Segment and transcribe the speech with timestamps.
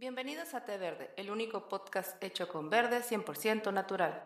[0.00, 4.22] Bienvenidos a Té Verde, el único podcast hecho con verde 100% natural.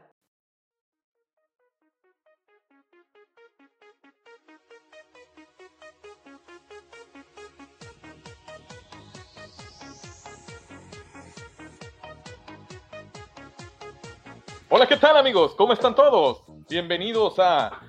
[14.68, 15.54] Hola, ¿qué tal amigos?
[15.54, 16.42] ¿Cómo están todos?
[16.68, 17.80] Bienvenidos a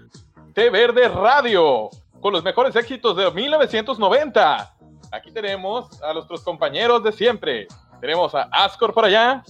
[0.54, 1.90] Té Verde Radio,
[2.22, 4.73] con los mejores éxitos de 1990.
[5.14, 7.68] Aquí tenemos a nuestros compañeros de siempre.
[8.02, 9.44] Tenemos a Ascor por allá,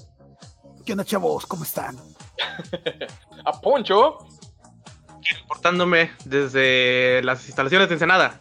[0.85, 1.45] ¿Qué onda, chavos?
[1.45, 1.95] ¿Cómo están?
[3.45, 4.18] a Poncho,
[5.40, 8.38] reportándome desde las instalaciones de Ensenada.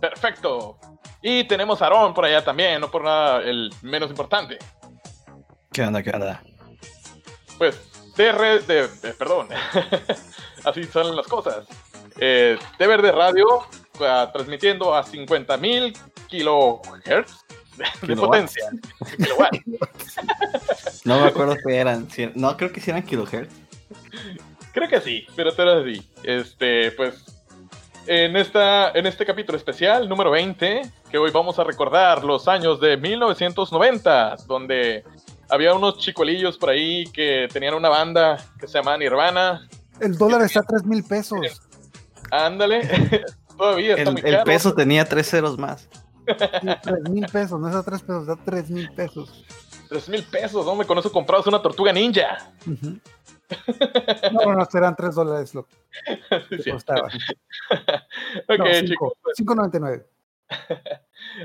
[0.00, 0.78] perfecto.
[1.20, 4.56] Y tenemos a Aaron por allá también, no por nada el menos importante.
[5.70, 6.02] ¿Qué onda?
[6.02, 6.42] ¿Qué onda?
[7.58, 7.78] Pues,
[8.16, 9.48] TR, de, de- perdón,
[10.64, 11.66] así son las cosas.
[12.18, 13.46] Eh, Té Verde Radio,
[14.00, 17.44] ah, transmitiendo a 50.000 kilohertz
[18.06, 18.64] de, potencia.
[21.04, 22.10] No me acuerdo qué eran.
[22.10, 23.52] Si- No, creo que sí eran kilohertz.
[24.72, 26.08] Creo que sí, pero te lo sí.
[26.22, 27.24] Este, pues,
[28.06, 32.80] en, esta, en este capítulo especial, número 20, que hoy vamos a recordar los años
[32.80, 35.04] de 1990, donde
[35.48, 39.68] había unos chicolillos por ahí que tenían una banda que se llamaba Nirvana.
[40.00, 41.38] El dólar está a 3 mil pesos.
[42.30, 43.24] Ándale,
[43.56, 45.88] todavía está El, muy el peso tenía tres ceros más.
[46.36, 49.44] 3 mil pesos, no es a 3 pesos, da 3 mil pesos.
[49.88, 52.52] 3 mil pesos, hombre, con eso comprabas una tortuga ninja.
[52.66, 52.98] Ujú.
[54.32, 55.76] No, no, serán 3 dólares lo que
[56.62, 56.70] Sí.
[56.70, 57.08] costaba.
[58.48, 59.12] Ok, No, chicos.
[59.38, 60.06] 5.99.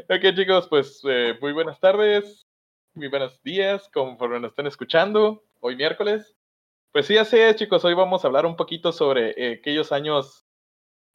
[0.10, 2.46] Ok, chicos, pues eh, muy buenas tardes,
[2.94, 6.36] muy buenos días, conforme nos estén escuchando, hoy miércoles.
[6.92, 10.46] Pues sí, así es, chicos, hoy vamos a hablar un poquito sobre eh, aquellos años,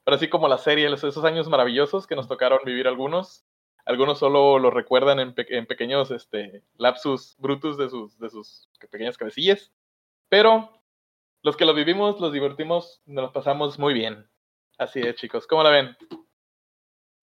[0.05, 3.45] ahora sí como la serie, esos años maravillosos que nos tocaron vivir algunos.
[3.89, 8.69] Algunos solo lo recuerdan en, pe- en pequeños este, lapsus brutus de sus, de sus
[8.91, 9.73] pequeñas cabecillas.
[10.29, 10.71] Pero
[11.43, 14.29] los que lo vivimos, los divertimos, nos los pasamos muy bien.
[14.77, 15.47] Así es, chicos.
[15.47, 15.97] ¿Cómo la ven?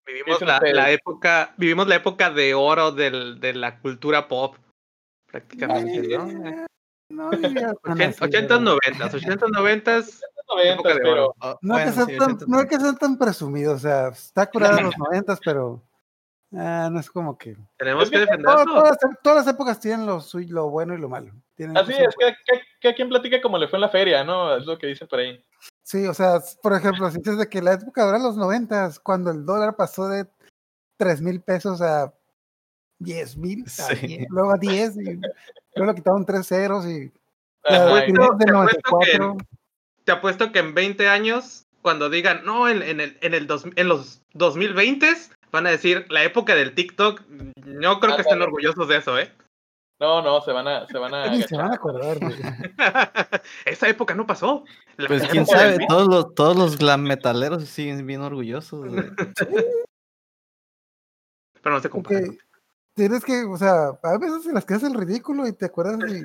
[0.07, 4.55] Vivimos la, la época, vivimos la época de oro del, de la cultura pop,
[5.27, 6.25] prácticamente, ¿no?
[7.09, 8.59] No diría tan así, 80, ¿verdad?
[8.61, 10.01] 90, 80, 90,
[10.47, 11.35] Noventas, de pero oro.
[11.41, 14.49] Oh, No hay que ser tan- no hay que ser tan presumido, o sea, está
[14.49, 15.81] curado en los 90, pero
[16.57, 17.55] ah, no es como que.
[17.77, 18.73] tenemos Es que que Todas, defenderlo.
[18.73, 21.31] todas, todas las épocas tienen lo, bueno y lo malo.
[21.55, 24.55] Tienen Así es, que, que, que quien platica como le fue en la feria, ¿no?
[24.57, 25.43] Es lo que dicen por ahí.
[25.83, 29.31] Sí, o sea, por ejemplo, si dices de que la época de los noventas, cuando
[29.31, 30.25] el dólar pasó de
[30.97, 32.13] 3 mil pesos a
[32.99, 34.07] 10 mil, a Sí.
[34.07, 35.03] 10, luego a 10, y
[35.75, 37.11] luego le quitaron 3 ceros y
[37.63, 39.37] Ajá, la y- final de te apuesto que- 94.
[40.05, 43.65] Te apuesto que en 20 años, cuando digan, no, en, en el, en, el dos-
[43.75, 45.07] en los 2020
[45.51, 47.21] van a decir la época del TikTok.
[47.65, 48.43] No creo que estén Ándale.
[48.45, 49.31] orgullosos de eso, ¿eh?
[49.97, 52.35] no, no, se van a, se van a se van a acordar, güey.
[53.65, 54.65] Esa época no pasó.
[54.97, 58.91] La Pues quién sabe, todos los, todos los glam metaleros siguen bien orgullosos.
[58.91, 59.11] de-
[61.61, 62.19] Pero no se compara.
[62.19, 62.37] Porque
[62.93, 66.23] tienes que, o sea, a veces se las quedas el ridículo y te acuerdas y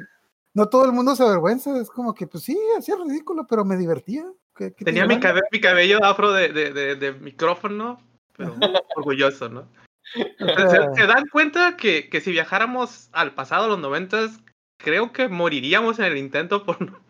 [0.54, 3.76] no todo el mundo se avergüenza, es como que, pues sí, hacía ridículo, pero me
[3.76, 4.24] divertía.
[4.54, 5.18] ¿Qué- qué Tenía mi,
[5.52, 8.00] mi cabello afro de, de, de, de micrófono,
[8.40, 8.54] pero
[8.96, 9.68] orgulloso, ¿no?
[10.14, 14.40] ¿Se, dan cuenta que, que si viajáramos al pasado, a los noventas,
[14.78, 17.04] creo que moriríamos en el intento por no,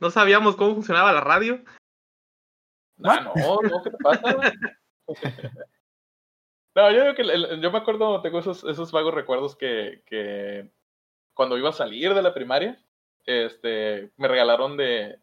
[0.00, 1.62] no sabíamos cómo funcionaba la radio?
[3.04, 4.36] Ah, no, no, ¿qué te pasa?
[6.74, 10.72] no, yo digo que el- yo me acuerdo, tengo esos, esos vagos recuerdos que, que
[11.34, 12.82] cuando iba a salir de la primaria,
[13.26, 15.20] este, me regalaron de,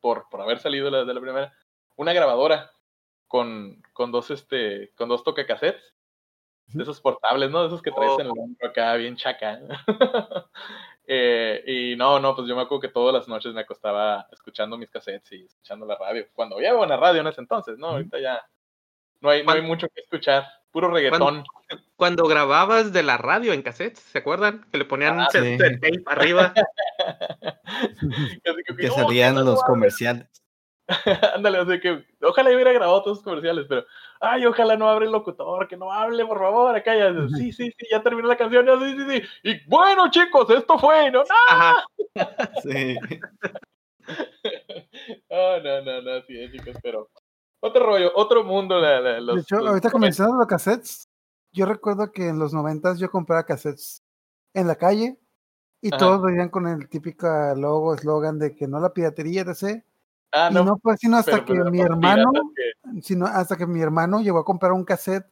[0.00, 1.54] por, por haber salido de la, de la primaria,
[1.96, 2.72] una grabadora
[3.30, 5.94] con, con dos, este, con dos tocacassettes.
[6.66, 7.60] De esos portables, ¿no?
[7.62, 9.60] De esos que traes en el hombro acá, bien chaca.
[11.12, 14.78] Eh, y no, no, pues yo me acuerdo que todas las noches me acostaba escuchando
[14.78, 16.24] mis cassettes y escuchando la radio.
[16.34, 17.88] Cuando había buena radio en ese entonces, ¿no?
[17.88, 18.40] Ahorita ya
[19.20, 20.46] no hay, no hay ¿Cuándo- mucho que escuchar.
[20.70, 21.42] Puro reggaetón.
[21.96, 24.64] Cuando grababas de la radio en cassettes, ¿se acuerdan?
[24.70, 26.54] Que le ponían Ah, de tape arriba.
[28.44, 30.28] Que, que "No, salían los comerciales.
[31.34, 33.84] Ándale, así que ojalá yo hubiera grabado todos los comerciales, pero
[34.20, 37.72] ay, ojalá no abre el locutor, que no hable, por favor, acá ya, sí, sí,
[37.76, 39.28] sí, ya terminó la canción, ya, sí, sí, sí.
[39.44, 41.22] Y bueno, chicos, esto fue, ¿no?
[41.48, 41.84] Ajá.
[42.62, 42.98] Sí.
[45.30, 47.08] No, no, no, no, sí, eh, chicos, pero
[47.60, 51.08] otro rollo, otro mundo, la, la- los, de hecho, los ahorita mencionas los cassettes,
[51.52, 54.02] yo recuerdo que en los noventas yo compraba cassettes
[54.54, 55.18] en la calle
[55.80, 55.98] y Ajá.
[55.98, 57.26] todos venían con el típico
[57.56, 59.84] logo, eslogan de que no la piratería, etc.
[60.32, 63.56] Ah, y no, no fue sino hasta pero, que pues, mi hermano, que- sino hasta
[63.56, 65.26] que mi hermano llegó a comprar un cassette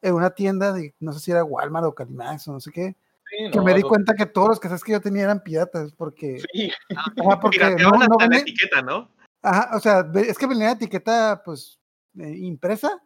[0.00, 2.94] en una tienda de, no sé si era Walmart o Calimax o no sé qué,
[3.30, 5.42] sí, que no, me di no- cuenta que todos los cassettes que yo tenía eran
[5.42, 9.10] piratas, porque, Sí, ajá, porque no, no la venía- etiqueta, ¿no?
[9.42, 11.80] ajá, o sea, es que venía la etiqueta, pues,
[12.18, 13.02] eh, impresa,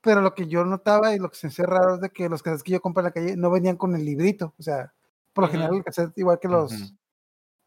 [0.00, 2.42] pero lo que yo notaba y lo que se hacía raro es de que los
[2.42, 4.92] cassettes que yo compré en la calle no venían con el librito, o sea,
[5.34, 6.94] por lo general el cassette, igual que los.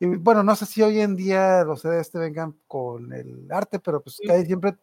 [0.02, 3.80] Y bueno, no sé si hoy en día los CDs te vengan con el arte,
[3.80, 4.28] pero pues Sí.
[4.28, 4.76] casi siempre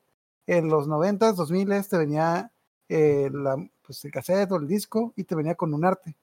[0.47, 2.53] en los 90s, 2000 te venía
[2.89, 6.17] eh, la, pues, el cassette o el disco y te venía con un arte.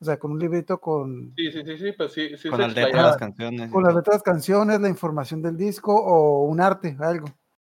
[0.00, 2.74] O sea, con un librito con, sí, sí, sí, sí, pues sí, sí Con las
[2.74, 3.70] letras de las canciones.
[3.72, 7.26] con las letras, canciones, la información del disco o un arte, algo.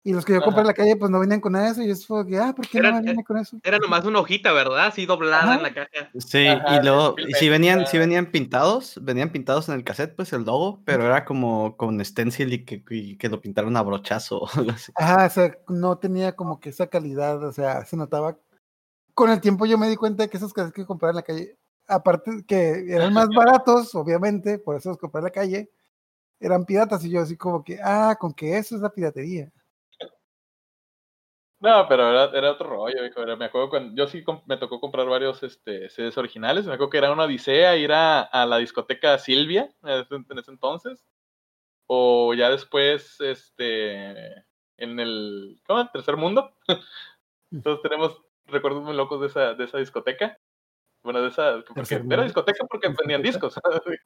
[0.05, 1.81] Y los que yo compré en la calle, pues no venían con eso.
[1.81, 3.57] Y es fue que, ah, ¿por qué Eran- no me viene con eso?
[3.63, 4.87] Era nomás una hojita, ¿verdad?
[4.87, 5.55] Así doblada Ajá.
[5.55, 6.11] en la caja.
[6.19, 10.13] Sí, Ajá, y luego, y si venían, si venían pintados, venían pintados en el cassette,
[10.13, 13.81] pues el logo, pero era como con stencil y que, y que lo pintaron a
[13.81, 14.91] brochazo o algo así.
[14.95, 18.37] Ajá, o sea, no tenía como que esa calidad, o sea, se notaba.
[19.13, 21.21] Con el tiempo yo me di cuenta de que esos cassettes que compraba en la
[21.23, 21.57] calle,
[21.87, 25.71] aparte que eran más baratos, obviamente, por eso los compré en la calle,
[26.41, 27.05] eran piratas.
[27.05, 29.49] Y yo así como que, ah, con que eso es la piratería.
[31.63, 33.21] No, pero era, era otro rollo, hijo.
[33.21, 36.65] Era- me acuerdo cuando yo sí me tocó comprar varios este, CDs originales.
[36.65, 40.37] Me acuerdo que era una odisea ir a, a la discoteca Silvia en ese, en
[40.37, 41.05] ese entonces.
[41.87, 44.27] O ya después, este,
[44.75, 45.89] en el, ¿cómo?
[45.89, 46.53] Tercer mundo.
[47.49, 50.37] Entonces tenemos recuerdos muy locos de esa, de esa discoteca.
[51.01, 53.57] Bueno, de esa, porque era discoteca porque vendían discos.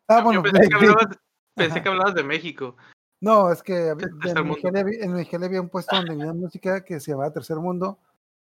[0.07, 1.07] Ah, bueno, Yo pensé que hablabas,
[1.55, 2.77] pensé que hablabas de México.
[3.21, 5.03] No, es que en había-
[5.35, 7.99] en había un puesto donde vendían música que se llamaba Tercer Mundo,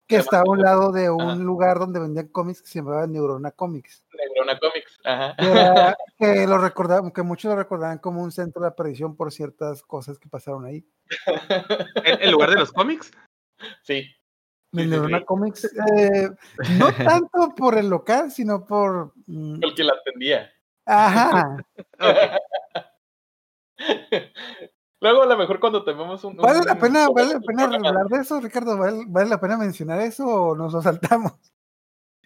[0.06, 1.34] que está a un lado de un Ajá.
[1.37, 4.05] lugar donde vendían cómics que se llamaba Neurona Comics.
[4.12, 5.00] Negrona Comics.
[5.05, 5.34] Ajá.
[5.38, 9.32] que, era- que lo recordaban, que muchos lo recordaban como un centro de aparición por
[9.32, 10.87] ciertas cosas que pasaron ahí.
[12.05, 13.11] ¿En, en lugar de los cómics?
[13.82, 14.06] Sí.
[14.72, 15.25] Neurona sí.
[15.25, 15.64] Comics,
[15.96, 16.28] eh,
[16.78, 19.12] no tanto por el local, sino por.
[19.26, 20.50] mm, El que la atendía.
[20.84, 21.56] ajá.
[25.01, 26.37] Luego, a lo mejor cuando tenemos un.
[26.37, 28.79] ¿Vale la un- pena, un- vale la pena hablar de eso, Ricardo?
[28.79, 31.33] ¿Vale, vale la pena mencionar eso o nos lo saltamos?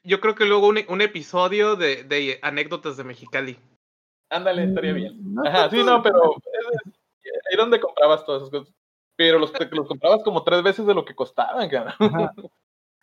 [0.04, 3.58] Yo creo que luego un, un episodio de, de anécdotas de Mexicali.
[4.30, 5.34] Ándale, estaría Mm, bien.
[5.34, 8.74] no Ajá, sí, no, pero es- es- ahí donde comprabas todas esas cosas.
[9.16, 11.96] Pero los, los comprabas como tres veces de lo que costaban, cara.
[11.98, 12.32] Ajá.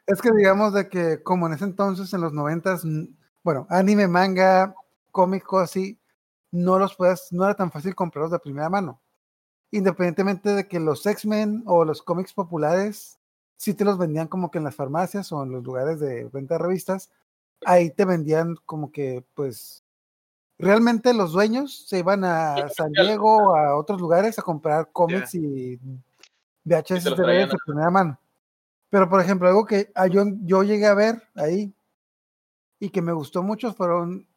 [0.08, 3.06] Es que digamos de que como en ese entonces, en los noventas, mm,
[3.44, 4.74] bueno, anime, manga,
[5.12, 6.00] cómic, cosas así,
[6.56, 9.02] no los puedes, no era tan fácil comprarlos de primera mano.
[9.72, 13.20] Independientemente de que los X-Men o los cómics populares
[13.58, 16.56] sí te los vendían como que en las farmacias o en los lugares de venta
[16.56, 17.12] de revistas,
[17.66, 19.84] ahí te vendían como que, pues,
[20.58, 25.36] realmente los dueños se iban a San Diego o a otros lugares a comprar cómics
[25.36, 25.80] y
[26.64, 28.20] VHS de de primera mano.
[28.90, 31.74] Pero, por ejemplo, algo que ah, yo, yo llegué a ver ahí
[32.80, 34.28] y que me gustó mucho fueron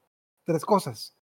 [0.44, 1.14] tres cosas.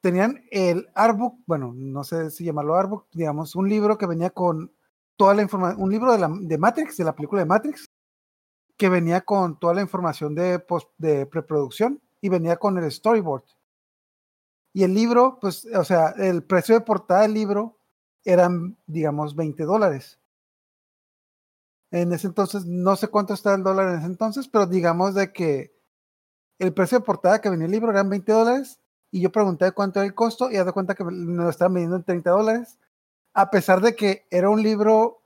[0.00, 4.72] Tenían el artbook, bueno, no sé si llamarlo artbook, digamos, un libro que venía con
[5.16, 7.86] toda la información, un libro de, la, de Matrix, de la película de Matrix,
[8.76, 13.44] que venía con toda la información de, post, de preproducción y venía con el storyboard.
[14.72, 17.78] Y el libro, pues, o sea, el precio de portada del libro
[18.24, 20.20] eran, digamos, 20 dólares.
[21.90, 25.32] En ese entonces, no sé cuánto está el dólar en ese entonces, pero digamos de
[25.32, 25.74] que
[26.58, 28.80] el precio de portada que venía el libro eran 20 dólares
[29.10, 31.74] y yo pregunté cuánto era el costo y haz de cuenta que me lo estaban
[31.74, 32.78] vendiendo en 30 dólares,
[33.34, 35.22] a pesar de que era un libro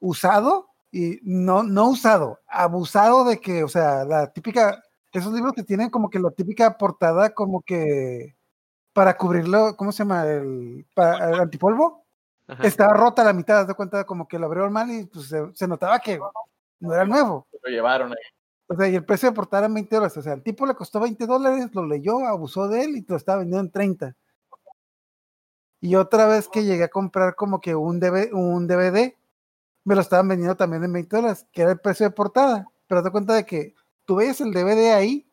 [0.00, 5.64] usado y no, no usado, abusado de que, o sea, la típica, esos libros que
[5.64, 8.36] tienen como que la típica portada como que
[8.92, 10.26] para cubrirlo, ¿cómo se llama?
[10.26, 12.06] El, para, el antipolvo
[12.46, 12.66] Ajá.
[12.66, 15.42] estaba rota la mitad, haz de cuenta como que lo abrieron mal y pues se,
[15.54, 16.18] se notaba que
[16.80, 17.46] no era nuevo.
[17.62, 18.36] Lo llevaron ahí.
[18.68, 20.16] O sea, y el precio de portada era 20 dólares.
[20.16, 23.12] O sea, el tipo le costó 20 dólares, lo leyó, abusó de él y te
[23.12, 24.16] lo estaba vendiendo en 30.
[25.80, 29.14] Y otra vez que llegué a comprar como que un DVD, un DVD
[29.84, 32.68] me lo estaban vendiendo también en 20 dólares, que era el precio de portada.
[32.88, 35.30] Pero te cuenta de que tú veías el DVD ahí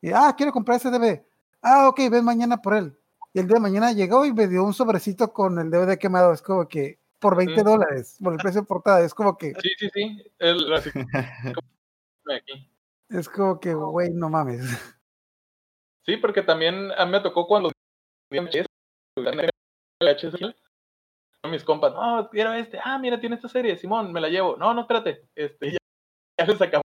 [0.00, 1.24] y, ah, quiero comprar ese DVD.
[1.62, 2.98] Ah, ok, ven mañana por él.
[3.32, 6.32] Y el día de mañana llegó y me dio un sobrecito con el DVD quemado.
[6.32, 7.70] Es como que por 20 Ujú.
[7.70, 9.00] dólares, por el precio de portada.
[9.00, 10.22] Es como que, Sí, sí, sí.
[10.38, 10.90] El, así,
[12.36, 12.70] aquí.
[13.08, 14.60] es como que, güey, no mames.
[16.06, 17.70] Sí, porque también a mí me tocó cuando
[21.50, 24.56] mis compas, no, quiero este, ah, mira, tiene esta serie, Simón, me la llevo.
[24.56, 25.78] No, no, espérate, este, ya,
[26.38, 26.82] ya les acabó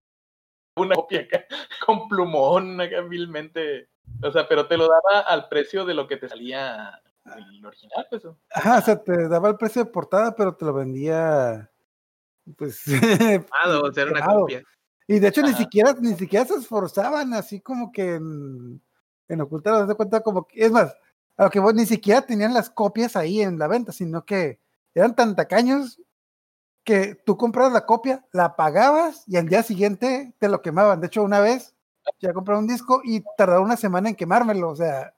[0.78, 1.46] una copia acá,
[1.86, 3.90] con plumón, acá vilmente,
[4.22, 8.08] o sea, pero te lo daba al precio de lo que te salía el original,
[8.10, 8.24] pues.
[8.52, 11.72] Ajá, o sea, te daba el precio de portada, pero te lo vendía,
[12.58, 12.84] pues,
[13.52, 14.64] Ah, o sea, era una copia.
[15.08, 18.82] Y de hecho ni siquiera, ni siquiera se esforzaban así como que en,
[19.28, 20.96] en ocultar, de cuenta como que, es más,
[21.38, 24.60] a lo que vos ni siquiera tenían las copias ahí en la venta, sino que
[24.94, 26.00] eran tan tacaños
[26.84, 31.02] que tú comprabas la copia, la pagabas y al día siguiente te lo quemaban.
[31.02, 31.76] De hecho, una vez
[32.22, 35.14] ya compré un disco y tardaba una semana en quemármelo, o sea,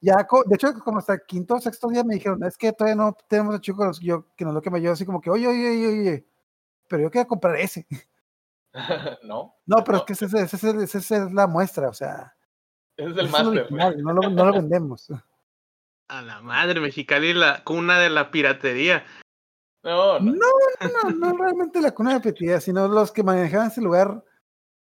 [0.00, 0.16] ya,
[0.46, 3.16] de hecho, como hasta el quinto o sexto día me dijeron, es que todavía no
[3.28, 5.86] tenemos el chico yo, que nos lo quema yo, así como que, oye, oye, oye,
[5.88, 6.26] oye,
[6.88, 7.86] pero yo quiero comprar ese.
[9.22, 12.34] no, No, pero es que ese, ese, ese- ese- esa es la muestra, o sea,
[12.96, 13.58] ese es ese el es máster.
[13.58, 15.08] original, no lo, no lo vendemos.
[16.08, 19.04] A la madre, Mexicali, la cuna de la piratería.
[19.82, 20.32] No, no.
[20.32, 24.22] No, no, no realmente la cuna de petilla, sino los que manejaban ese lugar.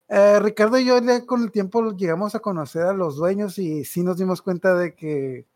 [0.08, 3.84] Eh, Ricardo y yo ya con el tiempo llegamos a conocer a los dueños y
[3.84, 5.46] sí nos dimos cuenta de que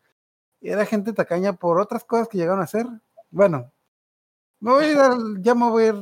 [0.61, 2.87] era gente tacaña por otras cosas que llegaron a hacer.
[3.29, 3.71] Bueno,
[4.59, 5.95] me voy a ir al- ya me voy a ir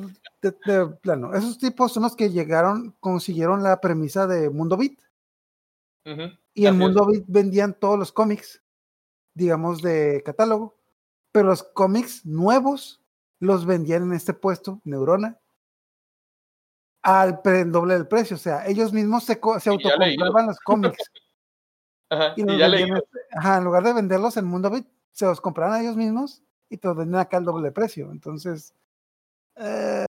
[0.51, 1.33] de, de plano.
[1.33, 4.93] Esos tipos son los que llegaron, consiguieron la premisa de Mundo Beat.
[6.05, 6.77] Ujú, Y en.
[6.77, 8.61] Mundo Beat vendían todos los cómics,
[9.33, 10.75] digamos, de catálogo.
[11.31, 13.01] Pero los cómics nuevos
[13.39, 15.39] los vendían en este puesto, Neurona,
[17.03, 18.35] al doble del precio.
[18.35, 20.97] O sea, ellos mismos se, se autocompraban los cómics.
[22.09, 23.03] Ajá, y y ya vendían en-
[23.37, 26.77] ajá, en lugar de venderlos en Mundo Beat, se los compraban a ellos mismos y
[26.77, 28.11] te los vendían acá al doble de precio.
[28.11, 28.73] Entonces,
[29.57, 30.05] eh,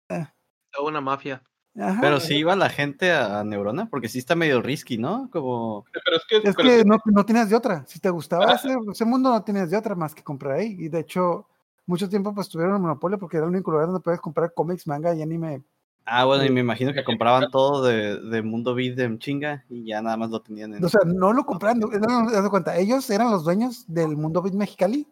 [0.71, 1.41] Toda una mafia.
[1.79, 5.29] ajá, Pero sí iba la gente a, a Neurona, porque sí está medio risky, ¿no?
[5.31, 5.85] Como.
[5.93, 7.85] Pero es que, Es pero que es que- no, no tienes de otra.
[7.87, 10.75] Si te gustaba ese, ese mundo, no tienes de otra más que comprar ahí.
[10.79, 11.47] Y de hecho,
[11.85, 14.87] mucho tiempo pues tuvieron el monopolio porque era el único lugar donde puedes comprar cómics,
[14.87, 15.63] manga y anime.
[16.07, 19.85] Ah, bueno, y me imagino que compraban todo de, de Mundo Beat en chinga y
[19.87, 20.85] ya nada más lo tenían en.
[20.85, 24.41] O sea, no lo compraban, no, no, de cuenta, ellos eran los dueños del mundo
[24.43, 25.07] Beat Mexicali.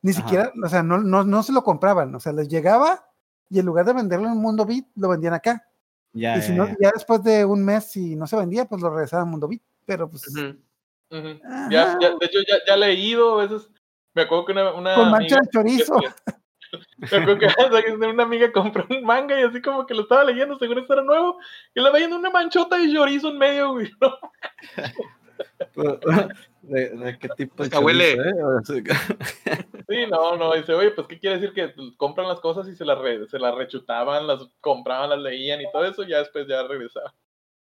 [0.00, 0.20] Ni Ajá.
[0.22, 2.14] siquiera, o sea, no, no, no se lo compraban.
[2.14, 3.04] O sea, les llegaba
[3.48, 5.66] y en lugar de venderlo en Mundo Beat, lo vendían acá.
[6.12, 6.76] ya, y si ya, no, ya.
[6.80, 9.62] ya después de un mes, si no se vendía, pues lo regresaban a Mundo Beat.
[9.84, 10.24] Pero pues.
[11.70, 13.68] Ya, ya, de hecho, ya, ya he leído a veces.
[14.14, 15.96] Me acuerdo que una, una con mancha amiga- de chorizo.
[16.98, 17.38] Me acuerdo
[17.84, 20.94] que una amiga compró un manga y así como que lo estaba leyendo, según esto
[20.94, 21.38] era nuevo,
[21.74, 23.90] y la veía en una manchota de chorizo en medio, güey.
[24.00, 24.18] ¿no?
[26.62, 28.16] ¿De, de qué tipo de huele.
[28.16, 28.42] chorizo, eh?
[28.44, 31.52] O sea, Sí, no, no, dice, oye, pues, ¿qué quiere decir?
[31.54, 35.18] Que pues, compran las cosas y se las, re- se las rechutaban, las compraban, las
[35.18, 37.12] leían y todo eso, ya después ya regresaban.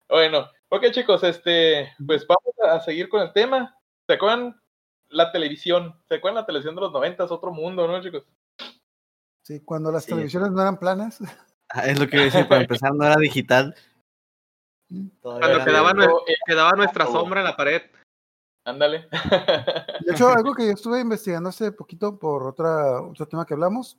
[0.10, 3.76] Bueno, ok, chicos, este, pues vamos a seguir con el tema.
[4.06, 4.56] ¿Se acuerdan
[5.10, 5.96] la televisión?
[6.08, 7.32] ¿Se acuerdan la televisión de los noventas?
[7.32, 8.24] Otro mundo, ¿no, chicos?
[9.42, 10.12] Sí, cuando las Sí.
[10.12, 11.20] televisiones no eran planas.
[11.70, 13.76] Ah, es lo que iba a decir, para empezar no era digital.
[15.22, 17.82] Todavía Cuando quedaba, de- nue- quedaba nuestra sombra en la pared.
[18.66, 19.08] Ándale.
[20.06, 23.98] De hecho, algo que yo estuve investigando hace poquito por otra, otro tema que hablamos.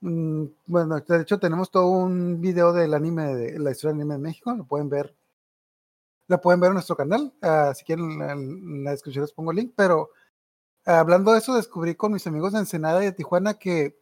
[0.00, 4.14] mm, Bueno, de hecho tenemos todo un video del anime, de la historia del anime
[4.16, 5.14] en México, lo pueden ver.
[6.28, 7.32] La pueden ver en nuestro canal.
[7.40, 9.72] ah, si quieren, en la, en la descripción les pongo el link.
[9.76, 10.10] Pero
[10.84, 13.98] ah, hablando de eso, descubrí con mis amigos de Ensenada y de Tijuana que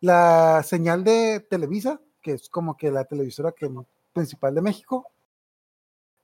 [0.00, 3.70] la señal de Televisa, que es como que la televisora que,
[4.12, 5.06] principal de México,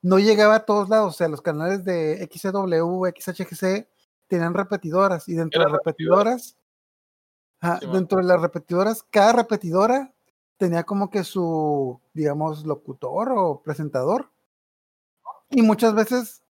[0.01, 1.15] no llegaba a todos lados.
[1.15, 3.87] O sea, los canales de XCW, XHGC
[4.27, 6.57] tenían repetidoras y dentro de las repetidoras,
[7.59, 7.95] ajá, Sí, man.
[7.95, 10.13] dentro de las repetidoras, cada repetidora
[10.57, 14.31] tenía como que su, digamos, locutor o presentador.
[15.49, 16.43] Y muchas veces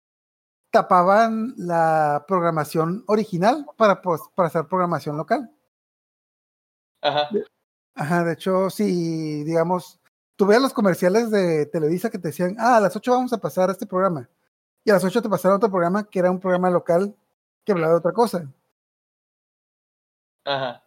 [0.72, 5.51] tapaban la programación original para, pues, para hacer programación local.
[7.01, 7.29] Ajá.
[7.96, 9.99] Ajá, de hecho, si, digamos,
[10.39, 13.39] tú veas los comerciales de Televisa que te decían, ah, a las 8 vamos a
[13.39, 14.29] pasar este programa.
[14.86, 17.13] Y a las 8 te pasaron otro programa que era un programa local
[17.65, 18.50] que hablaba de otra cosa.
[20.46, 20.81] Ajá.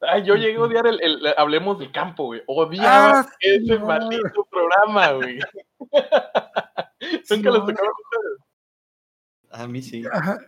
[0.00, 2.42] Ay, yo llegué a odiar el, el- Hablemos del campo, güey.
[2.46, 5.38] Odiaba Ah, ese maldito programa, güey.
[5.80, 7.66] Nunca les Simón.
[7.66, 7.90] tocaba.
[9.50, 10.04] A mí sí.
[10.10, 10.38] Ajá,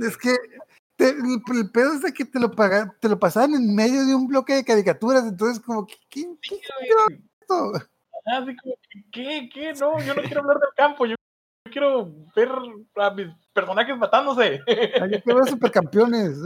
[0.00, 0.34] Es que
[0.96, 4.04] te- el, el pedo es de que te lo, paga- te lo pasaban en medio
[4.06, 6.60] de un bloque de caricaturas, entonces como, ¿qué, qué, qué
[7.06, 7.22] güey.
[7.40, 7.72] esto?
[8.26, 8.74] Ajá, así como,
[9.12, 9.48] ¿qué?
[9.52, 9.72] ¿Qué?
[9.74, 11.06] No, yo no quiero hablar del campo.
[11.06, 11.14] Yo
[11.70, 12.50] quiero ver
[12.96, 14.62] a mis personajes matándose.
[14.66, 16.38] Ay, yo quiero ver supercampeones.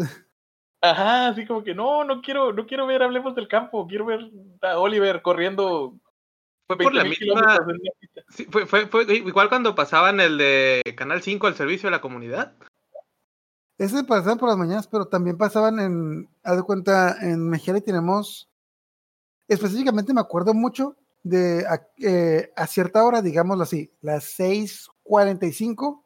[0.80, 3.86] Ajá, así como que no, no quiero, no quiero ver Hablemos del campo.
[3.86, 4.30] Quiero ver
[4.62, 5.94] a Oliver corriendo
[6.66, 7.58] Fue por la 20.000 misma.
[8.30, 12.00] sí, fue, fue, fue igual cuando pasaban el de Canal 5 al servicio de la
[12.00, 12.54] comunidad.
[13.78, 18.48] Ese pasaban por las mañanas, pero también pasaban en, haz de cuenta, en Mexicali tenemos,
[19.48, 26.04] específicamente me acuerdo mucho de a, eh, a cierta hora, digámoslo así, las 6:45.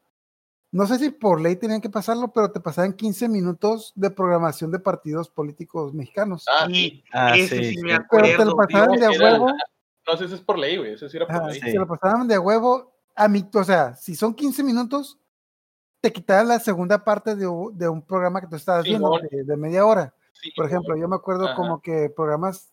[0.73, 4.70] No sé si por ley tenían que pasarlo, pero te pasaban 15 minutos de programación
[4.70, 6.44] de partidos políticos mexicanos.
[6.49, 7.02] Ah, sí.
[7.12, 7.82] Ah, sí, sí, sí.
[7.82, 8.44] me pero te acuerdo.
[8.44, 9.52] lo pasaban de a era- huevo.
[10.06, 10.92] No sé, ese es por ley, güey.
[10.92, 11.61] Ese sí era por Ajá, ley.
[11.61, 11.70] sí.
[11.70, 15.18] Se lo pasaban de a huevo a mi, o sea, si son 15 minutos,
[16.02, 19.56] te quitaban la segunda parte de, de un programa que tú estabas viendo de, de
[19.56, 20.14] media hora.
[20.35, 21.56] Sí, Por ejemplo, yo me acuerdo Ajá.
[21.56, 22.70] como que programas,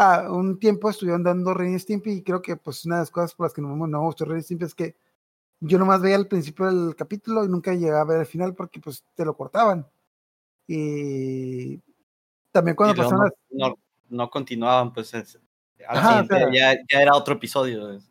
[0.00, 3.10] ah, un tiempo estuvieron dando Ren y Stimpy y creo que pues una de las
[3.10, 4.96] cosas por las que no, me- no me gustó Ren y Stimpy es que
[5.60, 8.80] yo nomás veía el principio del capítulo y nunca llegaba a ver el final porque
[8.80, 9.86] pues te lo cortaban.
[10.66, 11.80] Y
[12.52, 13.32] también cuando pasaban no, las...
[13.70, 13.74] no,
[14.08, 15.38] no continuaban, pues es-
[15.86, 17.92] al Ajá, o siguiente sea- ya, ya era otro episodio.
[17.92, 18.08] es-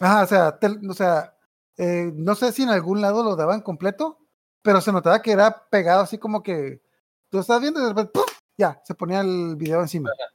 [0.00, 1.34] Ajá, o sea, te- o sea
[1.76, 4.18] eh, no sé si en algún lado lo daban completo,
[4.62, 6.82] pero se notaba que era pegado así como que
[7.30, 8.24] tú estás viendo y de repente ¡pum!
[8.56, 10.10] ya, se ponía el video encima.
[10.10, 10.34] Ajá.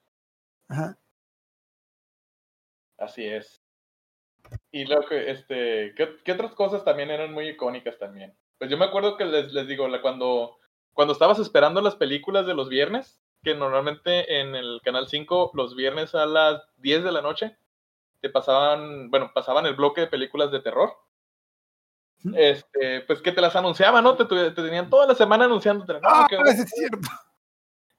[2.98, 3.62] Así es.
[4.72, 8.36] Y lo que, este, ¿qué, qué otras cosas también eran muy icónicas también?
[8.58, 10.58] Pues yo me acuerdo que les, les digo, la- cuando,
[10.94, 15.76] cuando estabas esperando las películas de los viernes, que normalmente en el Canal 5, los
[15.76, 17.58] viernes a las 10 de la noche,
[18.22, 20.94] te pasaban, bueno, pasaban el bloque de películas de terror.
[22.36, 24.16] Este, pues que te las anunciaban, ¿no?
[24.16, 25.94] Te, te tenían toda la semana anunciándote.
[25.94, 26.00] ¿no?
[26.04, 27.00] Ah, que, ese es cierto.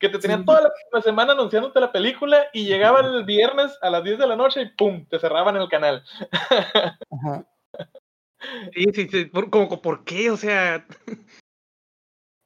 [0.04, 3.88] Que te tenían toda la, la semana anunciándote la película y llegaba el viernes a
[3.90, 5.06] las 10 de la noche y ¡pum!
[5.08, 6.04] te cerraban el canal.
[7.10, 7.46] Ajá.
[8.74, 9.24] Sí, sí, sí.
[9.26, 10.30] Por, como, ¿Por qué?
[10.30, 10.86] O sea,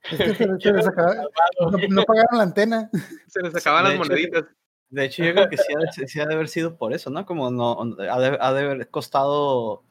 [0.05, 1.15] Es que se, les- se les acaba-
[1.61, 2.91] no, no pagaron la antena.
[3.27, 4.45] se les acaban De las hecho, moneditas.
[4.91, 7.11] De hecho, yo creo que sí ha, de- sí ha de haber sido por eso,
[7.11, 7.27] ¿no?
[7.27, 7.79] Como no
[8.11, 9.83] ha de, ha de haber costado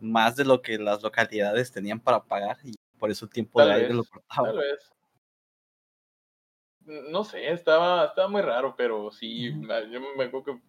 [0.00, 3.68] más de lo que las localidades tenían para pagar y por eso el tiempo Tal
[3.68, 4.48] de aire vez, lo cortaba.
[4.48, 4.90] Tal vez.
[6.86, 10.60] No sé, estaba, estaba muy raro, pero sí, yo me acuerdo que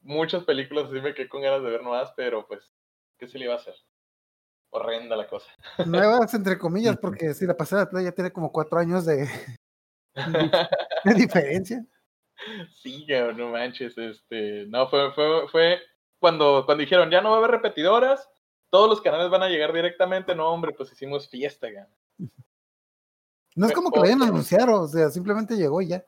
[0.00, 2.72] muchas películas sí me quedé con ganas de ver más, pero pues,
[3.18, 3.74] ¿qué se le iba a hacer?
[4.70, 5.50] Horrenda la cosa.
[5.86, 9.28] Nuevas, entre comillas, porque si la pasada ya tiene como cuatro años de,
[11.04, 11.84] de diferencia.
[12.82, 15.80] Sí, cabrón, no manches, este, no, fue, fue, fue
[16.18, 18.28] cuando, cuando dijeron, ya no va a haber repetidoras,
[18.70, 21.96] todos los canales van a llegar directamente, no, hombre, pues hicimos fiesta, cabrón.
[23.56, 26.04] No es como que lo hayan anunciado, o sea, simplemente llegó y ya.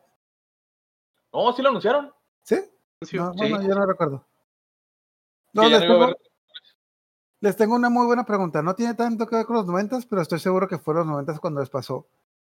[1.32, 2.12] No, sí lo anunciaron.
[2.42, 2.56] ¿Sí?
[3.14, 3.38] No, sí.
[3.38, 4.24] bueno, yo no recuerdo.
[5.54, 6.16] No, les, no tengo,
[7.40, 8.62] les tengo una muy buena pregunta.
[8.62, 11.40] No tiene tanto que ver con los noventas, pero estoy seguro que fue los noventas
[11.40, 12.06] cuando les pasó.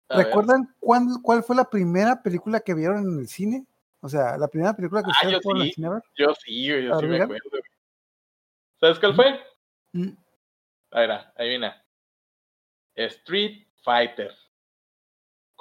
[0.08, 0.18] a.
[0.18, 3.66] ¿Recuerdan cuán- cuál fue la primera película que vieron en el cine?
[4.00, 5.74] O sea, la primera película que Ah, ustedes fueron al sí.
[5.74, 6.02] cine a ver.
[6.16, 7.42] Yo sí, yo sí me acuerdo.
[8.78, 9.40] ¿Sabes cuál fue?
[9.92, 10.08] Mm.
[10.90, 11.72] A ver, ahí viene.
[12.94, 14.32] Street Fighter.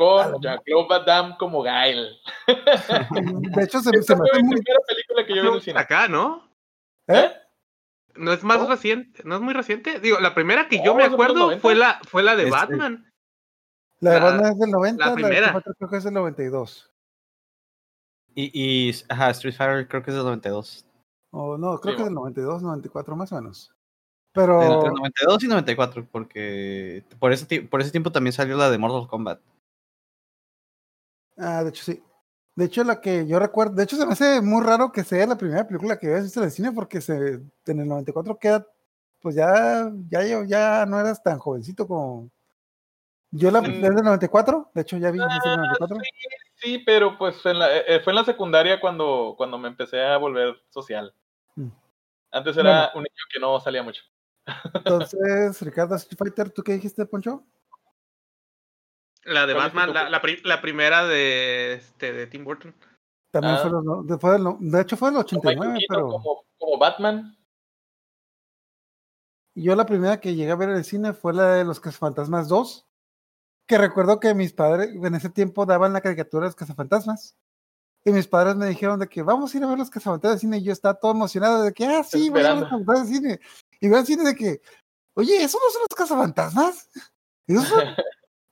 [0.01, 2.17] Con la Jean-Claude Van Damme como Gael.
[3.55, 4.55] De hecho, se, se me fue muy...
[4.57, 5.79] primera película que yo vi en el cine.
[5.79, 6.49] Acá, ¿no?
[7.07, 7.31] ¿Eh?
[8.15, 8.67] No es más ¿No?
[8.67, 9.99] reciente, no es muy reciente.
[9.99, 11.61] Digo, la primera que yo No, me de acuerdo 90.
[11.61, 13.11] fue la, fue la de Es- es- Batman.
[13.99, 15.45] La de La- Batman es del 90, la la, de primera.
[15.47, 16.91] Street Fighter creo que es del 92.
[18.33, 18.51] Y,
[18.89, 20.85] y ajá, Street Fighter creo que es del 92.
[21.31, 23.71] O no, creo Sí, que es del 92, 94 más o menos.
[24.33, 24.61] Pero...
[24.61, 29.07] Entre 92 y 94, porque por ese, por ese tiempo también salió la de Mortal
[29.07, 29.39] Kombat.
[31.41, 32.03] Ah, de hecho sí.
[32.55, 35.25] De hecho, la que yo recuerdo, de hecho se me hace muy raro que sea
[35.25, 38.67] la primera película que hayas visto en el cine porque se, en el 94 queda,
[39.21, 42.29] pues ya, ya, yo- ya no eras tan jovencito como...
[43.33, 45.97] Yo la desde el 94, de hecho ya vi desde el Ah, 94.
[46.01, 46.09] sí,
[46.55, 50.17] sí, pero pues en la- eh, fue en la secundaria cuando, cuando me empecé a
[50.17, 51.15] volver social.
[51.55, 51.69] Mm.
[52.31, 54.03] Antes era un niño que no salía mucho.
[54.73, 57.43] Entonces, Ricardo Street Fighter, ¿tú qué dijiste, Poncho?
[59.23, 62.43] La de ¿Cuál es tu Batman, la, la, pri- la primera de, este, de Tim
[62.43, 62.73] Burton.
[63.31, 63.59] También Ah.
[63.61, 67.37] fue, los no- de, fue hecho fue Michael 89, Keaton pero como, como Batman.
[69.55, 72.47] yo la primera que llegué a ver en el cine fue la de Los Cazafantasmas
[72.47, 72.87] 2,
[73.67, 77.37] que recuerdo que mis padres en ese tiempo daban la caricatura de los Cazafantasmas.
[78.03, 80.39] Y mis padres me dijeron de que vamos a ir a ver los Cazafantasmas al
[80.39, 82.63] cine y yo estaba todo emocionado de que, ah, sí, voy a ver los.
[82.63, 83.39] Cazafantasmas al cine.
[83.79, 84.61] Y voy al cine de que,
[85.13, 86.89] oye, ¿esos no son los Cazafantasmas?
[87.47, 87.83] ¿Esos son?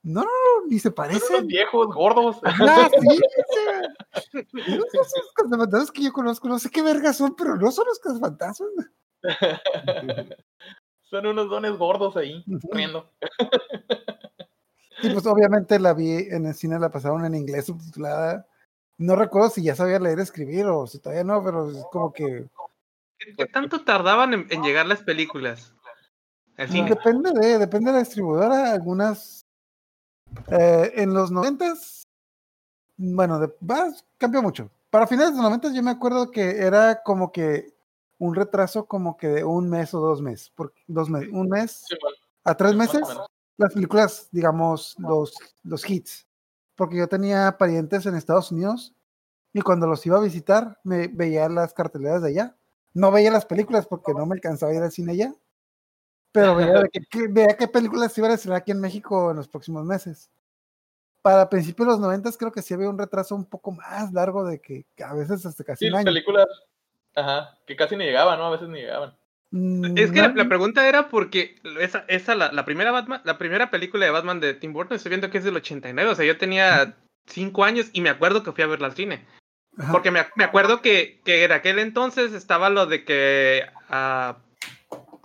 [0.02, 1.48] No, no, no, ni se parecen.
[1.48, 2.38] viejos gordos.
[2.44, 4.44] Ah, sí, sí.
[4.54, 7.86] No son los cazafantasmas que yo conozco, no sé qué vergas son, pero no son
[7.88, 8.70] los cazafantasmas.
[11.10, 12.68] Son unos dones gordos ahí, Ujú.
[12.70, 13.12] corriendo.
[15.02, 18.46] Y pues obviamente la vi en el cine, la pasaron en inglés subtitulada.
[19.00, 22.14] No recuerdo si ya sabía leer y escribir o si todavía no, pero es como
[22.14, 22.48] que
[23.18, 25.74] ¿Qué, qué tanto tardaban en, en llegar las películas?
[26.58, 26.90] Al cine.
[26.90, 28.72] depende de, depende de la distribuidora.
[28.72, 29.48] Algunas
[30.52, 32.04] eh, en los noventas,
[32.98, 34.70] bueno, de, va, cambió mucho.
[34.89, 37.76] Para finales de los noventas yo me acuerdo que era como que
[38.18, 41.86] un retraso como que de un mes o dos meses, por, dos meses, un mes
[41.88, 43.02] Sí, bueno, a tres meses.
[43.58, 46.28] las películas, digamos, los, los hits.
[46.76, 48.96] Porque yo tenía parientes en Estados Unidos
[49.54, 52.56] y cuando los iba a visitar me veía las carteleras de allá.
[52.94, 55.36] No veía las películas porque no me alcanzaba a ir al cine allá.
[56.32, 56.58] Pero
[56.92, 59.86] que, que- veía qué películas se iban a estrenar aquí en México en los próximos
[59.86, 60.30] meses.
[61.22, 64.46] Para principios de los noventas creo que sí había un retraso un poco más largo
[64.46, 66.06] de que, que a veces hasta casi Sí, un año.
[66.06, 66.48] películas,
[67.15, 68.46] ajá, que casi ni llegaban, ¿no?
[68.46, 69.18] A veces ni llegaban.
[69.52, 73.22] Mm, Es que no, la, la pregunta era porque esa, esa la, la primera Batman,
[73.26, 76.15] la primera película de Batman de Tim Burton, estoy viendo que es del 89, o
[76.15, 79.26] sea, yo tenía cinco años y me acuerdo que fui a verla al cine.
[79.78, 79.92] ajá.
[79.92, 84.38] Porque me, me acuerdo que, que en aquel entonces estaba lo de que ah,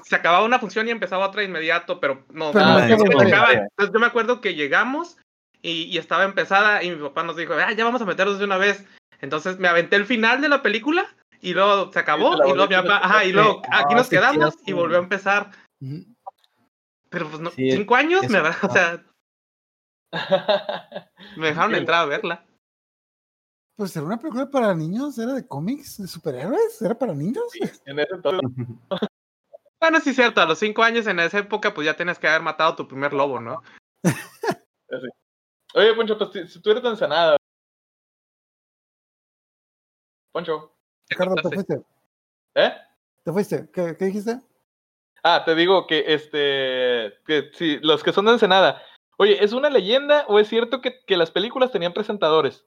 [0.05, 3.53] se acababa una función y empezaba otra de inmediato, pero no, Pero no, se acaba.
[3.53, 5.17] Entonces yo me acuerdo que llegamos
[5.63, 8.45] y, y estaba empezada y mi papá nos dijo, ah, ya vamos a meternos de
[8.45, 8.85] una vez.
[9.21, 11.07] Entonces me aventé el final de la película
[11.41, 14.17] y luego se acabó y luego mi papá, ajá, y luego Ah, aquí nos sí,
[14.17, 15.51] quedamos y volvió a empezar.
[17.09, 19.05] Pero pues no, Sí, cinco años, me, o sea,
[21.37, 22.47] me dejaron entrar a verla.
[23.77, 27.45] Pues era una película para niños, era de cómics, de superhéroes, era para niños.
[27.87, 28.51] en ese entonces,
[29.85, 32.27] Bueno, sí es cierto, a los cinco años en esa época pues ya tenías que
[32.27, 33.63] haber matado a tu primer lobo, ¿no?
[35.75, 37.37] Oye, Poncho, pues si, tú eres de Ensenada.
[40.33, 40.75] Poncho,
[41.11, 41.75] Ricardo, te contaste.
[41.75, 41.87] fuiste,
[42.55, 42.73] ¿eh?
[43.25, 43.71] te fuiste.
[43.75, 44.41] ¿Qué, qué dijiste?
[45.23, 48.81] Ah, te digo que este, que si los que son de Ensenada.
[49.19, 52.65] Oye, ¿es una leyenda o es cierto que, que las películas tenían presentadores?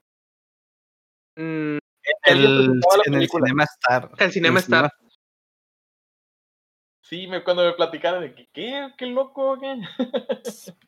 [1.35, 1.79] Mm,
[2.25, 3.27] El, en el.
[3.27, 4.11] Cinema Star.
[4.19, 4.91] El Cinema Star.
[7.09, 8.89] Sí, me, cuando me platicaron de que, ¿qué?
[8.97, 9.57] ¿Qué loco?
[9.59, 9.81] ¿Qué?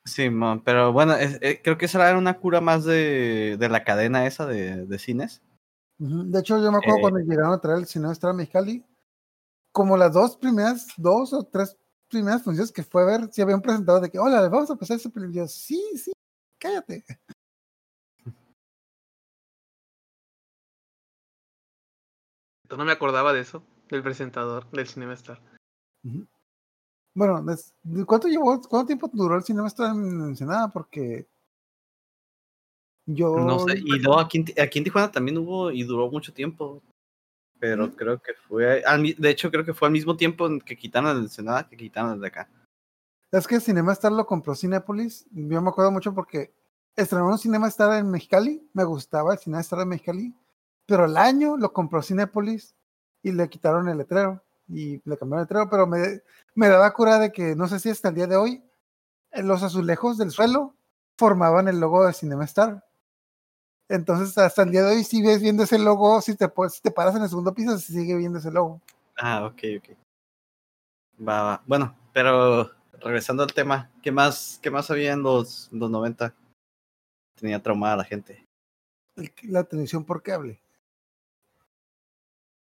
[0.03, 0.29] Sí,
[0.65, 4.25] pero bueno, es- eh, creo que esa era una cura más de, de la cadena
[4.25, 5.41] esa de, de cines.
[5.97, 7.01] De hecho, yo me acuerdo Eh.
[7.01, 8.83] cuando llegaron a traer el Cinema Star a Mexicali,
[9.71, 11.77] como las dos primeras, dos o tres
[12.09, 14.69] primeras funciones que fue a ver, si había un presentador de que, hola, les vamos
[14.71, 15.47] a pasar ese película.
[15.47, 16.11] Sí, sí,
[16.59, 17.05] cállate.
[22.77, 25.13] no me acordaba de eso, del presentador del Cinema
[27.13, 27.45] Bueno,
[28.05, 30.69] ¿cuánto llevó, cuánto tiempo duró el Cinema Star en Ensenada?
[30.69, 31.27] Porque
[33.05, 33.35] yo...
[33.35, 36.33] No sé, y luego aquí, en Ti- aquí en Tijuana también hubo y duró mucho
[36.33, 36.81] tiempo.
[37.59, 41.17] Pero creo que fue, al de hecho creo que fue al mismo tiempo que quitaron
[41.17, 42.49] el Senada que quitaron el de acá.
[43.31, 45.27] Es que Cinema Star lo compró Cinépolis.
[45.31, 46.53] Yo me acuerdo mucho porque
[46.95, 48.65] estrenaron Cinema Star en Mexicali.
[48.73, 50.33] Me gustaba el Cinema Star en Mexicali.
[50.85, 52.75] Pero al año lo compró Cinépolis
[53.21, 54.41] y le quitaron el letrero.
[54.69, 55.69] Y le cambiaron el letrero.
[55.69, 56.21] Pero me,
[56.55, 58.63] me daba cura de que no sé si hasta el día de hoy
[59.31, 60.75] eh, los azulejos del suelo
[61.17, 62.85] formaban el logo de Cinema Star.
[63.89, 66.91] Entonces, hasta el día de hoy, si ves viendo ese logo, si te, si te
[66.91, 68.79] paras en el segundo piso, se sigue viendo ese logo.
[69.17, 69.97] Ah, ok, ok.
[71.27, 71.63] Va, va.
[71.65, 76.33] Bueno, pero regresando al tema, ¿qué más, qué más había en los, los 90?
[77.35, 78.45] Tenía traumada la gente.
[79.43, 80.61] La televisión por cable.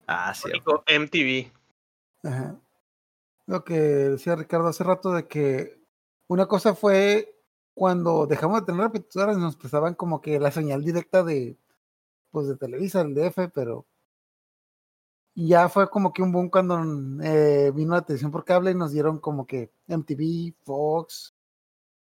[0.06, 0.50] Ah, sí.
[0.52, 1.52] Dijo MTV.
[2.24, 2.60] Ajá.
[3.48, 5.82] Lo que decía Ricardo hace rato de que
[6.28, 7.36] una cosa fue
[7.74, 11.58] cuando dejamos de tener repetidoras nos prestaban como que la señal directa de
[12.32, 13.86] pues de Televisa, el DF, pero
[15.36, 16.80] ya fue como que un boom cuando
[17.24, 21.36] eh, vino la televisión por cable y nos dieron como que MTV, Fox,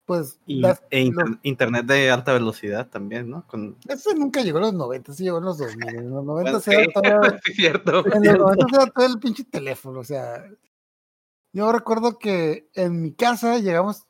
[0.09, 3.45] pues Y, las- e inter- los- internet de alta velocidad también, ¿no?
[3.45, 6.51] Con, eso nunca llegó en los 90, sí llegó en los 2000, en los 90
[6.51, 6.91] Bueno, era sí.
[6.93, 8.05] todavía- Sí, cierto.
[8.11, 10.43] En los 90 era todo el pinche teléfono, o sea.
[11.55, 14.07] Yo recuerdo que en mi casa llegamos.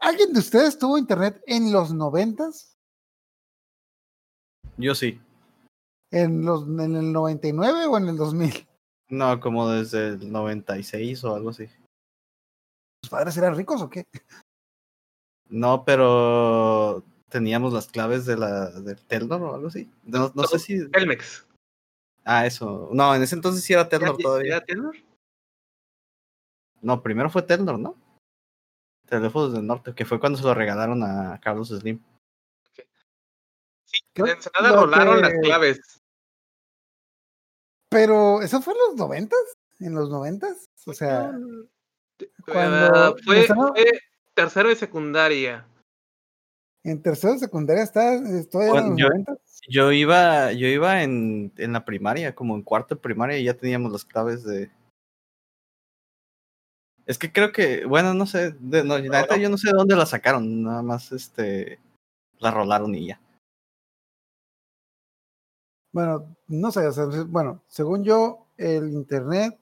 [0.00, 2.50] ¿Alguien de ustedes tuvo internet en los 90?
[4.76, 5.20] yo sí.
[6.12, 8.66] ¿En, los, ¿En el 99 o en el 2000?
[9.10, 11.66] No, como desde el 96 o algo así.
[13.02, 14.04] ¿Tus padres eran ricos o qué?
[15.50, 19.90] No, pero teníamos las claves de la del Telnor o algo así.
[20.04, 20.88] No, no sé si.
[20.90, 21.46] Telmex.
[22.24, 22.88] Ah, eso.
[22.92, 24.58] No, en ese entonces sí era Telnor ¿Ya- todavía.
[24.58, 24.96] ya Telnor?
[26.82, 27.96] No, primero fue Telnor, ¿no?
[29.08, 32.00] Teléfonos del Norte, que fue cuando se lo regalaron a Carlos Slim.
[34.14, 36.00] Creo En Ensenada rolaron que- las claves.
[37.90, 39.34] Pero, ¿eso fue en los 90?
[39.80, 40.46] ¿En los 90?
[40.86, 41.32] O sea,
[42.46, 44.00] cuando Ah, fue, fue
[44.44, 45.66] tercero de secundaria.
[46.82, 49.36] en tercero de secundaria está, estoy en los yo- 90.
[49.68, 53.54] Yo iba, yo iba en, en la primaria, como en cuarto de primaria, y ya
[53.54, 54.70] teníamos las claves de.
[57.04, 59.74] Es que creo que, bueno, no sé, de, no, la neta, yo no sé de
[59.74, 61.78] dónde la sacaron, nada más este
[62.38, 63.20] la rolaron y ya.
[65.92, 69.59] Bueno, no sé, o sea, bueno, según yo, el internet,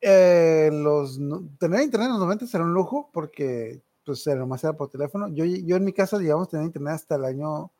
[0.00, 4.64] eh, los, no- tener internet en los 90 era un lujo porque pues era nomás
[4.64, 5.28] era por teléfono.
[5.28, 7.72] Yo, yo en mi casa, digamos, tenía internet hasta el año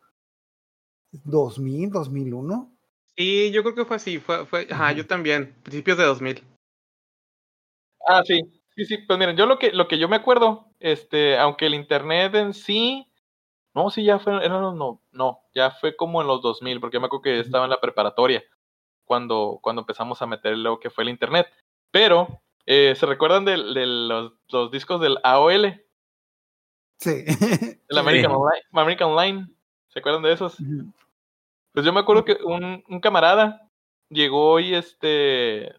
[1.25, 2.77] 2000, 2001.
[3.17, 4.19] Sí, yo creo que fue así.
[4.19, 5.55] Fue, fue, ajá, yo también.
[5.63, 6.45] Principios de 2000.
[8.07, 8.41] Ah, sí,
[8.75, 11.75] sí, sí, pues miren, yo lo que, lo que yo me acuerdo, este, aunque el
[11.75, 13.07] internet en sí,
[13.75, 17.01] no, sí, ya fue, los no, no, ya fue como en los 2000, porque yo
[17.01, 18.43] me acuerdo que estaba en la preparatoria
[19.05, 21.47] cuando, cuando empezamos a meter lo que fue el internet.
[21.91, 25.83] Pero, eh, ¿se recuerdan de, de los, los discos del AOL?
[26.99, 27.25] Sí.
[27.89, 29.47] El American, Online, American Online.
[29.89, 30.57] ¿Se acuerdan de esos?
[31.73, 33.69] Pues yo me acuerdo que un, un camarada
[34.09, 35.73] llegó y este.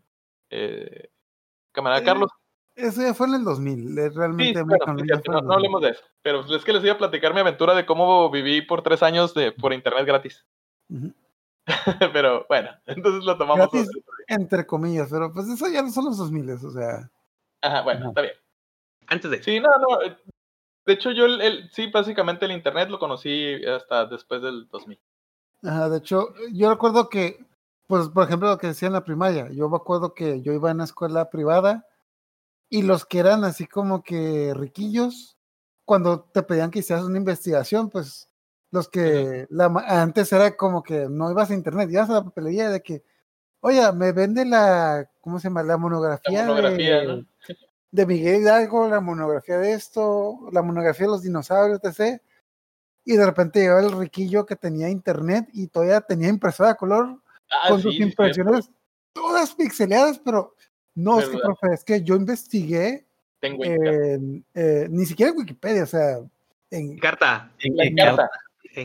[0.49, 1.09] Eh,
[1.71, 2.29] camarada Eh, Carlos.
[2.75, 3.97] Eso ya fue en el 2000.
[3.97, 5.53] eh, Sí, Realmente bueno, sí, sí, fue no, en el no 2000.
[5.53, 6.03] hablemos de eso.
[6.21, 9.33] Pero es que les iba a platicar mi aventura de cómo viví por tres años
[9.33, 10.45] de, por internet gratis.
[10.89, 11.13] Ujú.
[12.13, 13.71] pero bueno, entonces lo tomamos.
[13.71, 13.89] Gratis,
[14.27, 17.09] entre comillas, pero pues eso ya no son los 2000, o sea.
[17.61, 18.33] Ajá, bueno, está bien.
[19.07, 19.43] Antes de.
[19.43, 19.99] Sí, no, no.
[20.85, 24.99] De hecho, yo, el, el- sí, básicamente el internet lo conocí hasta después del 2000.
[25.63, 27.45] Ajá, de hecho, yo recuerdo que,
[27.87, 30.71] pues, por ejemplo, lo que decía en la primaria, yo me acuerdo que yo iba
[30.71, 31.85] a una escuela privada
[32.67, 35.37] y los que eran así como que riquillos,
[35.85, 38.30] cuando te pedían que hicieras una investigación, pues,
[38.71, 42.69] los que la, antes era como que no ibas a internet, ibas a la papelería
[42.69, 43.03] de que,
[43.59, 45.63] oye, me vende la, ¿cómo se llama?
[45.63, 47.25] La monografía, La monografía, de, ¿no?
[47.91, 52.21] de Miguel Hidalgo, la monografía de esto, la monografía de los dinosaurios, etc.
[53.03, 57.21] Y de repente llegaba el riquillo que tenía internet y todavía tenía impresora de color
[57.51, 58.69] Ah, con sí, sus impresiones
[59.13, 60.55] todas pixeleadas, pero
[60.95, 63.05] no, es que, profe, es que yo investigué
[63.41, 66.19] en, eh, ni siquiera en Wikipedia, o sea,
[66.69, 67.51] en, Carta.
[67.59, 67.79] En-.
[67.79, 67.95] En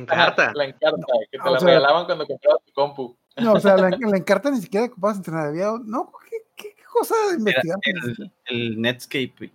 [0.09, 0.53] Ajá, carta.
[0.55, 3.17] La encarta, que te o la sea- regalaban cuando comprabas tu compu.
[3.39, 6.83] no, o sea, la, la encarta ni siquiera ocupabas internet, había, no, ¿qué, qué, qué
[6.93, 7.79] cosa de investigar?
[7.85, 9.53] el, el Netscape.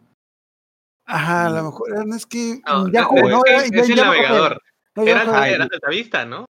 [1.05, 1.65] Ajá, a lo Mm.
[1.65, 4.61] mejor, era- es que No, Yahoo, es- no, era- es ya- el ya navegador.
[4.95, 5.53] ya me Era, acordé.
[5.53, 6.45] era Altavista, ¿no?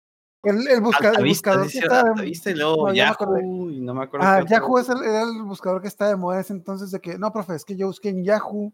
[0.44, 2.14] el, el, busca- el buscador que estaba
[2.56, 4.26] luego no, ya no me acuerdo.
[4.26, 4.42] Ah.
[4.48, 7.34] Yahoo es el- era el buscador que estaba de moda ese entonces de que, no,
[7.34, 8.72] profe, es que yo busqué en Yahoo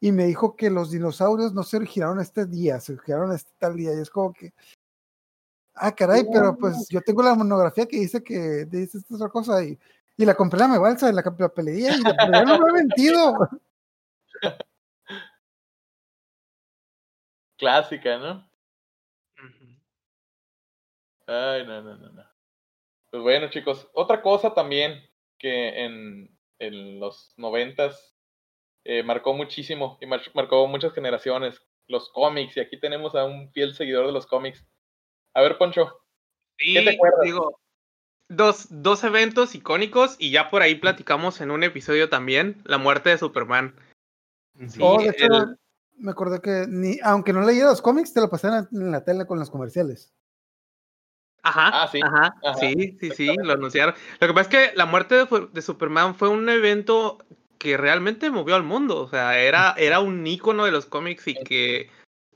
[0.00, 3.76] y me dijo que los dinosaurios no se originaron este día, se originaron este tal
[3.76, 3.92] día.
[3.94, 4.52] Y es como que,
[5.74, 9.62] ah, caray, pero pues yo tengo la monografía que dice que dice esta otra cosa
[9.64, 9.78] y,
[10.16, 13.48] y la compré en la balsa de la papelería y la no me ha mentido.
[17.58, 18.48] Clásica, ¿no?
[21.26, 22.24] Ay, no, no, no, no.
[23.10, 25.02] Pues bueno, chicos, otra cosa también
[25.38, 28.17] que en, en los noventas
[28.84, 33.50] eh, marcó muchísimo y mar- marcó muchas generaciones, los cómics, y aquí tenemos a un
[33.52, 34.64] fiel seguidor de los cómics.
[35.34, 36.00] A ver, Poncho,
[36.58, 37.20] Sí, ¿Qué te acuerdas?
[37.22, 37.60] digo,
[38.28, 43.10] dos, dos eventos icónicos y ya por ahí platicamos en un episodio también, la muerte
[43.10, 43.76] de Superman.
[44.68, 45.56] Sí, Oh, de hecho, el-
[45.98, 49.24] me acordé que ni, aunque no leía los cómics, te lo pasé en la, tele
[49.26, 50.12] con los comerciales.
[51.42, 52.00] Ajá, Ah, sí.
[52.02, 53.94] ajá, Ajá, sí, sí, sí, lo anunciaron.
[54.20, 55.14] Lo que pasa es que la muerte
[55.52, 57.18] de Superman fue un evento
[57.58, 61.34] que realmente movió al mundo, o sea, era, era un ícono de los cómics y
[61.34, 61.90] que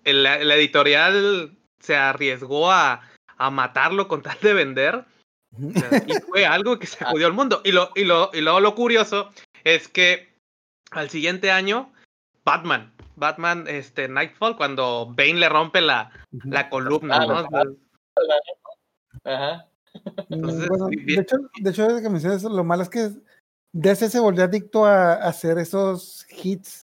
[0.04, 3.02] la, la editorial se arriesgó a,
[3.36, 5.04] a matarlo con tal de vender.
[5.54, 7.60] o sea, y fue algo que sacudió al mundo.
[7.64, 9.30] Y, lo, y, lo, y luego lo curioso
[9.64, 10.32] es que
[10.90, 11.92] al siguiente año,
[12.44, 16.10] Batman, Batman, este, Nightfall, cuando Bane le rompe la,
[16.44, 17.70] la columna, Ah, ¿no?
[19.24, 19.66] Ajá.
[20.30, 23.10] Entonces, bueno, sí, de hecho, de hecho, desde que mencionas eso, lo malo es que
[23.72, 26.86] DC se volvió adicto a, a hacer esos hits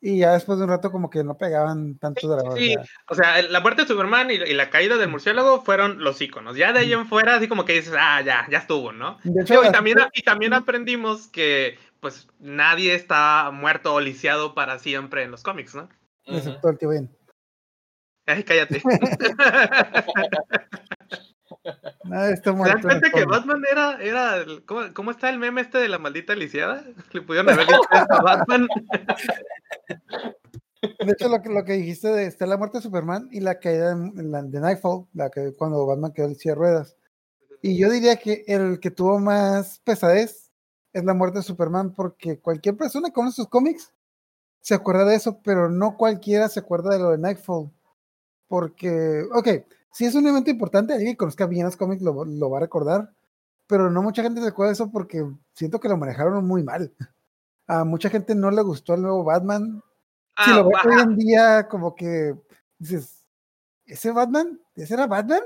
[0.00, 2.84] y ya después de un rato como que no pegaban tanto Sí, verdad.
[3.08, 6.20] o sea, el- la muerte de Superman y, y la caída del murciélago fueron los
[6.20, 6.56] iconos.
[6.56, 9.18] Ya de ahí en fuera, así como que dices, ah, ya, ya estuvo, ¿no?
[9.24, 14.54] De hecho, y, también, fue- y también aprendimos que, pues, nadie está muerto o lisiado
[14.54, 15.88] para siempre en los cómics, ¿no?
[16.26, 17.10] Excepto el tío Ben.
[18.26, 18.82] Ay, cállate.
[22.04, 23.24] Nadie está ¿Se dan muerto cuenta que.
[23.24, 26.84] Batman era, era ¿cómo, cómo está el meme este de la maldita lisiada?
[27.12, 28.66] Le pudieron haber dicho a Batman.
[30.82, 33.58] De hecho, lo que, lo que dijiste de está la muerte de Superman y la
[33.58, 36.96] caída de, la- de Nightfall, la que cuando Batman quedó en silla de ruedas.
[37.62, 40.50] Y yo diría que el que tuvo más pesadez
[40.92, 43.92] es la muerte de Superman, porque cualquier persona que conoce sus cómics
[44.60, 47.70] se acuerda de eso, pero no cualquiera se acuerda de lo de Nightfall.
[48.48, 49.48] Porque, ok,
[49.96, 52.60] si es un evento importante, alguien que conozca bien los cómics lo, lo va a
[52.60, 53.14] recordar,
[53.66, 56.92] pero no mucha gente se acuerda de eso porque siento que lo manejaron muy mal.
[57.66, 59.82] A mucha gente no le gustó el nuevo Batman,
[60.44, 60.88] si Ah, lo ves ajá.
[60.90, 62.34] hoy en día, como que
[62.78, 63.26] dices,
[63.86, 64.60] ¿ese Batman?
[64.74, 65.40] ¿Ese era Batman?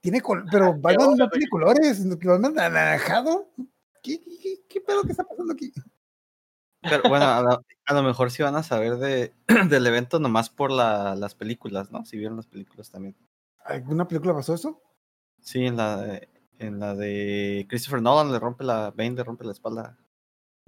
[0.00, 3.50] Tiene col pero Batman no tiene colores, Batman anaranjado.
[4.02, 5.72] ¿Qué, qué, qué, qué pedo que está pasando aquí?
[6.88, 9.32] Pero bueno, a lo, a lo mejor sí van a saber de,
[9.68, 12.04] del evento nomás por la, las películas, ¿no?
[12.04, 13.16] Si vieron las películas también.
[13.64, 14.80] ¿Alguna película pasó eso?
[15.40, 19.44] Sí, en la de, en la de Christopher Nolan le rompe la Bane le rompe
[19.44, 19.96] la espalda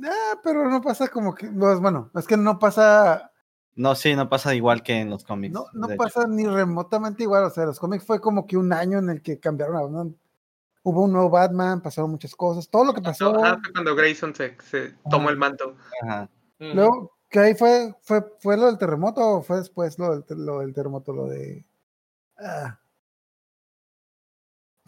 [0.02, 3.33] Ah, pero no pasa como que, bueno, es que no pasa,
[3.74, 5.52] No, sí, no pasa igual que en los cómics.
[5.52, 5.96] no, no hecho.
[5.96, 9.22] pasa ni remotamente igual, o sea, los cómics fue como que un año en el
[9.22, 10.14] que cambiaron a.
[10.88, 13.37] Hubo un nuevo Batman, pasaron muchas cosas, todo lo que pasó.
[13.44, 15.77] Ajá, fue cuando Grayson se, se tomó el manto.
[16.03, 16.31] Ajá.
[16.59, 20.35] Luego, que ahí fue, fue, fue lo del terremoto o fue después lo del, te-
[20.35, 21.66] lo del terremoto, lo de.
[22.38, 22.79] ah,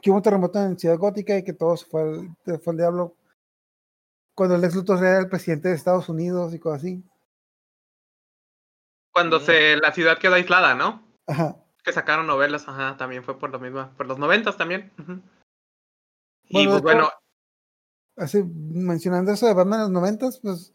[0.00, 2.76] que hubo un terremoto en Ciudad Gótica y que todo se fue al, fue al
[2.78, 3.14] diablo.
[4.34, 7.04] Cuando el ex Luthor era el presidente de Estados Unidos y cosas así.
[9.12, 11.02] Cuando se, la ciudad quedó aislada, ¿no?
[11.26, 11.56] Ajá.
[11.84, 14.90] Que sacaron novelas, ajá, también fue por lo mismo, por los noventas también.
[14.98, 15.02] Y
[16.50, 17.16] Bueno, de pues bueno, hecho-
[18.16, 20.74] Así, mencionando eso de Batman en los noventas, pues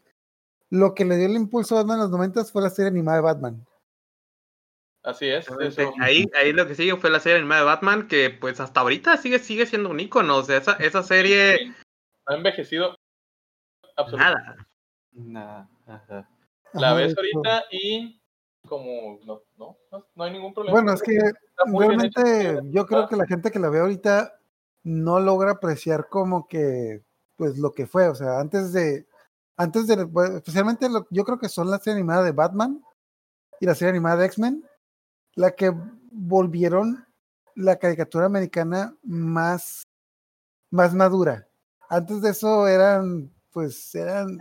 [0.70, 3.18] lo que le dio el impulso a Batman en los noventas fue la serie animada
[3.18, 3.66] de Batman.
[5.04, 5.46] Así es.
[5.60, 5.92] Eso.
[6.00, 9.16] Ahí, ahí lo que sigue fue la serie animada de Batman, que pues hasta ahorita
[9.18, 10.38] sigue, sigue siendo un icono.
[10.38, 11.72] O sea, esa, esa serie,
[12.26, 12.96] Ha envejecido
[13.96, 14.42] absolutamente.
[15.12, 15.68] nada.
[15.86, 16.28] Nah, ajá.
[16.72, 18.20] La Ajá, ves ahorita y
[18.66, 19.78] como no, no,
[20.16, 20.72] no, hay ningún problema.
[20.80, 21.78] Bueno, es que hecho.
[21.78, 24.40] realmente yo creo que la gente que la ve ahorita
[24.86, 27.02] no logra apreciar como que
[27.36, 29.04] pues lo que fue, o sea, antes de
[29.56, 32.84] antes de bueno, especialmente lo- yo creo que son la serie animada de Batman
[33.60, 34.64] y la serie animada de X-Men
[35.34, 35.72] la que
[36.12, 37.04] volvieron
[37.56, 39.82] la caricatura americana más
[40.70, 41.48] más madura.
[41.88, 44.38] Antes de eso eran pues eran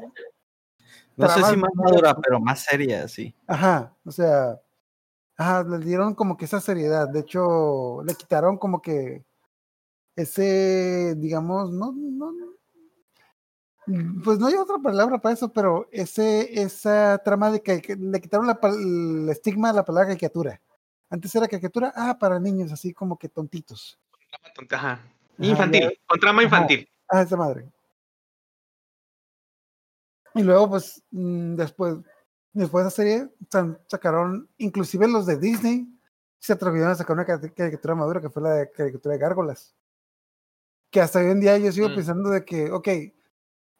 [1.17, 3.33] No sé si más madura, pero más seria, sí.
[3.47, 4.59] Ajá, o sea,
[5.37, 7.09] ajá, le dieron como que esa seriedad.
[7.09, 9.25] De hecho, le quitaron como que
[10.15, 12.31] ese, digamos, no, no,
[13.87, 17.95] mm, pues no hay otra palabra para eso, pero ese, esa trama de que, que
[17.95, 20.61] le quitaron la, el estigma a la palabra caricatura.
[21.09, 23.99] Antes era caricatura, ah, para niños, así como que tontitos.
[24.71, 24.99] Ajá.
[25.37, 26.89] Infantil, con trama infantil.
[27.09, 27.69] Ah, esa madre.
[30.33, 31.95] Y luego, pues, mm, después,
[32.53, 33.29] después de esa serie,
[33.87, 35.87] sacaron, inclusive los de Disney,
[36.39, 39.75] se atrevieron a sacar una cari- caricatura madura que fue la de caricatura de Gárgolas.
[40.95, 41.95] Que hasta hoy en día yo sigo Mm.
[41.95, 42.87] pensando de que, ok,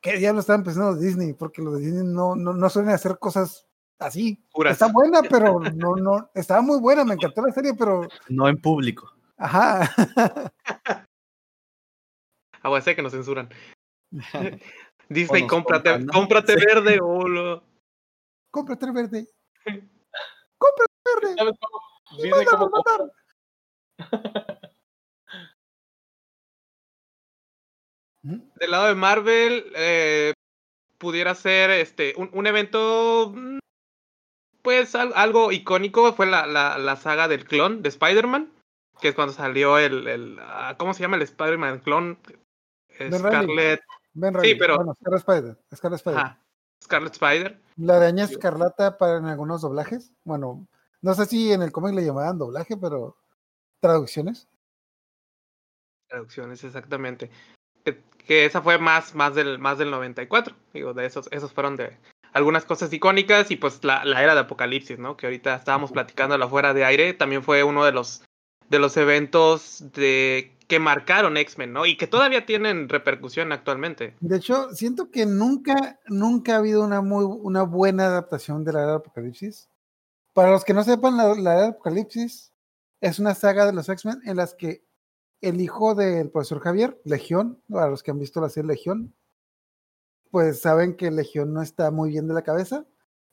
[0.01, 1.31] ¿qué diablos estaban pensando los de Disney?
[1.31, 3.65] Porque los de Disney no, no, no suelen hacer cosas
[3.99, 4.37] así.
[4.51, 4.73] Puras.
[4.73, 5.21] Está buena,
[5.57, 9.09] pero no, no, estaba muy buena, me encantó la serie, pero, No en público.
[9.37, 9.89] ajá.
[12.61, 13.47] Agua sé que nos censuran.
[15.07, 16.11] Disney, nos cómprate, compran, ¿no?
[16.11, 17.63] cómprate verde, bolo.
[18.51, 19.27] Cómprate el verde.
[20.57, 21.35] Cómprate verde.
[21.37, 21.79] ¿Sabes cómo?
[22.21, 23.11] Disney Mándanos
[28.25, 30.33] Del lado de Marvel, eh,
[30.97, 33.59] pudiera ser este un, un evento, mm,
[34.61, 38.51] pues al- algo icónico, fue la, la, la saga del clon de Spider-Man,
[38.99, 42.17] que es cuando salió el, el ah, ¿cómo se llama el Spider-Man clon?
[42.97, 43.17] Ben Reilly.
[43.19, 43.81] Scarlet,
[44.13, 45.57] Ben Sí, pero- Bueno, Scarlet Spider.
[45.75, 46.19] Scarlet Spider.
[46.19, 46.39] ajá,
[46.83, 47.61] Scarlet Spider.
[47.77, 50.13] La araña escarlata para en algunos doblajes.
[50.23, 50.65] Bueno,
[51.01, 53.17] no sé si en el cómic le llamaban doblaje, pero
[53.81, 54.47] traducciones.
[56.07, 57.29] Traducciones, exactamente.
[58.25, 60.55] Que, esa fue más, más, del, más del 94.
[60.73, 61.97] Digo, de esos, esos fueron de
[62.33, 65.15] algunas cosas icónicas y pues la, la era de Apocalipsis, ¿no?
[65.15, 67.13] Que ahorita estábamos platicando afuera de aire.
[67.13, 68.23] También fue uno de los,
[68.69, 71.85] de los eventos de, que marcaron X-Men, ¿no?
[71.85, 74.15] Y que todavía tienen repercusión actualmente.
[74.19, 78.79] De hecho, siento que nunca, nunca ha habido una muy una buena adaptación de la
[78.79, 79.69] era del Apocalipsis.
[80.33, 82.51] Para los que no sepan, la, la era del Apocalipsis
[83.01, 84.84] es una saga de los X-Men en las que
[85.41, 89.13] el hijo del profesor Javier, Legión, para los que han visto la serie Legión,
[90.31, 92.85] pues saben que Legión no está muy bien de la cabeza.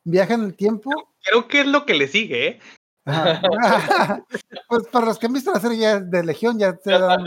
[0.04, 0.90] Viaja en el tiempo
[1.24, 2.60] Creo que es lo que le sigue, ¿eh?
[3.04, 3.40] Ajá.
[4.68, 7.24] pues para los que han visto la serie ya de Legión, ya se Ya dan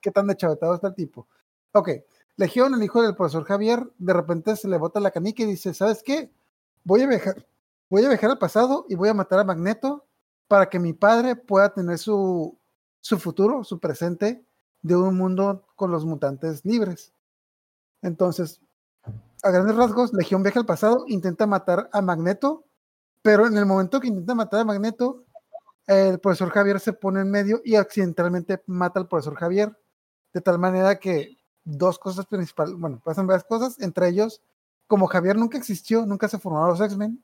[0.00, 0.12] qué ¿eh?
[0.12, 1.28] tan deschavetado está el tipo.
[1.72, 1.90] Ok,
[2.36, 5.74] Legión, el hijo del profesor Javier, de repente se le bota la canica y dice,
[5.74, 6.30] ¿sabes qué?
[6.84, 7.46] Voy a viajar,
[7.88, 10.06] voy a viajar al pasado y voy a matar a Magneto
[10.48, 12.58] para que mi padre pueda tener su,
[13.04, 14.42] su futuro, su presente
[14.80, 17.12] de un mundo con los mutantes libres.
[18.00, 18.62] Entonces,
[19.42, 22.64] a grandes rasgos, Legión viaja al pasado, intenta matar a Magneto,
[23.20, 25.26] pero en el momento que intenta matar a Magneto,
[25.86, 29.78] el profesor Javier se pone en medio y accidentalmente mata al profesor Javier,
[30.32, 34.40] de tal manera que dos cosas principales, bueno, pasan varias cosas, entre ellos,
[34.86, 37.22] como Javier nunca existió, nunca se formaron los X-Men,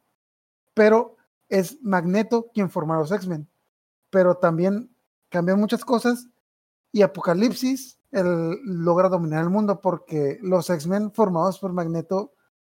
[0.74, 1.16] pero
[1.48, 3.48] es Magneto quien formó a los X-Men,
[4.10, 4.94] pero también
[5.30, 6.28] cambian muchas cosas
[6.92, 12.32] y Apocalipsis él logra dominar el mundo porque los X-Men formados por Magneto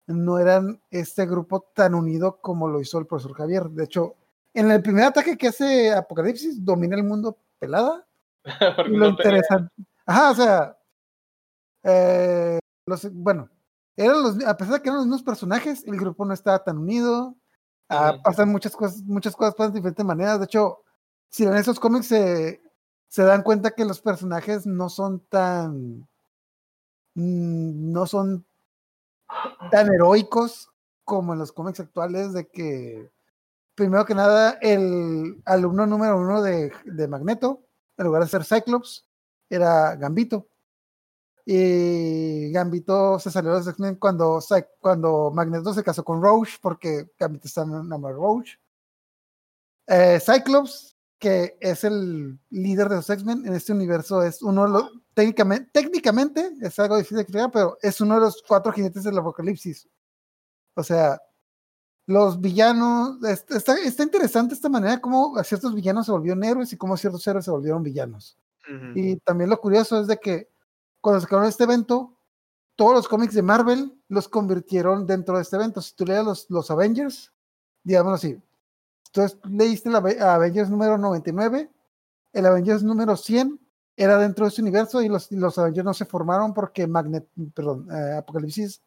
[0.08, 3.70] no eran este grupo tan unido como lo hizo el profesor Javier.
[3.70, 4.16] De hecho,
[4.54, 8.08] en el primer ataque que hace Apocalipsis, domina el mundo pelada.
[8.88, 9.74] Lo no interesante.
[10.06, 10.78] Ajá, o sea.
[11.84, 13.50] eh, los- bueno,
[13.98, 16.78] eran los, a pesar de que eran los mismos personajes, el grupo no estaba tan
[16.78, 17.36] unido.
[17.90, 20.40] ah, pasan muchas cosas, muchas cosas pasan de diferentes maneras.
[20.40, 20.80] De hecho,
[21.30, 22.62] si en esos cómics se,
[23.08, 26.08] se dan cuenta que los personajes no son tan.
[27.16, 28.46] mm, no son
[29.72, 30.70] tan heroicos
[31.04, 33.12] como en los cómics actuales, de que
[33.76, 37.64] primero que nada, el alumno número uno de, de Magneto,
[37.98, 39.06] en lugar de ser Cyclops,
[39.50, 40.48] era Gambito.
[41.46, 44.40] Y Gambito se salió de los X-Men cuando,
[44.80, 48.60] cuando Magneto se casó con Roche, porque Gambito está enamorado de Roche.
[49.88, 54.70] Eh, Cyclops, que es el líder de los X-Men en este universo, es uno de
[54.70, 54.92] los.
[55.14, 59.18] Técnicamente, técnicamente es algo difícil de explicar, pero es uno de los cuatro jinetes del
[59.18, 59.88] apocalipsis.
[60.76, 61.20] O sea,
[62.08, 63.24] los villanos.
[63.24, 67.26] es- Está, está interesante esta manera como ciertos villanos se volvieron héroes y cómo ciertos
[67.28, 68.38] héroes se volvieron villanos.
[68.96, 70.50] Y también lo curioso es de que
[71.02, 72.18] cuando se acabó este evento,
[72.76, 75.82] todos los cómics de Marvel los convirtieron dentro de este evento.
[75.82, 77.32] Si tú lees los, los Avengers,
[77.84, 78.42] digámoslo así,
[79.16, 81.70] entonces leíste Ave- Avengers número 99,
[82.34, 83.60] el Avengers número 100
[83.98, 87.88] era dentro de este universo y los, los Avengers no se formaron porque Magnet, perdón,
[87.92, 88.82] eh, Apocalipsis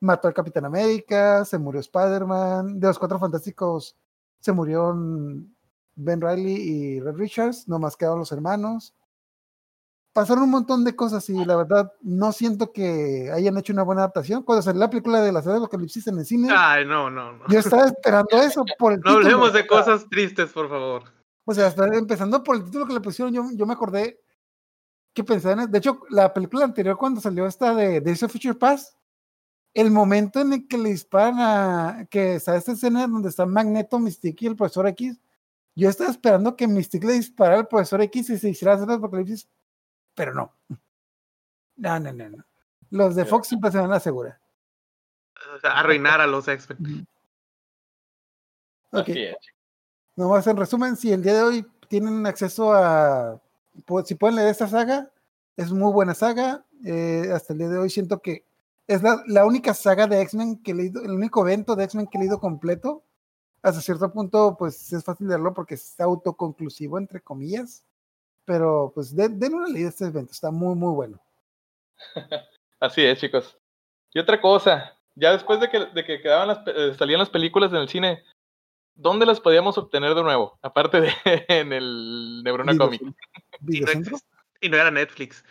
[0.00, 3.96] mató al Capitán América, se murió Spider-Man, de los Cuatro Fantásticos
[4.40, 5.54] se murieron
[5.94, 8.94] Ben Riley y Red Richards, nomás quedaron los hermanos.
[10.16, 14.00] Pasaron un montón de cosas y la verdad no siento que hayan hecho una buena
[14.00, 14.44] adaptación.
[14.44, 17.32] Cuando salió la película de la serie de Apocalipsis en el cine, Ay, no, no,
[17.32, 17.44] no.
[17.48, 21.02] yo estaba esperando eso por el No hablemos de cosas tristes, por favor.
[21.44, 24.18] O sea, hasta empezando por el título que le pusieron, yo, yo me acordé
[25.12, 25.70] que pensaba en.
[25.70, 28.96] De hecho, la película anterior, cuando salió esta de Days of Future Past,
[29.74, 32.06] el momento en el que le disparan a.
[32.08, 35.20] que está esta escena donde está Magneto, Mystique y el profesor X.
[35.74, 38.94] Yo estaba esperando que Mystique le disparara al profesor X y se hiciera hacer el
[38.94, 39.46] apocalipsis,
[40.16, 40.52] pero no.
[41.76, 42.44] No, no, no, no.
[42.90, 44.40] Los de Fox siempre se van a la segura.
[45.54, 47.06] O sea, arruinar a los X-Men.
[48.90, 49.08] Ok.
[50.16, 53.40] Nomás en resumen, si el día de hoy tienen acceso a,
[54.04, 55.10] si pueden leer esta saga,
[55.56, 56.64] es muy buena saga.
[56.84, 58.44] eh, hasta el día de hoy siento que
[58.86, 62.06] es la, la única saga de X-Men que he leído, el único evento de X-Men
[62.06, 63.02] que he leído completo.
[63.62, 67.84] Hasta cierto punto, pues es fácil leerlo porque es autoconclusivo, entre comillas.
[68.46, 71.20] Pero pues den, den una leída a este evento, está muy, muy bueno.
[72.80, 73.58] Así es, chicos.
[74.14, 77.30] Y otra cosa, ya después de que, de que quedaban las, pe- eh, salían las
[77.30, 78.22] películas en el cine,
[78.94, 80.58] ¿dónde las podíamos obtener de nuevo?
[80.62, 81.10] Aparte de
[81.48, 83.02] en el Neurona Comic.
[83.68, 84.18] Y no,
[84.60, 85.44] y era Netflix.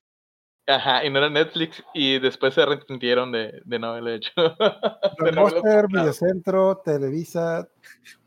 [0.67, 4.31] Ajá, y no era Netflix, y después se arrepintieron de, de no haberlo hecho.
[4.35, 5.87] De no haberlo Blockbuster.
[5.87, 7.69] Videocentro, Televisa.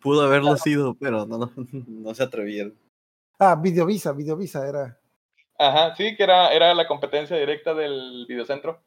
[0.00, 2.74] Pudo haberlo sido, pero no, no, no se atrevieron.
[3.38, 4.98] Ah, Videovisa, Videovisa era.
[5.58, 8.82] Ajá, sí, que era, era la competencia directa del videocentro.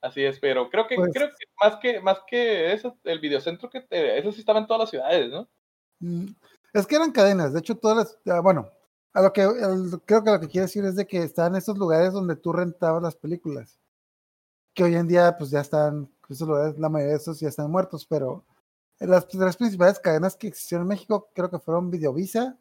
[0.00, 3.68] Así es, pero creo que, Pues- creo que más que, más que eso, el videocentro
[3.68, 5.48] que eh, eso sí estaba en todas las ciudades, ¿no?
[6.00, 6.26] Mm,
[6.72, 8.70] Es que eran cadenas, de hecho todas las, ah, bueno,
[9.12, 11.76] a lo que el- creo que lo que quiere decir es de que estaban estos
[11.76, 13.78] lugares donde tú rentabas las películas,
[14.72, 17.70] que hoy en día pues ya están, esos lugares, la mayoría de estos ya están
[17.70, 18.44] muertos, pero
[19.00, 22.56] las tres principales cadenas que existieron en México creo que fueron Videovisa,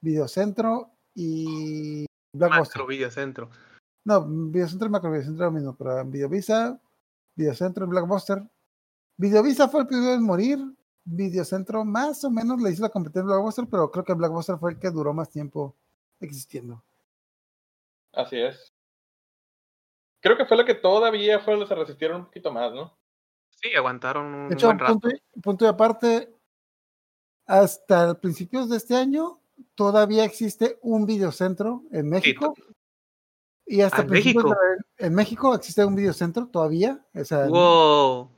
[0.00, 2.80] Videocentro y Blockbuster.
[2.80, 3.50] Macro Videocentro.
[4.04, 6.80] No, Videocentro y Macro Videocentro es lo mismo, pero Videovisa,
[7.36, 8.42] Videocentro y Blockbuster.
[9.18, 10.58] Videovisa fue el primero en morir.
[11.04, 14.72] Videocentro más o menos le hizo la competencia a Blockbuster, pero creo que Blockbuster fue
[14.72, 15.76] el que duró más tiempo
[16.20, 16.82] existiendo.
[18.12, 18.68] Así es.
[20.22, 22.96] Creo que fue lo que todavía fue, se resistieron un poquito más, ¿no?
[23.50, 24.92] Sí, aguantaron un De hecho, buen rato.
[24.92, 26.34] punto y, punto y aparte,
[27.46, 29.39] hasta principios de este año
[29.84, 32.52] todavía existe un videocentro en México.
[33.64, 34.60] Y hasta ¿en principios México?
[34.98, 37.02] de- en México existe un videocentro todavía.
[37.14, 38.28] O sea, Wow.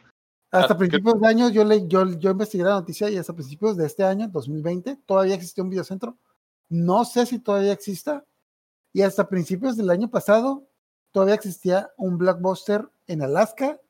[0.53, 3.77] Hasta Ah, principios de año yo, le, yo, yo investigué la noticia y hasta principios
[3.77, 6.17] de este año, 2020, todavía existía un videocentro.
[6.69, 8.25] No sé si todavía exista.
[8.93, 10.69] Y hasta principios del año pasado
[11.11, 13.81] todavía existía un blockbuster en Alaska.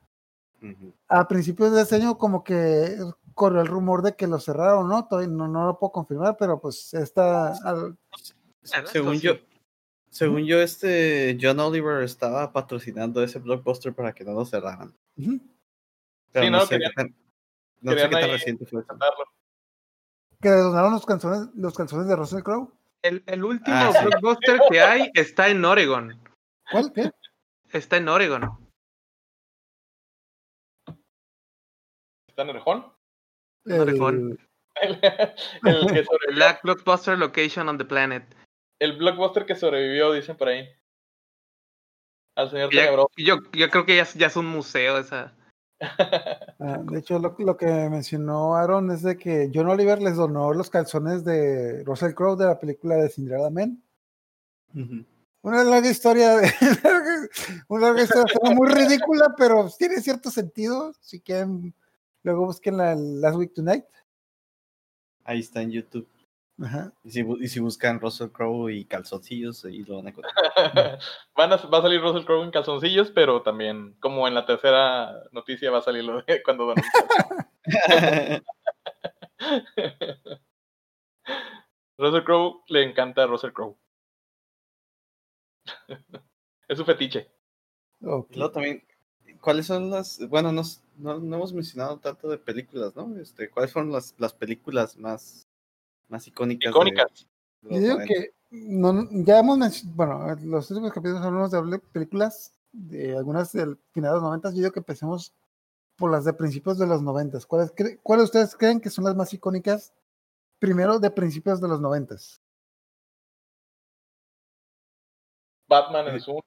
[1.08, 2.96] A principios de este año como que
[3.34, 5.06] corrió el rumor de que lo cerraron, ¿no?
[5.06, 7.48] Todavía no, no lo puedo confirmar, pero pues está...
[7.64, 7.96] al-
[8.86, 9.34] Según yo,
[10.10, 14.94] según yo, este John Oliver estaba patrocinando ese blockbuster para que no lo cerraran.
[15.16, 15.40] Ujú.
[16.32, 17.06] Pero Sí, no, no, sé querían- qué tan,
[17.80, 18.84] no sé querían qué tan ahí reciente fue.
[20.40, 22.72] Que le donaron los canciones, los canciones de Russell Crowe.
[23.02, 24.04] El, el último Ah, sí.
[24.06, 26.20] blockbuster que hay está en Oregon.
[26.70, 26.92] ¿Cuál?
[26.92, 27.10] ¿Qué?
[27.72, 28.42] Está en Oregon.
[32.28, 32.50] ¿Está en
[33.64, 34.38] El- Orejón.
[34.80, 38.24] El, el que sobrevivió, Black Blockbuster Location on the Planet.
[38.80, 40.66] el blockbuster que sobrevivió, dicen por ahí.
[42.36, 45.34] Al señor Ya- yo, yo creo que ya, es- ya es un museo esa.
[46.64, 50.52] Ah, de hecho, lo, lo que mencionó Aaron es de que John Oliver les donó
[50.52, 53.48] los calzones de Russell Crowe de la película de Cinderella.
[54.72, 55.04] Ujú.
[55.42, 56.52] Una larga historia, de-
[57.68, 60.92] una larga historia muy ridícula, pero tiene cierto sentido.
[61.00, 61.74] Si quieren,
[62.22, 63.84] luego busquen la Last Week Tonight.
[65.24, 66.08] Ahí está en YouTube.
[66.60, 66.92] Ajá.
[67.02, 70.34] Y si, y si buscan Russell Crowe y calzoncillos, ahí lo van a encontrar.
[71.34, 75.12] Van a, va a salir Russell Crowe en calzoncillos, pero también, como en la tercera
[75.32, 76.86] noticia, va a salir lo de cuando Donald
[81.98, 83.76] Russell Crowe le encanta a Russell Crowe.
[86.68, 87.30] es su fetiche.
[88.02, 88.30] Ok.
[88.30, 88.84] Y luego también,
[89.42, 90.62] ¿cuáles son las, bueno, no,
[90.96, 93.14] no, no hemos mencionado tanto de películas, ¿no?
[93.18, 95.46] Este, ¿Cuáles fueron las, las películas más,
[96.08, 96.70] más icónicas?
[96.70, 97.26] Icónicas.
[97.60, 98.06] de Yo digo 90?
[98.14, 103.76] que no, ya hemos mencionado, bueno, los últimos capítulos hablamos de películas, de algunas del
[103.92, 104.50] final de los 90.
[104.50, 105.34] Yo digo que empecemos
[105.96, 107.38] por las de principios de los 90.
[107.46, 109.92] ¿Cuáles, cre- ¿Cuáles ustedes creen que son las más icónicas?
[110.58, 112.14] Primero de principios de los 90.
[115.68, 116.40] Batman en su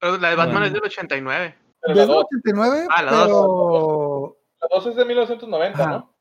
[0.00, 0.66] Pero La de Batman Bueno.
[0.66, 1.54] es del 89.
[1.80, 5.90] Pero la Desde 2 89, Ah, la pero la dos es de 1990, Ajá.
[5.92, 6.14] ¿no?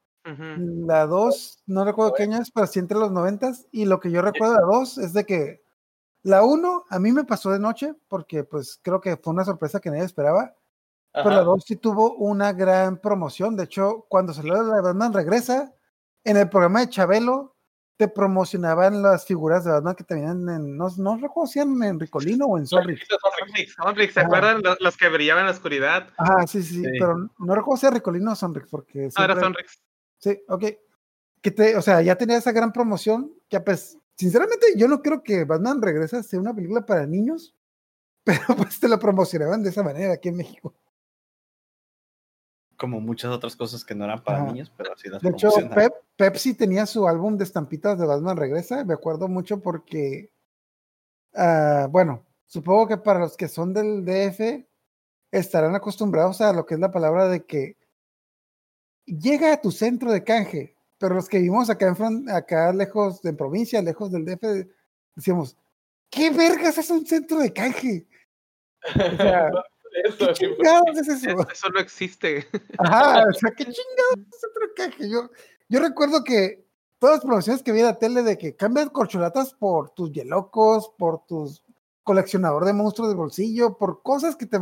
[0.87, 3.51] La 2, no recuerdo qué año es, pero sí entre los 90.
[3.71, 5.63] Y lo que yo recuerdo de la 2 es de que
[6.23, 9.79] la 1 a mí me pasó de noche, porque pues creo que fue una sorpresa
[9.79, 10.55] que nadie esperaba.
[11.13, 11.45] Pero la Ajá.
[11.45, 13.55] 2 sí tuvo una gran promoción.
[13.57, 15.73] De hecho, cuando salió la Batman Regresa,
[16.23, 17.55] en el programa de Chabelo,
[17.99, 21.83] te promocionaban las figuras de Batman que te venían en, no, no recuerdo si eran
[21.83, 23.05] en Ricolino o en Sonrix.
[23.09, 24.61] Sonrix, Sonrix, ¿se acuerdan?
[24.63, 26.07] Los, los que brillaban en la oscuridad.
[26.17, 29.41] Ah, sí, sí, pero no recuerdo si era Ricolino o Sonrix, porque No, era siempre-
[29.41, 29.81] Sonrix.
[30.17, 30.63] Sí, ok.
[31.41, 35.21] Que te, o sea, ya tenía esa gran promoción que pues, sinceramente yo no creo
[35.21, 37.53] que Batman Regresa sea una película para niños,
[38.23, 40.73] pero pues te la promocionaban de esa manera aquí en México.
[42.79, 44.47] Como muchas otras cosas que no eran para Ajá.
[44.47, 45.49] niños, pero así las De hecho.
[45.75, 48.83] Pep- Pepsi tenía su álbum de estampitas de Batman Regresa.
[48.85, 50.31] Me acuerdo mucho porque,
[51.35, 54.65] ah, bueno, supongo que para los que son del DF
[55.31, 57.77] estarán acostumbrados a lo que es la palabra de que
[59.05, 60.75] llega a tu centro de canje.
[60.97, 64.67] Pero los que vivimos acá, en, fron- acá lejos de provincia, lejos del DF,
[65.15, 65.57] decíamos,
[66.09, 68.05] ¿qué vergas es un centro de canje?
[68.95, 69.49] O sea,
[70.03, 71.29] Eso, ¿qué sí, chingados es eso?
[71.41, 72.47] Es- Eso no existe.
[72.77, 75.09] Ajá, o sea, qué chingados es otro caje.
[75.09, 75.29] Yo,
[75.67, 76.65] yo recuerdo que
[76.99, 80.91] todas las promociones que vi en la tele de que cambias corcholatas por tus yelocos,
[80.97, 81.63] por tus
[82.03, 84.59] coleccionador de monstruos de bolsillo, por cosas que te.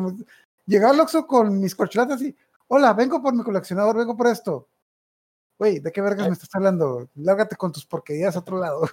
[0.65, 2.35] Llegaba al Oxxo con mis corcholatas y,
[2.67, 4.67] hola, vengo por mi coleccionador, vengo por esto.
[5.57, 7.09] Güey, ¿de qué vergas me estás hablando?
[7.15, 8.87] Lárgate con tus porquerías a otro lado.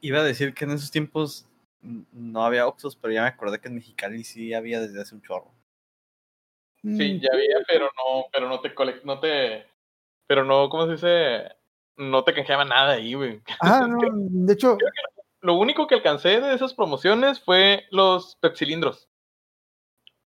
[0.00, 1.48] Iba a decir que en esos tiempos
[1.82, 5.22] no había Oxxos, pero ya me acordé que en Mexicali sí había desde hace un
[5.22, 5.52] chorro.
[6.82, 8.72] Sí, Mm, ya había, pero no, pero no te
[9.04, 9.66] no te,
[10.26, 11.56] pero no, ¿cómo se dice?
[11.96, 13.42] No te canjeaba nada ahí, güey.
[13.60, 14.78] Ah, no, de hecho,
[15.40, 19.08] Lo único que alcancé de esas promociones fue los pepsilindros.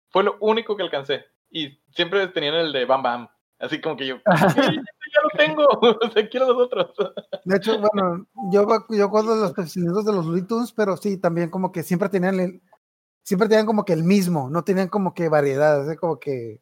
[0.09, 1.25] Fue lo único que alcancé.
[1.51, 3.29] Y siempre tenían el de Bam Bam.
[3.61, 4.17] Así como que yo,
[4.55, 4.61] "Sí,
[5.13, 5.65] ya lo tengo,
[6.03, 6.93] o sea, quiero los otros.
[7.45, 11.71] De hecho, bueno, yo, yo los pepsilindros de los Looney Tunes, pero sí, también como
[11.71, 12.63] que siempre tenían el,
[13.23, 16.61] siempre tenían como que el mismo, no tenían como que variedad, así como que,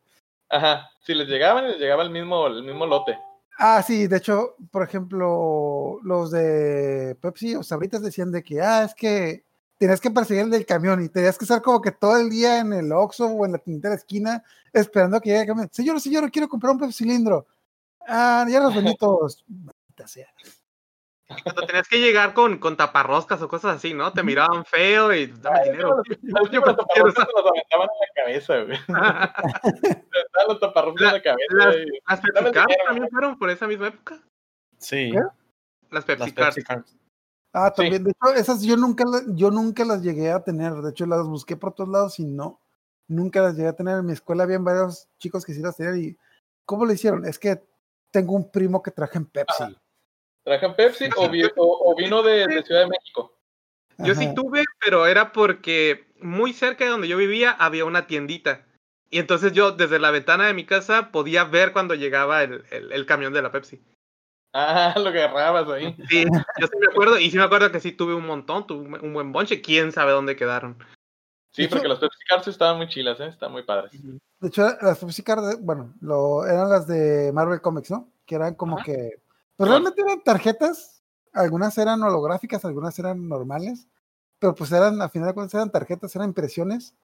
[0.50, 3.18] Ajá, si les llegaban, les llegaba el mismo, el mismo lote.
[3.58, 8.84] ah, sí, de hecho, por ejemplo, los de Pepsi o Sabritas decían de que, ah,
[8.84, 9.44] es que
[9.78, 12.58] tenías que perseguir el del camión y tenías que estar como que todo el día
[12.58, 15.46] en el Oxxo o en la tienda de la esquina esperando a que llegue el
[15.46, 15.68] camión.
[15.72, 17.46] Señor, señor, quiero comprar un pepsilindro.
[18.06, 19.44] Ah, ya los vendí todos.
[19.48, 20.28] Maldita sea.
[21.44, 24.14] Cuando tenías que llegar con, con taparroscas o cosas así, ¿no?
[24.14, 26.02] Te miraban feo y dame dinero.
[26.22, 26.74] Los Yo prefiero
[27.12, 28.78] taparroscas se los aventaban en la cabeza, güey.
[30.48, 31.44] Los taparroscas en la cabeza.
[31.52, 31.76] las-
[32.08, 34.18] Las Pepsi también fueron por esa misma época.
[34.78, 35.20] Sí, ¿Qué?
[35.90, 36.54] Las Pepsi las Cards.
[36.54, 36.96] Pepsi Cards.
[37.52, 37.82] Ah, Sí.
[37.82, 40.72] también, de hecho, esas yo nunca, yo nunca las llegué a tener.
[40.74, 42.60] De hecho, las busqué por todos lados y no,
[43.08, 43.98] nunca las llegué a tener.
[43.98, 46.16] En mi escuela habían varios chicos que sí las tenían y
[46.64, 47.24] ¿cómo lo hicieron?
[47.24, 47.62] Es que
[48.10, 49.76] tengo un primo que traje en Pepsi.
[50.44, 53.34] ¿Trajan Pepsi o, vi- o- o vino de, de Ciudad de México?
[53.98, 58.64] Yo sí tuve, pero era porque muy cerca de donde yo vivía había una tiendita.
[59.10, 62.92] Y entonces yo desde la ventana de mi casa podía ver cuando llegaba el, el-
[62.92, 63.82] el camión de la Pepsi.
[64.60, 65.94] Ah, lo que agarrabas ahí.
[66.08, 66.24] Sí,
[66.58, 69.12] yo sí me acuerdo, y sí me acuerdo que sí tuve un montón, tuve un,
[69.14, 70.76] buen bonche, quién sabe dónde quedaron.
[71.50, 73.28] Sí, De hecho- porque las Pepsi Cards estaban muy chilas, ¿eh?
[73.28, 73.92] Están muy padres.
[73.92, 78.10] De hecho, las Pepsi Card, bueno, lo, eran las de Marvel Comics, ¿no?
[78.26, 78.84] Que eran como Ajá.
[78.84, 79.22] que,
[79.56, 81.02] pues realmente eran tarjetas,
[81.32, 83.86] algunas eran holográficas, algunas eran normales,
[84.40, 86.94] pero pues eran, a final de cuentas eran tarjetas, eran impresiones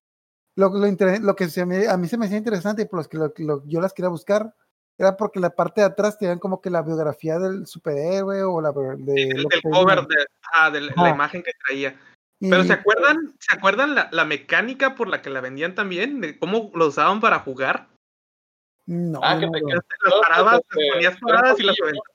[0.56, 0.86] lo, lo,
[1.20, 3.32] lo que se me- a mí se me hacía interesante y por los que lo-
[3.38, 4.54] lo- yo las quería buscar
[4.98, 8.72] era porque la parte de atrás tenían como que la biografía del superhéroe o la
[8.72, 11.98] de del cover de, ah, de la- imagen que traía.
[12.40, 16.20] Y- Pero ¿se acuerdan, ¿se acuerdan la, la mecánica por la que la vendían también?
[16.20, 17.88] De cómo lo usaban para jugar.
[18.86, 19.60] No, Ah, que no te
[20.22, 21.84] parabas, las eh, ponías paradas y las ¿no?
[21.86, 22.10] aventabas.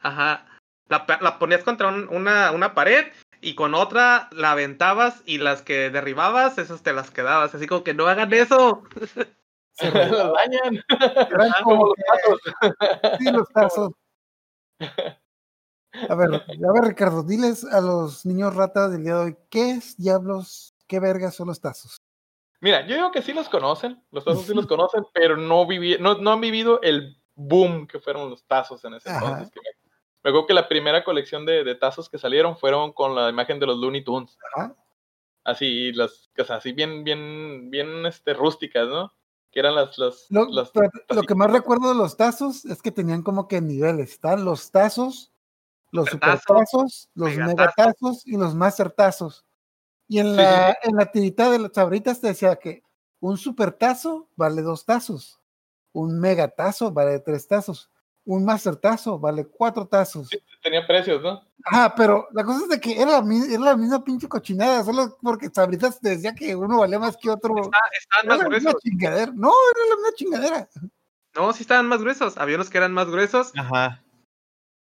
[0.00, 0.46] Ajá.
[0.88, 3.06] La, la ponías contra un- una, una pared
[3.40, 7.54] y con otra la aventabas y las que derribabas, esas te las quedabas.
[7.54, 8.82] Así como que no hagan eso.
[9.80, 10.84] se Las dañan.
[11.30, 13.18] Eran Como como los tazos.
[13.18, 13.92] Sí, los tazos.
[16.08, 19.72] A ver, a ver, Ricardo, diles a los niños ratas del día de hoy, ¿qué
[19.72, 21.96] es diablos, qué vergas son los tazos?
[22.60, 25.96] Mira, yo digo que sí los conocen, los tazos sí los conocen, pero no, viví,
[25.98, 29.18] no, no han vivido el boom que fueron los tazos en ese Ajá.
[29.26, 29.50] entonces.
[29.50, 29.70] que me,
[30.22, 33.58] me acuerdo que la primera colección de, de tazos que salieron fueron con la imagen
[33.58, 34.38] de los Looney Tunes.
[34.54, 34.76] Ajá.
[35.42, 39.12] Así, las, o sea, así bien, bien, bien este, rústicas, ¿no?
[39.50, 42.80] Que eran las, las, Lo, las- pero lo que más recuerdo de los tazos es
[42.82, 44.12] que tenían como que niveles.
[44.12, 45.32] Están los tazos,
[45.90, 47.56] los Supertazos, supertazos, los megatazos.
[47.56, 49.44] megatazos y los mastertazos.
[50.06, 52.82] Y en Sí, la, en la tirita de las sabritas te decía que
[53.20, 55.40] un supertazo vale dos tazos,
[55.92, 57.90] un megatazo vale tres tazos,
[58.24, 60.28] un mastertazo vale cuatro tazos.
[60.62, 61.42] tenían precios, ¿no?
[61.64, 65.48] Ajá, pero la cosa es de que era era la misma pinche cochinada, solo porque
[65.52, 67.56] sabritas te decía que uno valía más que otro.
[67.60, 68.74] Está- estaban Era más gruesos.
[68.82, 69.32] chingadera.
[69.34, 70.68] No, era la misma chingadera.
[71.34, 72.36] No, sí estaban más gruesos.
[72.38, 74.02] Había unos que eran más gruesos Ajá.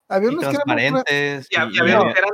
[0.09, 1.16] Había Y unos que eran más y, y
[1.51, 2.03] y- había No.
[2.03, 2.30] unos que eran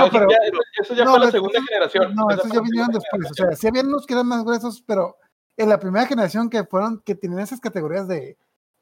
[0.00, 0.36] No, pero- ya,
[0.80, 2.14] eso- ya No, fue la segunda generación.
[2.14, 3.30] No, esos ya vinieron después.
[3.30, 5.16] O sea, sí había unos que eran más gruesos, pero
[5.56, 8.36] en la primera generación que fueron, que tenían esas categorías de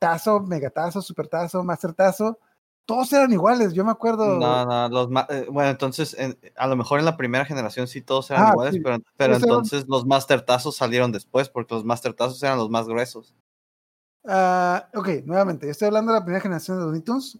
[0.04, 2.38] tazo, megatazo, supertazo, mastertazo,
[2.86, 3.72] todos eran iguales.
[3.72, 4.38] Yo me acuerdo.
[4.38, 7.86] No, no, los ma- eh, bueno, entonces en- a lo mejor en la primera generación
[7.88, 8.80] sí todos eran Ah, iguales, sí.
[8.80, 12.86] pero, pero Esos eran- entonces los mastertazos salieron después porque los mastertazos eran los más
[12.86, 13.34] gruesos.
[14.26, 17.38] Ah, ok, nuevamente, yo estoy hablando de la primera generación de Looney Tunes.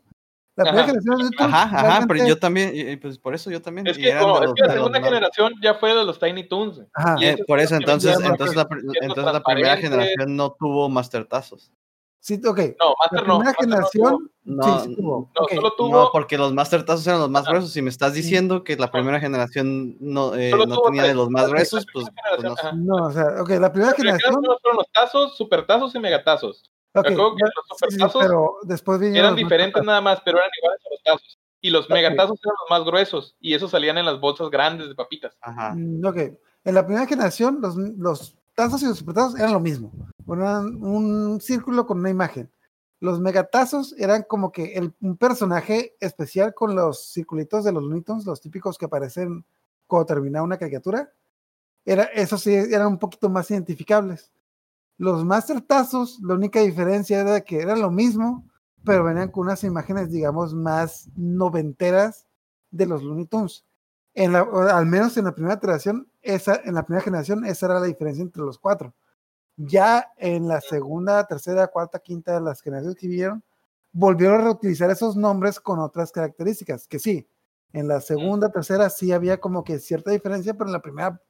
[0.56, 0.86] La primera Ajá.
[0.92, 1.54] generación de Looney Tunes.
[1.54, 3.86] Ajá, ajá, pero yo también, y- y pues por eso yo también.
[3.86, 6.46] Es y que, es los- que la los segunda generación ya fue de los Tiny
[6.48, 6.76] Toons.
[6.76, 6.88] güey.
[6.94, 7.16] Ajá.
[7.18, 8.68] Y Eh, esos por eso, los entonces, entonces, la,
[9.02, 11.70] entonces la primera generación no tuvo mastertazos.
[12.24, 12.58] Sí, ok.
[12.80, 13.38] No, La Master no.
[13.38, 13.84] primera Master no tuvo.
[14.00, 14.30] generación.
[14.44, 15.30] No, sí, sí tuvo.
[15.38, 15.88] No, solo tuvo.
[15.90, 17.50] No, porque los mastertazos eran los más Ajá.
[17.52, 17.70] gruesos.
[17.72, 21.28] Si me estás diciendo que la primera generación no, eh, no tuvo tenía de los
[21.28, 22.66] más La gruesos, pues, pues no generación, sé.
[22.66, 22.76] ajá.
[22.76, 24.34] No, o sea, ok, la primera La generación.
[24.36, 26.62] generación fueron los tazos, supertazos y megatazos.
[26.94, 30.00] ok, acuerdo que ya- los sí, sí, supertazos pero después vinieron Eran los diferentes nada
[30.00, 31.38] más, pero eran iguales a los tazos.
[31.60, 33.36] Y los megatazos eran los más gruesos.
[33.38, 35.36] Y esos salían en las bolsas grandes de papitas.
[35.42, 35.74] Ajá.
[35.76, 39.92] Mm, Ok, en la primera generación los, los tazos y los supertazos eran lo mismo.
[40.28, 42.50] Eran un círculo con una imagen.
[43.00, 48.02] Los megatazos eran como que el- un personaje especial con los circulitos de los Looney
[48.02, 49.44] Tunes, los típicos que aparecen
[49.86, 51.12] cuando termina una caricatura.
[51.84, 54.32] Era, esos sí eran un poquito más identificables.
[54.98, 58.44] Los master tazos, la única diferencia era que eran lo mismo,
[58.84, 62.26] pero venían con unas imágenes, digamos, más noventeras
[62.70, 63.64] de los Looney Tunes.
[64.14, 64.40] En la,
[64.72, 68.22] al menos en la primera generación, esa, en la primera generación, esa era la diferencia
[68.22, 68.94] entre los cuatro.
[69.56, 73.42] Ya en la segunda, tercera, cuarta, quinta, las generaciones que vivieron,
[73.92, 77.28] volvieron a reutilizar esos nombres con otras características, que sí,
[77.72, 81.20] en la segunda, tercera sí había como que cierta diferencia, pero en la primera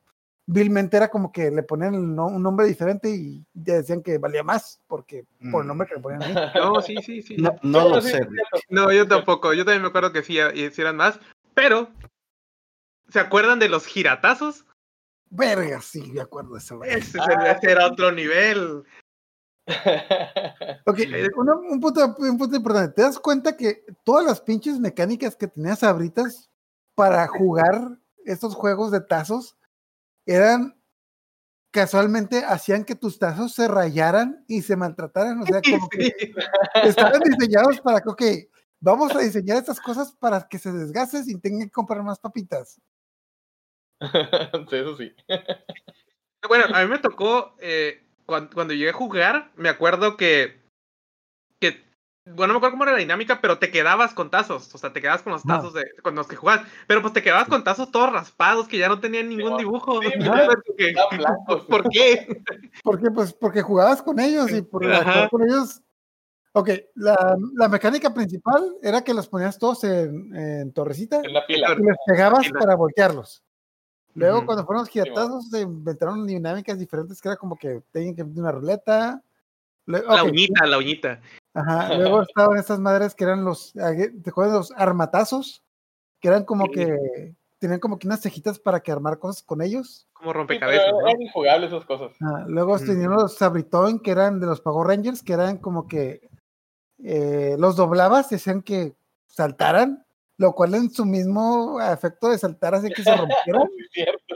[0.47, 4.18] vilmente era como que le ponían el no- un nombre diferente y ya decían que
[4.18, 6.35] valía más porque por el nombre que le ponían ahí.
[6.55, 7.37] No, sí, sí, sí.
[7.39, 8.28] No, no Bueno, lo sí, sé.
[8.68, 9.55] No, yo tampoco.
[9.55, 11.18] Yo también me acuerdo que sí, y sí eran más.
[11.55, 11.89] Pero,
[13.11, 14.65] ¿se acuerdan de los giratazos?
[15.31, 16.83] Verga, sí, me acuerdo de eso.
[16.85, 18.85] Ese, Ah, era otro nivel.
[20.87, 20.99] Ok,
[21.37, 22.93] una- un, punto, un punto importante.
[22.95, 26.51] ¿Te das cuenta que todas las pinches mecánicas que tenías ahoritas
[26.95, 29.57] para jugar estos juegos de tazos
[30.27, 30.79] eran
[31.71, 35.41] casualmente hacían que tus tazos se rayaran y se maltrataran?
[35.43, 36.13] O sea, como que
[36.85, 38.23] estaban diseñados para que, ok,
[38.81, 42.79] vamos a diseñar estas cosas para que se desgasten y tengan que comprar más papitas.
[44.71, 45.15] sí, eso sí.
[46.47, 50.61] Bueno, a mí me tocó, eh, cuan- cuando, llegué a jugar, me acuerdo que,
[51.59, 51.83] que,
[52.27, 54.93] bueno, no me acuerdo cómo era la dinámica, pero te quedabas con tazos, o sea,
[54.93, 57.65] te quedabas con los tazos de, con los que jugabas, pero pues te quedabas con
[57.65, 59.57] tazos todos raspados que ya no tenían ningún no.
[59.57, 60.03] dibujo.
[60.03, 61.63] Sí, Entonces, que- estaban blancos.
[61.63, 62.43] ¿Por qué?
[62.83, 63.11] ¿Por qué?
[63.11, 65.81] Pues porque jugabas con ellos y por jugar con ellos.
[66.53, 71.45] Ok, la, la mecánica principal era que los ponías todos en, en torrecita En la
[71.47, 71.73] pila.
[71.77, 72.61] y les pegabas Pila.
[72.61, 73.43] para voltearlos.
[74.15, 78.25] Luego, cuando fueron los giratazos, se inventaron dinámicas diferentes que era como que tenían que
[78.25, 79.23] meter una ruleta.
[79.87, 81.21] La uñita, la uñita.
[81.53, 85.62] Ajá, luego estaban estas madres que eran los, ¿te acuerdas de los armatazos?
[86.21, 86.73] Que eran como Sí.
[86.73, 90.07] que tenían como que unas cejitas para que armar cosas con ellos.
[90.12, 91.09] Como Sí, rompecabezas, ¿no?
[91.09, 92.17] eran injugables esas cosas.
[92.21, 96.29] Ah, luego tenían los Sabritoon, que eran de los Power Rangers, que eran como que
[97.03, 98.95] eh, los doblabas y hacían que
[99.27, 100.04] saltaran,
[100.37, 103.68] lo cual en su mismo efecto de saltar hacía que se rompieran.
[103.78, 104.35] Sí, cierto.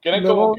[0.00, 0.54] Que eran Luego- como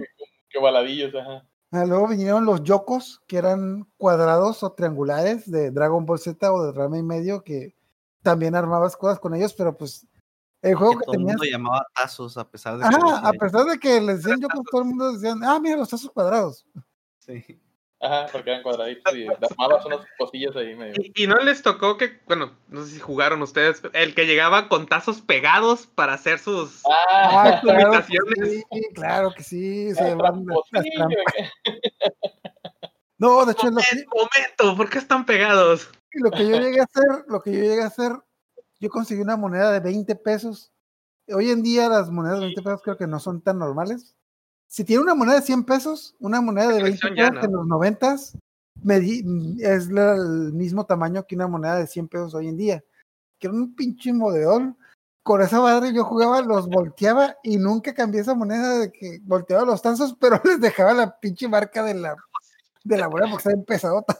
[0.49, 1.45] que, baladillos, ajá.
[1.71, 6.63] Ah, luego vinieron los Yokos, que eran cuadrados o triangulares de Dragon Ball Z o
[6.65, 7.75] de Rama y medio, que
[8.21, 10.05] también armabas cosas con ellos, pero pues
[10.61, 11.37] el juego que que todo el tenías.
[11.37, 12.95] mundo llamaba tazos a pesar de que.
[12.95, 16.11] A pesar de que les decían Yokos, todo el mundo decían, ah, mira los tazos
[16.11, 16.65] cuadrados.
[17.17, 17.43] sí.
[18.03, 20.93] Ajá, porque eran cuadraditos y armabas unas cosillas ahí medio.
[20.97, 24.67] Y, y no les tocó que, bueno, no sé si jugaron ustedes, el que llegaba
[24.67, 26.81] con tazos pegados para hacer sus...
[26.85, 29.93] Ah, Ah, claro que sí, claro que sí.
[29.93, 30.03] se.
[30.03, 31.49] ¿qué?
[33.17, 34.77] No, de hecho, lo que, ¡En momento!
[34.77, 35.89] ¿Por qué están pegados?
[36.15, 38.11] lo que yo llegué a hacer, lo que yo llegué a hacer,
[38.79, 40.71] yo conseguí una moneda de 20 pesos.
[41.27, 44.15] Hoy en día las monedas de 20 pesos creo que no son tan normales.
[44.73, 47.51] Si tiene una moneda de 100 pesos, una moneda de 20 colección ya, pesos en
[47.51, 47.57] ¿no?
[47.59, 48.15] los 90
[49.59, 52.83] es la- el mismo tamaño que una moneda de 100 pesos hoy en día.
[53.37, 54.75] Que era un pinche modeón.
[55.21, 59.63] Con esa madre yo jugaba, los volteaba y nunca cambié esa moneda de que volteaba
[59.63, 62.15] los tazos, pero les dejaba la pinche marca de la,
[62.83, 64.19] de la moneda porque estaba pesadota.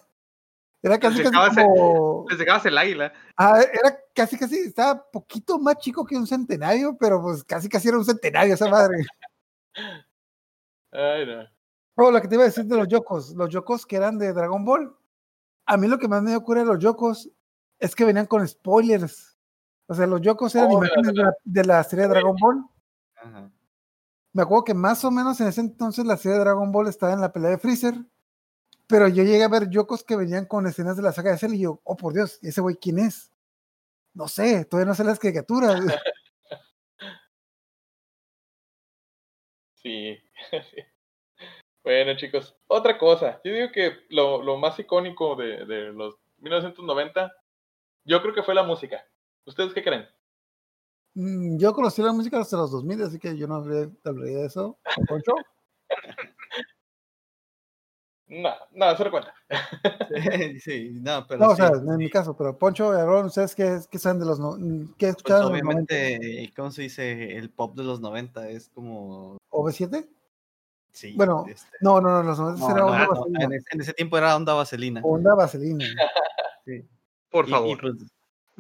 [0.83, 2.25] Era casi, casi dejabas el- como...
[2.29, 3.11] Les dejabas el águila.
[3.37, 7.87] Ah, era casi, casi, estaba poquito más chico que un centenario, pero pues casi, casi
[7.87, 9.03] era un centenario esa madre.
[10.93, 11.47] Ay, no.
[11.95, 14.33] Oh, lo que te iba a decir de los Yokos, los Yokos que eran de
[14.33, 14.95] Dragon Ball.
[15.65, 17.29] A mí lo que más me dio cura de los Yokos
[17.79, 19.37] es que venían con spoilers.
[19.87, 22.65] O sea, los Yokos eran Oh, imágenes de la, de la serie de Dragon Ball.
[23.15, 23.51] Ajá.
[24.33, 27.13] Me acuerdo que más o menos en ese entonces la serie de Dragon Ball estaba
[27.13, 27.95] en la pelea de Freezer.
[28.87, 31.53] Pero yo llegué a ver Yokos que venían con escenas de la saga de Cell
[31.53, 33.31] y yo, oh por Dios, ¿ese güey quién es?
[34.13, 35.81] No sé, todavía no sé las caricaturas.
[39.83, 40.17] Sí.
[41.83, 43.41] bueno, chicos, otra cosa.
[43.43, 47.31] Yo digo que lo, lo más icónico de, de los 1990,
[48.05, 49.05] yo creo que fue la música.
[49.45, 50.07] ¿Ustedes qué creen?
[51.15, 54.45] Mm, Yo conocí la música hasta los 2000, así que yo no habría- hablaría de
[54.47, 54.79] eso.
[54.97, 55.33] ¿O Poncho?
[58.25, 59.33] No, no, eso no cuenta.
[60.63, 63.79] sí, no, pero No, o sí, sea, en mi caso, pero Poncho, Aaron, ¿ustedes qué,
[63.91, 64.55] qué saben de los no,
[64.97, 65.51] qué pues los 90?
[65.51, 67.37] obviamente, ¿cómo se dice?
[67.37, 69.37] El pop de los 90 es como...
[69.51, 70.07] ¿OV7?
[70.93, 73.43] Sí, Bueno, este, No, no, no, los 90 no, era no, onda no, vaselina.
[73.45, 75.01] en, ese, en ese tiempo era onda vaselina.
[75.03, 75.85] Onda vaselina.
[77.31, 77.69] Por Y- favor.
[77.69, 77.95] Y, pues,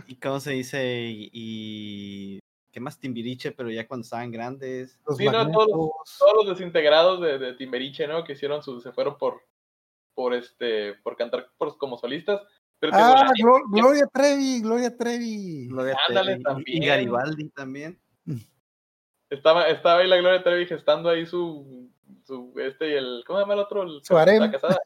[0.07, 0.83] ¿y cómo se dice?
[1.09, 2.39] Y, y-
[2.71, 2.99] ¿qué más?
[2.99, 4.99] Timbiriche, pero ya cuando estaban grandes.
[5.07, 6.17] Los Sí, no, todos, magnetos.
[6.17, 8.23] todos los desintegrados de, de Timberiche, ¿no?
[8.23, 9.43] Que hicieron su, se fueron por,
[10.15, 12.41] por este, por cantar por, como solistas.
[12.79, 15.67] Pero Ah, Glo- Gloria Trevi, Gloria Trevi.
[15.67, 16.83] Gloria Ándale, Trevi, y- también.
[16.83, 17.99] Y Garibaldi también.
[19.29, 21.89] estaba, estaba ahí la Gloria Trevi gestando ahí su,
[22.23, 23.83] su, este y el, ¿cómo se llama el otro?
[23.83, 24.39] El, Su harem.
[24.39, 24.77] La casada.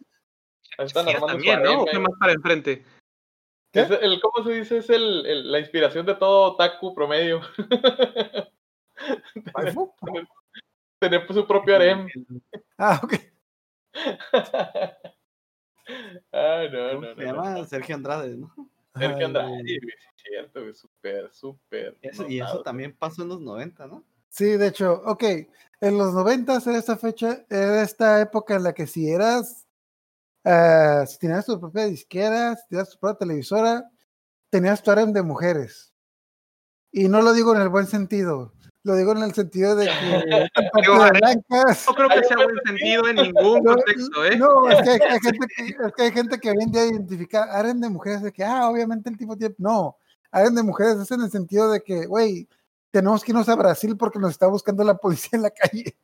[0.77, 1.79] Están Sí, armando su también, harem, ¿no?
[1.79, 1.89] ¿O ahí.
[1.91, 2.85] fue más para enfrente?
[3.71, 3.81] ¿Qué?
[3.81, 4.77] Es el, ¿Cómo se dice?
[4.77, 7.41] Es el, el- la inspiración de todo otaku promedio.
[9.53, 9.93] ¿Waifu?
[10.99, 12.07] Tener su propio harem.
[12.77, 13.13] Ah, ok.
[16.31, 17.43] Ay, no, ¿Cómo no, se no, no.
[17.43, 17.65] llama?
[17.65, 18.53] Sergio Andrade, ¿no?
[18.95, 19.83] Sergio Ay, Andrade, es
[20.15, 21.97] cierto, güey, súper, súper.
[22.01, 24.03] Eso- y eso también pasó en los 90, ¿no?
[24.38, 25.23] Sí, de hecho, ok.
[25.81, 29.65] En los 90 era esta fecha, era esta época en la que si eras,
[30.45, 33.89] ah, si tenías tu propia disquera, si tenías tu propia televisora,
[34.51, 35.91] tenías tu harem de mujeres.
[36.91, 39.89] Y no lo digo en el buen sentido, lo digo en el sentido de que
[40.81, 41.85] Digo, de blancas.
[41.88, 44.38] No creo que sea buen buen sentido en ningún No, contexto, ¿eh?
[44.38, 46.85] No, es que hay, hay gente que, es que hay gente que hoy en día
[46.85, 49.55] identifica harem de mujeres de que, ah, obviamente el tipo tiene.
[49.57, 49.97] No,
[50.29, 52.47] harem de mujeres es en el sentido de que, güey,
[52.97, 55.95] tenemos que irnos a Brasil porque nos está buscando la policía en la calle.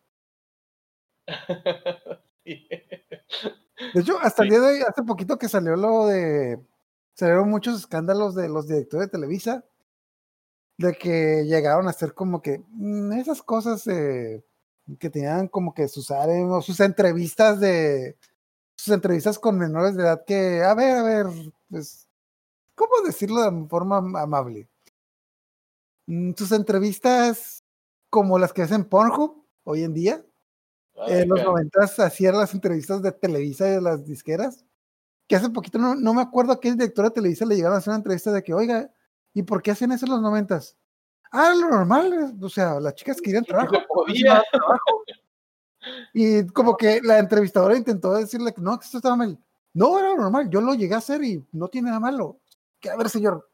[2.45, 6.59] De hecho, hasta el día de hoy, hace poquito que salió lo de.
[7.15, 9.63] Salieron muchos escándalos de los directores de Televisa,
[10.77, 14.43] de que llegaron a hacer como que mm, esas cosas eh,
[14.99, 18.17] que tenían como que sus o sus entrevistas de.
[18.77, 21.27] Sus entrevistas con menores de edad que, a ver, a ver,
[21.69, 22.07] pues,
[22.75, 24.69] ¿cómo decirlo de forma am- amable?
[26.08, 27.64] Mm, Sus entrevistas
[28.10, 30.26] como las que hacen Pornhub hoy en día.
[30.97, 31.49] Ay, En los cara.
[31.51, 34.66] noventas hacían las entrevistas de Televisa y de las disqueras.
[35.28, 37.80] Que hace poquito, no, no me acuerdo a qué director de Televisa le llegaron a
[37.80, 38.91] hacer una entrevista de que, oiga,
[39.34, 40.76] ¿y por qué hacían eso en los noventas?
[41.32, 43.74] Ah, lo normal, eh, o sea, las chicas querían trabajo.
[43.76, 44.43] se podía.
[46.14, 49.38] Y como que la entrevistadora intentó decirle que no, que esto estaba mal.
[49.74, 52.39] No, era normal, yo lo llegué a hacer y no tiene nada malo.
[52.80, 53.49] Que a ver, señor,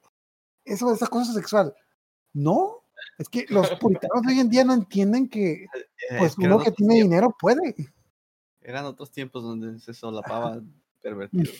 [0.65, 1.73] eso esa cosa sexual.
[2.33, 2.83] No,
[3.17, 5.67] Es que los puritanos hoy en día no entienden que Eh,
[6.17, 7.75] pues es que eran uno que tiene tiempos, dinero puede.
[8.61, 10.61] Eran otros tiempos donde se solapaba
[11.01, 11.51] pervertido.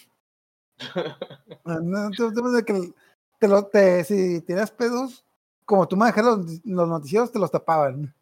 [1.66, 2.94] Ah, No, de que
[3.38, 5.26] te lo, te, si tenías pedos,
[5.66, 8.16] como tú manejas los, los noticieros, te los tapaban.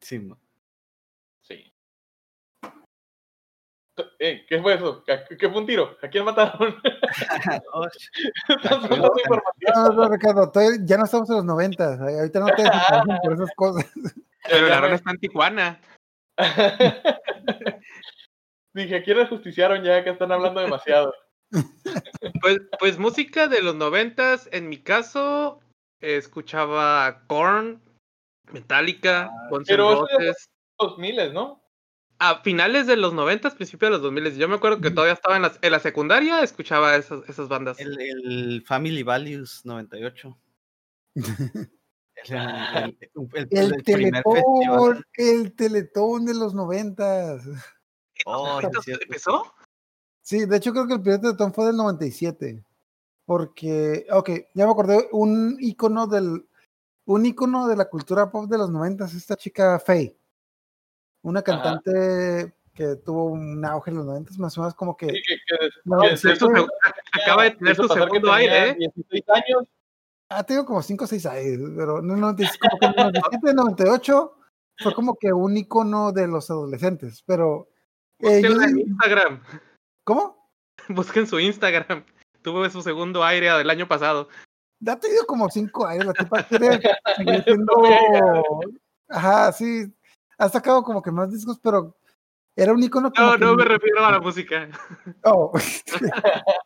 [0.00, 0.38] Sí, ¿no?
[4.18, 5.02] Ey, ¿Qué fue eso?
[5.04, 5.96] ¿Qué, qué fue un tiro?
[6.02, 6.76] ¿A quién mataron?
[9.74, 10.52] No, no, Ricardo,
[10.84, 11.98] ya no estamos en los noventas.
[12.00, 12.64] eh, Ahorita no te
[13.22, 13.90] por esas cosas.
[14.48, 15.80] Pero la rana está en Tijuana.
[18.74, 21.14] Dije, ¿a quién ajusticiaron ya que están hablando demasiado?
[22.40, 25.60] Pues, pues música de los noventas, en mi caso,
[26.00, 27.82] eh, escuchaba Korn,
[28.52, 30.50] Metallica, Guns N' pero eso ya Roses.
[30.78, 31.65] Los miles, ¿no?
[32.18, 35.36] A finales de los noventas, principios de los 2000, yo me acuerdo que todavía estaba
[35.36, 37.78] en la, en la secundaria, escuchaba esas, esas bandas.
[37.78, 40.38] El, el Family Values 98.
[42.28, 45.04] El, el, el- el- El el primer festival.
[45.04, 47.42] teletón, el teletón de los noventas.
[48.24, 49.04] Oh, sí, ¿Esto es cierto.
[49.04, 49.54] ¿Empezó?
[50.22, 52.64] Sí, de hecho creo que el primer teletón fue del 97.
[53.26, 56.48] Porque, ok, ya me acordé, un icono del,
[57.04, 60.16] un icono de la cultura pop de los noventas, esta chica Faye.
[61.26, 65.06] Una cantante que tuvo un auge en los noventas, más o menos como que...
[65.06, 66.66] Sí, que, que- No, que sí, se hizo- fue-
[67.20, 68.76] Acaba de tener su segundo aire, ¿eh?
[68.78, 69.64] 16 años.
[70.30, 72.96] Ah, tengo como 5 o 6 años, pero no, no, es como que en el
[73.12, 74.36] 97, 98
[74.78, 77.68] fue como que un icono de los adolescentes, pero...
[78.20, 79.42] eh, yo en Instagram.
[80.04, 80.48] ¿Cómo?
[80.88, 82.04] Busquen su Instagram.
[82.42, 84.28] Tuvo su segundo aire del año pasado.
[84.80, 86.80] Ya ha tenido como 5 años, la tipa quiere
[87.16, 87.72] seguir siendo...
[89.08, 89.92] Ajá, sí,
[90.38, 91.96] ha sacado como que más discos, pero
[92.54, 94.68] era un icono como No, que- no me refiero a la música.
[95.24, 95.52] Oh,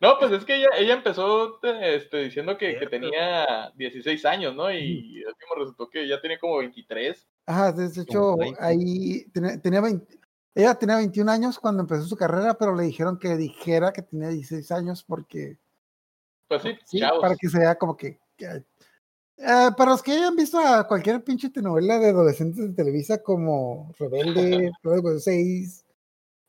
[0.00, 4.70] No, pues es que ella, ella empezó este, diciendo que, tenía 16 años, ¿no?
[4.70, 7.26] Y el último resultó que ya tenía como 23.
[7.46, 8.58] Ajá, de hecho, Como 20.
[8.62, 10.18] ahí tenía, tenía 20
[10.56, 14.28] ella tenía 21 años cuando empezó su carrera, pero le dijeron que dijera que tenía
[14.28, 15.58] 16 años porque
[16.48, 17.20] Pues sí, Sí, chavos.
[17.20, 18.20] para que se vea como que.
[18.36, 18.64] que-
[19.36, 23.92] Eh, para los que hayan visto a cualquier pinche telenovela de adolescentes de Televisa como
[23.98, 25.84] Rebelde, Luego 6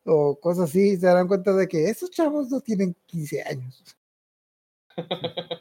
[0.06, 3.84] o cosas así, se darán cuenta de que esos chavos no tienen 15 años.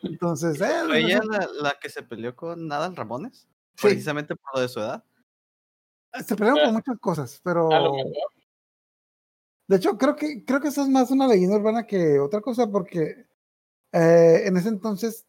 [0.03, 3.49] Entonces, eh, ¿Fue ella la, la que se peleó con Nadal Ramones?
[3.77, 3.89] Sí.
[3.89, 5.03] Precisamente por lo de su edad.
[6.27, 8.13] se pelearon por muchas cosas, pero A lo mejor.
[9.67, 12.71] de hecho creo que creo que eso es más una leyenda urbana que otra cosa
[12.71, 13.27] porque
[13.93, 15.27] eh, en ese entonces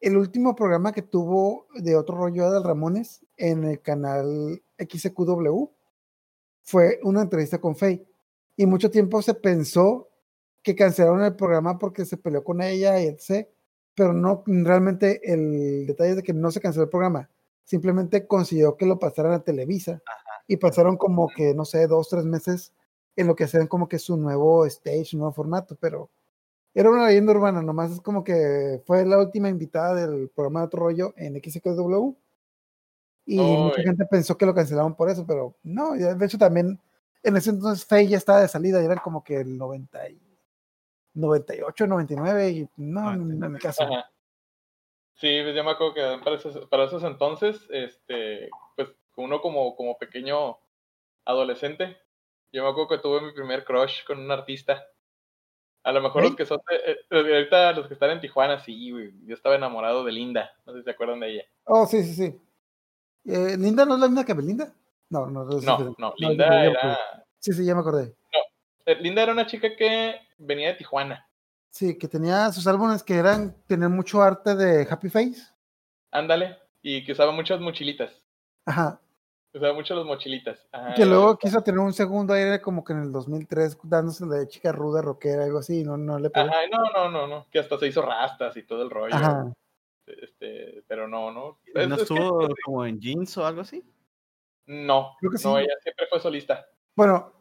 [0.00, 5.70] el último programa que tuvo de otro rollo del Ramones en el canal XQW
[6.62, 8.06] fue una entrevista con Faye.
[8.56, 10.08] Y mucho tiempo se pensó
[10.62, 13.48] que cancelaron el programa porque se peleó con ella y etc.
[13.94, 17.30] Pero no, realmente el detalle es de que no se canceló el programa.
[17.64, 20.02] Simplemente consiguió que lo pasaran a Televisa.
[20.48, 22.72] Y pasaron como que, no sé, dos, tres meses
[23.16, 25.76] en lo que hacían como que su nuevo stage, su nuevo formato.
[25.80, 26.10] Pero
[26.78, 30.66] era una leyenda urbana, nomás es como que fue la última invitada del programa de
[30.66, 32.14] otro rollo en XQW.
[33.24, 36.78] Y mucha gente pensó que lo cancelaron por eso, pero no, de hecho también
[37.22, 40.20] en ese entonces Faye ya estaba de salida, y era como que el 90 y
[41.14, 43.84] 98, 99, y no, en mi caso.
[43.84, 44.10] Ajá.
[45.14, 49.74] Sí, pues ya me acuerdo que para esos, para esos entonces, este, pues uno como,
[49.76, 50.58] como pequeño
[51.24, 51.96] adolescente,
[52.52, 54.86] yo me acuerdo que tuve mi primer crush con un artista.
[55.86, 56.28] A lo mejor ¿Sí?
[56.30, 59.12] los que son, de- eh, eh, ahorita los que están en Tijuana, sí, güey.
[59.24, 61.42] Yo estaba enamorado de Linda, no sé si se acuerdan de ella.
[61.64, 62.40] Oh, sí, sí, sí.
[63.24, 64.72] Eh, ¿Linda no es la misma que Belinda?
[65.10, 65.60] No, no, no.
[65.60, 66.98] No, no, Linda era.
[67.38, 68.16] Sí, sí, ya me acordé.
[68.84, 71.24] eh, Linda era una chica que venía de Tijuana.
[71.70, 75.40] Sí, que tenía sus álbumes que eran, tenían mucho arte de Happy Face.
[76.10, 78.10] Ándale, y que usaba muchas mochilitas.
[78.64, 79.00] Ajá.
[79.54, 80.66] Usaba mucho las mochilitas.
[80.72, 84.46] Ajá, que luego quiso tener un segundo aire como que en el 2003 dándose de
[84.48, 86.46] chica ruda, rockera, algo así, y no, no le pegó.
[86.46, 89.14] Ajá, no, no, no, no, que hasta se hizo rastas y todo el rollo.
[89.14, 89.52] Ajá.
[90.06, 91.58] Este, pero no, no.
[91.74, 93.82] ¿No Es- es que- estuvo como en jeans o algo así?
[94.66, 95.62] no, Creo que no, sí.
[95.64, 96.66] ella siempre fue solista.
[96.96, 97.32] Bueno,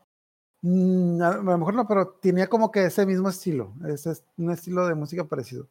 [0.61, 4.25] mm, a a lo mejor no, pero tenía como que ese mismo estilo, ese es
[4.37, 5.67] un estilo de música parecido.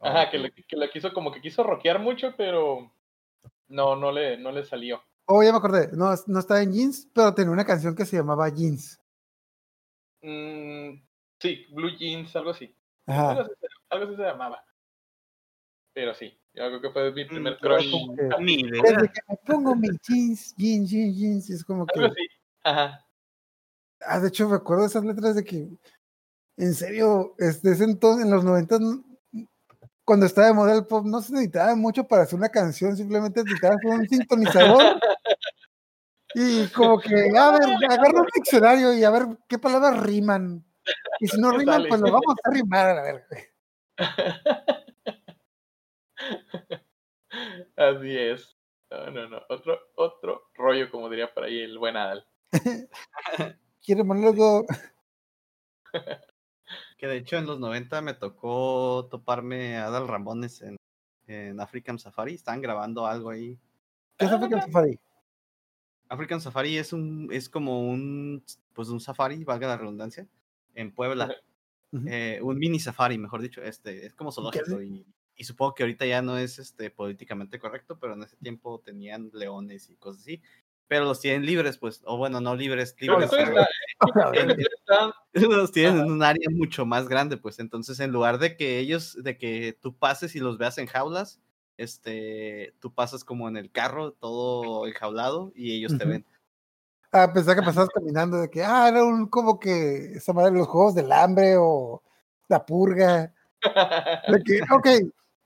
[0.00, 2.90] Ajá, que le, que le quiso, como que quiso rockear mucho, pero
[3.68, 5.00] no, no le, no le salió.
[5.32, 8.16] Oh, ya me acordé, no, no estaba en Jeans, pero tenía una canción que se
[8.16, 9.00] llamaba Jeans.
[10.22, 11.00] Mm,
[11.38, 12.74] sí, Blue Jeans, algo así.
[13.06, 13.30] Ajá.
[13.30, 14.64] Algo así, se- algo así se llamaba.
[15.94, 17.90] Pero sí, yo creo que fue mi primer Mm, crush.
[17.92, 18.82] como que- Ni idea.
[18.82, 22.06] Desde que me pongo mis jeans, jeans, jeans, jeans, es como Algo que...
[22.06, 22.28] así.
[22.64, 23.06] Ajá.
[24.00, 25.68] Ah, de hecho, recuerdo esas letras de que,
[26.56, 28.78] en serio, es- de ese entonces, en los 90,
[30.04, 33.42] cuando estaba de moda el pop no se necesitaba mucho para hacer una canción, simplemente
[33.42, 35.00] necesitabas un sintonizador.
[36.34, 40.64] Y como que, a ver, agarra un diccionario y a ver qué palabras riman.
[41.18, 43.24] Y si no riman, pues lo vamos a rimar, a ver.
[47.76, 48.56] Así es.
[48.90, 49.42] No, no, no.
[49.48, 52.26] Otro, otro rollo, como diría por ahí el buen Adal.
[53.82, 54.66] Quiere monólogo.
[57.00, 60.76] Que de hecho en los 90 me tocó toparme a Adal Ramones en,
[61.26, 62.34] en African Safari.
[62.34, 63.58] Estaban grabando algo ahí.
[64.18, 64.98] ¿Qué es African Safari?
[66.10, 68.44] African Safari es un es como un
[68.74, 70.26] pues un safari, valga la redundancia,
[70.74, 71.34] en Puebla.
[72.06, 76.04] Eh, un mini safari, mejor dicho, este, es como zoológico y, y supongo que ahorita
[76.04, 80.42] ya no es este políticamente correcto, pero en ese tiempo tenían leones y cosas así.
[80.90, 83.30] Pero los tienen libres, pues, o bueno, no libres, libres.
[83.32, 83.68] está-
[85.34, 86.02] los tienen Ajá.
[86.04, 89.78] en un área mucho más grande, pues entonces en lugar de que ellos, de que
[89.80, 91.38] tú pases y los veas en jaulas,
[91.76, 96.26] este, tú pasas como en el carro, todo enjaulado y ellos te ven.
[97.12, 100.66] Ah, pensaba que pasabas caminando de que, ah, era un como que esa madre los
[100.66, 102.02] juegos del hambre o
[102.48, 103.32] la purga.
[103.62, 104.88] De que, ok,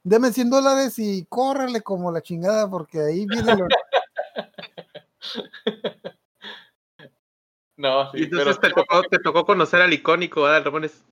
[0.02, 3.68] deme 100 dólares y córrele como la chingada porque ahí viene lo...
[7.76, 11.04] No, sí, Y entonces pero te tocó, te tocó conocer al icónico Adal Ramones.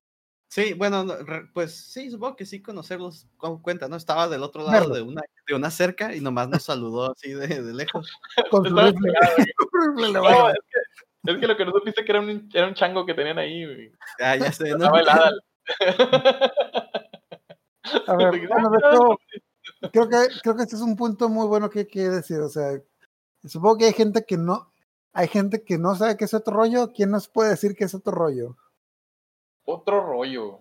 [0.49, 1.05] Sí, bueno,
[1.53, 3.95] pues sí, supongo que sí conocerlos con cuenta, ¿no?
[3.97, 7.61] Estaba del otro lado de una, de una cerca y nomás nos saludó así de,
[7.61, 8.09] de lejos.
[8.51, 9.13] con su rifle.
[10.13, 10.55] No, es
[11.25, 13.39] que, es que lo que no supiste que era un, era un chango que tenían
[13.39, 13.91] ahí.
[14.19, 14.85] Ah, ya sé, ¿no?
[14.85, 15.41] Estaba el Adal.
[18.07, 21.27] A ver, bueno, "Ah, de no, hecho, creo que, creo que este es un punto
[21.29, 22.39] muy bueno que hay que decir.
[22.39, 22.79] O sea,
[23.49, 24.71] supongo que hay gente que no,
[25.13, 26.91] hay gente que no sabe qué es otro rollo.
[26.93, 28.55] ¿Quién nos puede decir qué es otro rollo?
[29.65, 30.59] Otro rollo.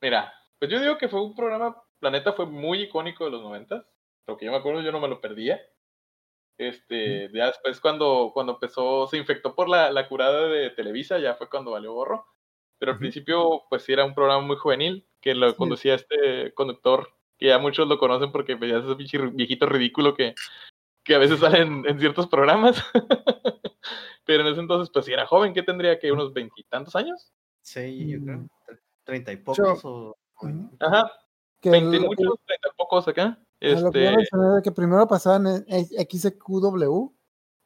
[0.00, 3.84] Mira, pues yo digo que fue un programa, Planeta fue muy icónico de los noventas.
[4.26, 5.60] Lo que yo me acuerdo, yo no me lo perdía.
[6.58, 11.34] Este, ya después cuando, cuando empezó, se infectó por la, la curada de Televisa, ya
[11.34, 12.26] fue cuando valió gorro.
[12.78, 15.56] Pero al principio, pues sí era un programa muy juvenil, que lo Sí.
[15.56, 20.34] conducía este conductor, que ya muchos lo conocen porque ya es ese viejito ridículo que,
[21.04, 22.76] que a veces sale en, ciertos programas.
[24.24, 27.32] Pero en ese entonces, pues sí era joven, que tendría que unos veintitantos años.
[27.60, 28.38] Sí, yo creo.
[28.38, 28.48] Mm.
[29.04, 30.16] Treinta y pocos o...
[30.80, 31.10] Ajá,
[31.60, 33.22] Que veinte lo que- muchos, treinta pocos acá.
[33.24, 33.34] a
[33.80, 35.64] lo que Este, yo que primero pasaban en
[36.06, 37.12] XQW,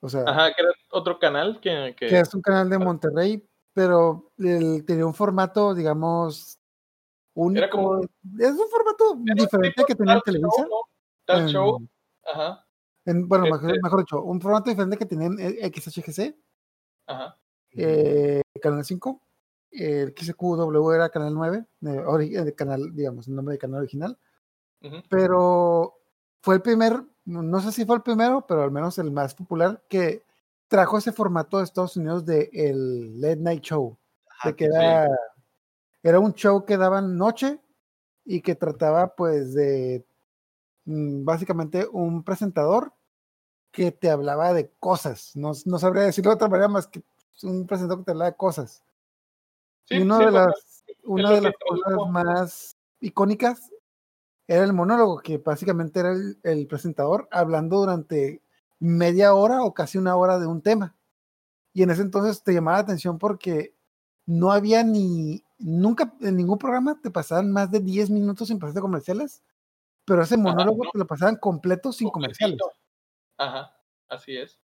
[0.01, 3.47] o sea, ajá, que era otro canal que, que, que es un canal de Monterrey,
[3.75, 6.59] pero el- tenía un formato, digamos,
[7.35, 7.69] único.
[7.71, 10.49] como- es un formato era diferente tipo que tenía en tal Televisa.
[10.57, 10.81] show, ¿no?
[11.27, 11.89] Tal show,
[12.25, 12.66] ajá,
[13.07, 15.39] en- bueno, mejor, Este- mejor dicho, un formato diferente que tenía en
[15.73, 16.37] XHGC,
[17.07, 17.39] ajá.
[17.73, 19.23] eh, Canal 5.
[19.71, 24.19] El XQW era Canal 9, de, canal, digamos, el nombre de canal original.
[25.09, 25.95] pero
[26.43, 29.83] fue el primer, no sé si fue el primero, pero al menos el más popular
[29.89, 30.23] que
[30.69, 33.99] trajo ese formato de Estados Unidos de el Late Night Show,
[34.29, 34.71] Ajá, de que sí.
[34.75, 35.09] era,
[36.03, 37.61] era un show que daban noche
[38.25, 40.07] y que trataba pues de
[40.85, 42.93] mm, básicamente un presentador
[43.77, 47.03] que te hablaba de cosas, no, no sabría decirlo de otra manera más que
[47.43, 48.83] un presentador que te hablaba de cosas.
[49.85, 53.71] Sí, y una sí, de las, una de las cosas más icónicas
[54.49, 58.41] era el monólogo, que básicamente era el, el presentador hablando durante
[58.79, 60.97] media hora o casi una hora de un tema.
[61.75, 63.75] Y en ese entonces te llamaba la atención porque
[64.25, 68.81] no había ni, nunca en ningún programa te pasaban más de 10 minutos sin pasar
[68.81, 69.43] comerciales,
[70.07, 70.91] pero ese monólogo no.
[70.91, 72.59] te lo pasaban completo sin comerciales.
[73.39, 73.77] Ajá,
[74.09, 74.59] así es.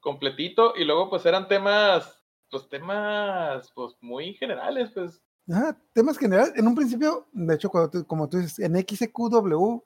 [0.00, 5.22] Completito, y luego pues eran temas, pues temas, pues muy generales, pues.
[5.48, 6.52] Ajá, temas generales.
[6.56, 9.82] En un principio, de hecho, cuando tú- como tú dices, en XQW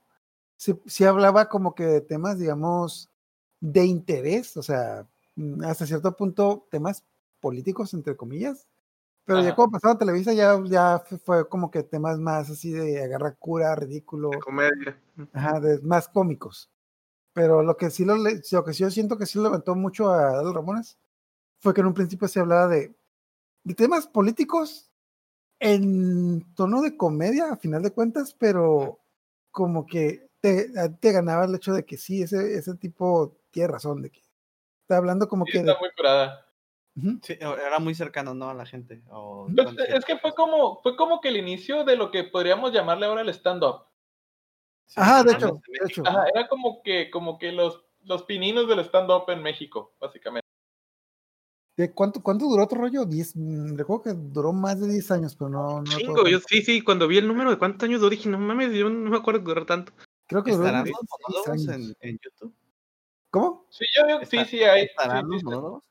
[0.57, 3.11] sí, sí hablaba como que de temas, digamos,
[3.61, 5.07] de interés, o sea,
[5.37, 7.05] mm, hasta cierto punto temas
[7.41, 8.68] políticos, entre comillas.
[9.25, 13.03] Pero ya cuando pasaba a Televisa ya, ya fue, como que temas más así de
[13.05, 15.01] agarrar cura, ridículo, de comedia.
[15.33, 16.71] ajá, de- más cómicos.
[17.33, 20.11] Pero lo que sí lo, le- lo que sí yo siento que sí levantó mucho
[20.11, 20.99] a Adal Ramones
[21.61, 22.95] fue que en un principio se hablaba de,
[23.64, 24.91] de temas políticos
[25.61, 28.99] en tono de comedia, a final de cuentas, pero
[29.51, 30.70] como que te,
[31.12, 34.20] ganaba el hecho de que sí, ese, ese tipo tiene razón, de que
[34.83, 36.47] está hablando como Sí, que de- está muy curada.
[36.97, 37.18] Ujú.
[37.22, 38.49] Sí, era muy cercano, ¿no?
[38.51, 39.03] A la gente.
[39.11, 42.72] o- Pues, es que fue como, fue como que el inicio de lo que podríamos
[42.72, 43.85] llamarle ahora el stand-up.
[44.91, 46.03] Sí, Ajá, de hecho, de hecho.
[46.07, 50.47] Ajá, era como que, como que los, los pininos del stand-up en México, básicamente.
[51.76, 53.07] ¿De cuánto, ¿Cuánto duró otro rollo?
[53.07, 53.32] Diez,
[53.74, 55.80] recuerdo que duró más de 10 años, pero no.
[55.80, 58.38] no Chingo, yo sí, sí, cuando vi el número de cuántos años duró, dije, no
[58.38, 59.93] mames, yo no me acuerdo que duró tanto.
[60.26, 61.97] Creo que duró ¿Estarán 16 los monólogos años.
[62.01, 62.55] en, en YouTube?
[63.30, 63.66] ¿Cómo?
[63.70, 64.82] Sí, yo digo que sí, ¿Está- sí, hay.
[64.82, 65.82] ¿Estarán sí, los sí, monólogos?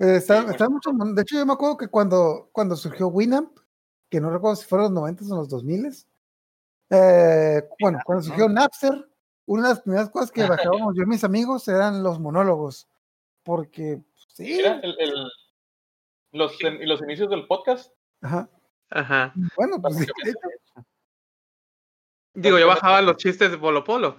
[0.00, 0.50] Eh, está- bueno.
[0.50, 3.56] está mucho- de hecho, yo me acuerdo que cuando, cuando surgió Winamp,
[4.08, 5.86] que no recuerdo si fueron los 90 o los 2000,
[6.90, 9.08] eh, bueno, cuando surgió Napster,
[9.46, 12.88] una de las primeras cosas que bajábamos yo y mis amigos eran los monólogos.
[13.42, 15.30] Porque, sí, Mira, el, el-
[16.32, 16.52] los,
[17.02, 17.92] inicios del podcast.
[18.20, 18.48] ajá,
[18.90, 19.32] Ajá.
[19.56, 20.06] bueno, pues.
[22.34, 24.16] Digo, yo bajaba los chistes de Polo Polo.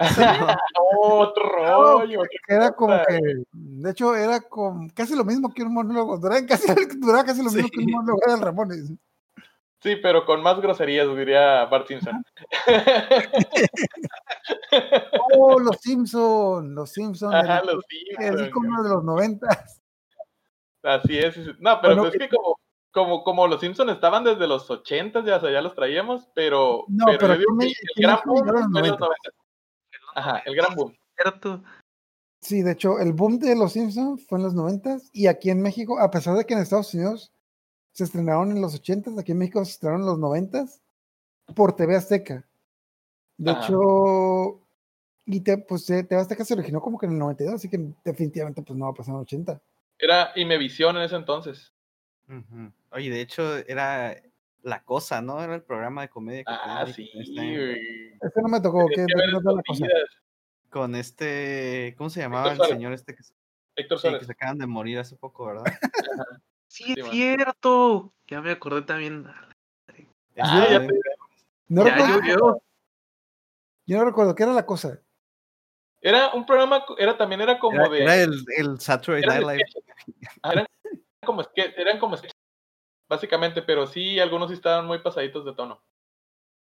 [1.00, 2.22] otro rollo.
[2.48, 3.20] era como que,
[3.52, 6.66] de hecho, era como casi lo mismo que un monólogo, duraba casi,
[6.98, 8.92] duraba casi lo mismo que un monólogo era el Ramones.
[9.84, 12.24] Sí, pero con más groserías, diría Bart Simpson.
[15.36, 17.84] Oh, los Simpson, los Simpson, Ajá, el- los
[18.18, 18.48] el Simpsons.
[18.48, 19.46] icono de los 90.
[20.82, 21.36] Así es.
[21.60, 22.58] No, pero Bueno, es que como,
[22.92, 26.84] como, como los Simpsons estaban desde los 80, ya, o sea, ya los traíamos, pero,
[26.88, 29.06] No, pero, pero yo me- el gran boom fue en los los 90.
[30.14, 30.96] Ajá, el gran boom.
[31.16, 31.62] ¿Cierto?
[32.40, 35.60] Sí, de hecho, el boom de Los Simpsons fue en los 90 y aquí en
[35.62, 37.32] México, a pesar de que en Estados Unidos
[37.94, 40.66] se estrenaron en los 80 aquí en México se estrenaron en los 90
[41.54, 42.44] por TV Azteca.
[43.36, 44.60] De hecho,
[45.26, 47.78] y te, pues eh, TV Azteca se originó como que en el 92, así que
[48.04, 49.60] definitivamente pues no va a pasar en el 80.
[49.98, 51.72] Era Imevisión en ese entonces.
[52.28, 52.72] Ujú.
[52.90, 54.16] Oye, de hecho, era
[54.62, 55.40] La Cosa, ¿no?
[55.42, 59.84] Era el programa de comedia que Ah, sí, este- no me tocó, ¿qué, la cosa?
[60.70, 62.74] Con este, ¿cómo se llamaba el Suárez.
[62.74, 63.34] señor este que, se-
[63.76, 64.20] Héctor sí, Suárez.
[64.20, 65.64] que se acaban de morir hace poco, verdad?
[66.74, 67.12] Sí, Sí, es man.
[67.12, 68.12] cierto.
[68.26, 69.26] Ya me acordé también.
[69.28, 70.80] Ah, ya
[71.68, 72.60] No ya recuerdo,
[73.86, 75.00] yo no recuerdo, ¿qué era la cosa?
[76.00, 78.02] Era un programa, era también era como era, de.
[78.02, 79.84] era el, el Saturday eran Night Live.
[80.42, 80.66] Ah, eran
[81.24, 82.16] como sketch- eran como
[83.08, 85.80] básicamente, pero sí, algunos sí estaban muy pasaditos de tono.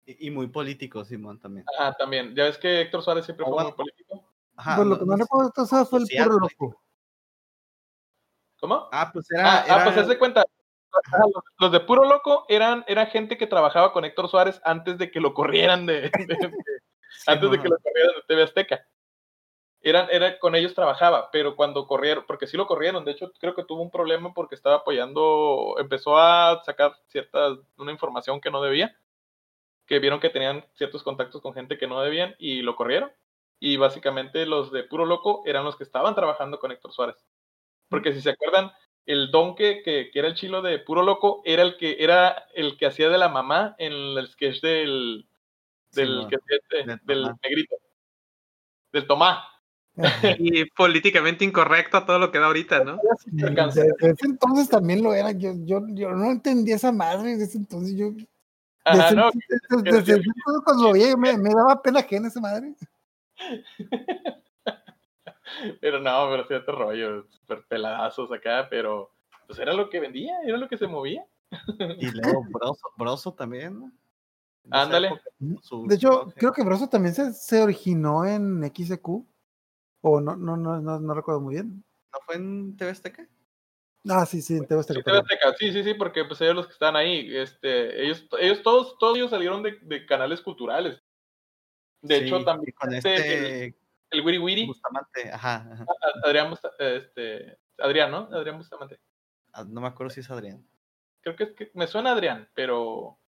[0.06, 1.66] Y, y muy político, Simón, también.
[1.78, 2.34] Ah, también.
[2.34, 3.68] Ya ves que Héctor Suárez siempre Ah, fue bueno.
[3.68, 4.32] muy político.
[4.56, 6.64] Ajá, pues lo no- que no, no- recuerdo entonces fue el social, puro político.
[6.64, 6.82] loco.
[8.60, 8.88] ¿Cómo?
[8.92, 9.42] Ah, pues era.
[9.44, 10.44] Ah, ah, era- pues haz de cuenta.
[11.58, 15.20] Los, de puro loco eran, eran gente que trabajaba con Héctor Suárez antes de que
[15.20, 16.52] lo corrieran de, de- de-
[17.26, 18.86] antes de que lo corrieran de TV Azteca.
[19.82, 23.54] Eran, era, con ellos trabajaba, pero cuando corrieron, porque sí lo corrieron, de hecho creo
[23.54, 28.60] que tuvo un problema porque estaba apoyando, empezó a sacar cierta, una información que no
[28.60, 28.94] debía,
[29.86, 33.10] que vieron que tenían ciertos contactos con gente que no debían y lo corrieron.
[33.58, 37.16] Y básicamente los de puro loco eran los que estaban trabajando con Héctor Suárez.
[37.90, 38.70] Porque si se acuerdan,
[39.04, 42.46] el don que, que, que era el chilo de puro loco era el que era
[42.54, 45.26] el que hacía de la mamá en el sketch del
[45.92, 47.76] del, Simón, que hacía este- del del negrito
[48.92, 49.44] del Tomá
[50.38, 53.00] Y políticamente incorrecto a todo lo que da ahorita, ¿no?
[53.32, 55.32] Desde ese entonces también lo era.
[55.32, 57.96] Yo, yo, yo no entendía esa madre desde ese entonces.
[57.96, 58.12] Yo,
[58.84, 61.82] Ajá, desde, no, desde- que desde decía- ese entonces cuando lo veía me, me daba
[61.82, 62.74] pena ajena esa madre.
[65.80, 69.12] pero no, pero sí otro rollo, super peladazos acá, pero
[69.46, 71.24] pues era lo que vendía, era lo que se movía.
[71.98, 73.92] Y luego Broso, Broso también.
[74.70, 75.08] Ándale.
[75.08, 75.22] época,
[75.62, 79.26] su- De hecho, creo que Broso también se, se originó en XQ.
[80.02, 81.84] O no, no, no, no, no recuerdo muy bien.
[82.12, 83.28] ¿No fue en TV Azteca?
[84.08, 85.18] Ah, sí, sí, en TV Azteca, Sí, TV.
[85.18, 88.96] Azteca, sí, sí, sí, porque pues ellos los que están ahí, este, ellos, ellos todos,
[88.98, 91.02] todos ellos salieron de, de canales culturales.
[92.02, 93.79] De Sí, hecho, también con este, este
[94.10, 95.86] el Wiri Wiri, Bustamante, ajá,
[96.24, 98.28] Adrián, Busta- este, Adrián, ¿no?
[98.32, 99.00] Adrián Bustamante.
[99.52, 100.66] Ah, No me acuerdo si es Adrián.
[101.22, 103.18] Creo que, que me suena Adrián, pero,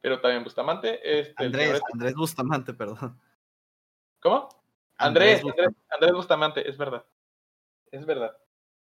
[0.00, 1.00] pero también Bustamante.
[1.20, 3.20] Este, Andrés, este- Andrés Bustamante, perdón.
[4.20, 4.48] ¿Cómo?
[4.98, 5.80] Andrés, Andrés, Bustamante.
[5.90, 7.04] Andrés Bustamante, es verdad.
[7.90, 8.36] Es verdad.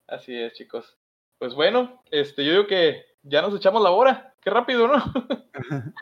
[0.08, 0.98] Así es, chicos.
[1.38, 4.34] Pues bueno, este, yo digo que ya nos echamos la hora.
[4.40, 4.94] Qué rápido, ¿no?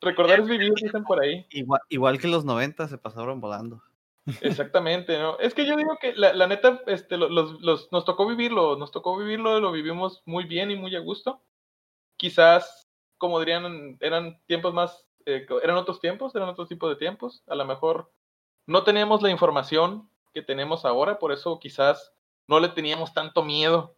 [0.00, 1.46] Recordar es vivir, dicen por ahí.
[1.50, 3.82] Igual, igual que los 90 se pasaron volando.
[4.40, 5.38] Exactamente, ¿no?
[5.38, 8.76] Es que yo digo que la, la neta, este, lo- los, los, nos tocó vivirlo,
[8.76, 11.42] nos tocó vivirlo, lo vivimos muy bien y muy a gusto.
[12.16, 12.88] Quizás,
[13.18, 17.42] como dirían, eran tiempos más, eh, eran otros tiempos, eran otro tipo de tiempos.
[17.46, 18.12] A lo mejor
[18.66, 22.12] no teníamos la información que tenemos ahora, por eso quizás
[22.48, 23.96] no le teníamos tanto miedo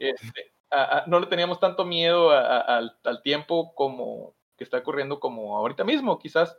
[0.00, 4.64] este, a- a- no le teníamos tanto miedo a- a- al, al tiempo como que
[4.64, 6.56] está ocurriendo como ahorita mismo, quizás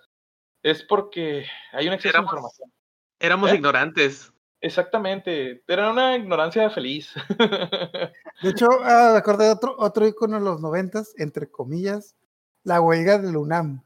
[0.66, 2.72] es porque hay un exceso de información.
[3.20, 3.56] Éramos ¿Eh?
[3.56, 4.32] ignorantes.
[4.62, 7.14] Exactamente, era una ignorancia feliz.
[8.42, 12.16] De hecho, ah, me acordé de otro, otro icono de los noventas, entre comillas,
[12.64, 13.84] la huelga del UNAM.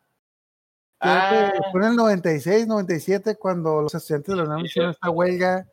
[1.02, 1.54] Creo que Ah.
[1.74, 4.98] fue en el 96, 97, cuando los estudiantes de la UNAM Sí, hicieron sí.
[5.02, 5.68] esta huelga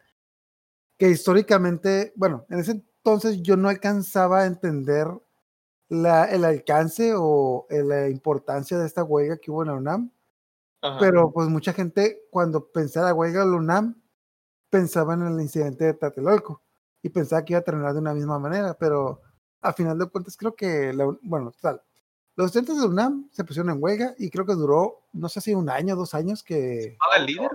[0.98, 5.06] que históricamente, bueno, en ese entonces yo no alcanzaba a entender
[5.88, 10.10] la, el alcance o eh, la importancia de esta huelga que hubo en la UNAM,
[10.86, 10.98] Ajá.
[10.98, 14.02] pero pues mucha gente cuando pensaba la huelga de la UNAM
[14.70, 16.62] pensaba en el incidente de Tlatelolco
[17.02, 19.22] y pensaba que iba a terminar de una misma manera, pero
[19.60, 21.82] a final de cuentas creo que, la, bueno, total,
[22.36, 25.40] los estudiantes de la UNAM se pusieron en huelga y creo que duró, no sé
[25.40, 26.96] si un año, dos años que...
[27.00, 27.50] ¿Llamaba el líder?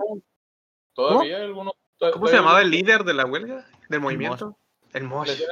[0.94, 1.74] Todavía algunos.
[2.12, 3.64] ¿Cómo se llamaba el líder de la huelga?
[3.88, 4.58] ¿Del movimiento?
[4.92, 5.30] El Mosh.
[5.30, 5.46] El,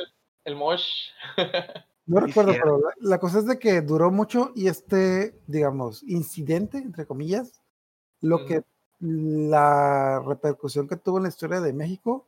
[0.45, 0.89] el Mosh.
[2.07, 6.79] No recuerdo, pero la, la cosa es de que duró mucho y este, digamos, incidente,
[6.79, 7.63] entre comillas,
[8.21, 8.65] lo que
[9.01, 12.27] la repercusión que tuvo en la historia de México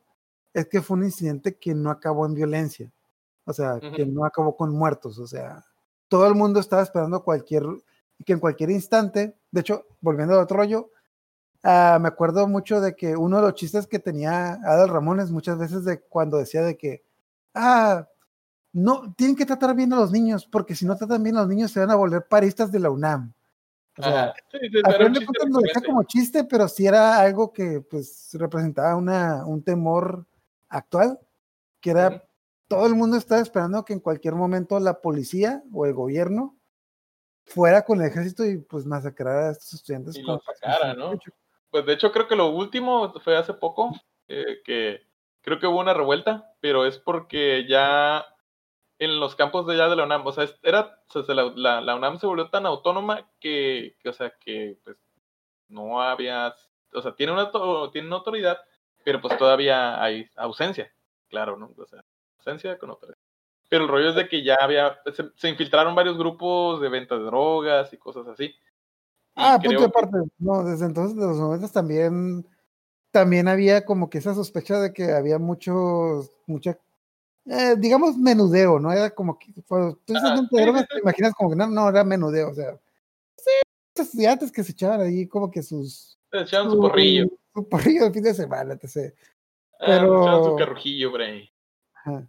[0.53, 2.91] es que fue un incidente que no acabó en violencia,
[3.45, 5.63] o sea, que no acabó con muertos, o sea,
[6.07, 7.63] todo el mundo estaba esperando cualquier,
[8.25, 10.89] que en cualquier instante, de hecho, volviendo al otro rollo,
[11.63, 15.57] ah, me acuerdo mucho de que uno de los chistes que tenía Adal Ramones muchas
[15.57, 17.03] veces de cuando decía de que,
[17.55, 18.07] ah,
[18.73, 21.49] no, tienen que tratar bien a los niños, porque si no tratan bien a los
[21.49, 23.33] niños se van a volver paristas de la UNAM.
[23.97, 24.33] O sea.
[24.51, 28.29] Sí, sí, al final de cuentas lo como chiste, pero sí era algo que pues
[28.33, 30.25] representaba una, un temor
[30.69, 31.19] actual,
[31.79, 32.23] que era
[32.67, 36.57] todo el mundo estaba esperando que en cualquier momento la policía o el gobierno
[37.45, 40.17] fuera con el ejército y pues masacrara a estos estudiantes.
[40.17, 41.11] Y como los sacara, ¿no?
[41.11, 41.31] 68.
[41.69, 43.91] Pues de hecho creo que lo último fue hace poco,
[44.27, 45.01] eh, que
[45.41, 48.25] creo que hubo una revuelta, pero es porque ya
[49.03, 51.95] en los campos de allá de la UNAM, o sea, era, o sea, la, la-
[51.95, 54.97] UNAM se volvió tan autónoma que, que, o sea, que pues
[55.67, 56.53] no había,
[56.93, 57.51] o sea, tiene una,
[57.91, 58.57] tiene una autoridad,
[59.03, 60.91] pero pues todavía hay ausencia,
[61.29, 61.71] claro, ¿no?
[61.77, 62.03] O sea,
[62.37, 63.17] ausencia con autoridad.
[63.69, 67.15] Pero el rollo es de que ya había, se, se infiltraron varios grupos de venta
[67.17, 68.45] de drogas y cosas así.
[68.45, 68.53] Y
[69.35, 70.17] Ah, punto que- aparte.
[70.37, 72.45] No, desde entonces, de los noventas también,
[73.09, 76.77] también había como que esa sospecha de que había muchos, mucha,
[77.45, 78.91] eh, digamos, menudeo, ¿no?
[78.91, 80.87] Era como que, cuando tú dices sí, drogas, sí.
[80.93, 82.79] te imaginas como que no, no, era menudeo, o sea,
[83.37, 83.51] sí,
[83.95, 86.17] estudiantes que se echaban ahí como que sus...
[86.31, 87.27] Se echaban su porrillo.
[87.53, 89.13] Su porrillo el fin de semana, etc.
[89.79, 91.49] Ah, se echaban su Pero- carrujillo por ahí.
[91.93, 92.27] Ajá.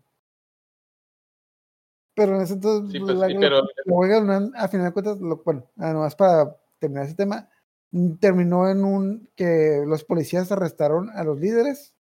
[2.16, 5.42] Pero en ese entonces, Sí, pues la, sí, pero la a final de cuentas, lo,
[5.42, 7.48] bueno, ah, nomás para terminar ese tema,
[7.90, 11.94] mm, terminó en un que los policías arrestaron a los líderes,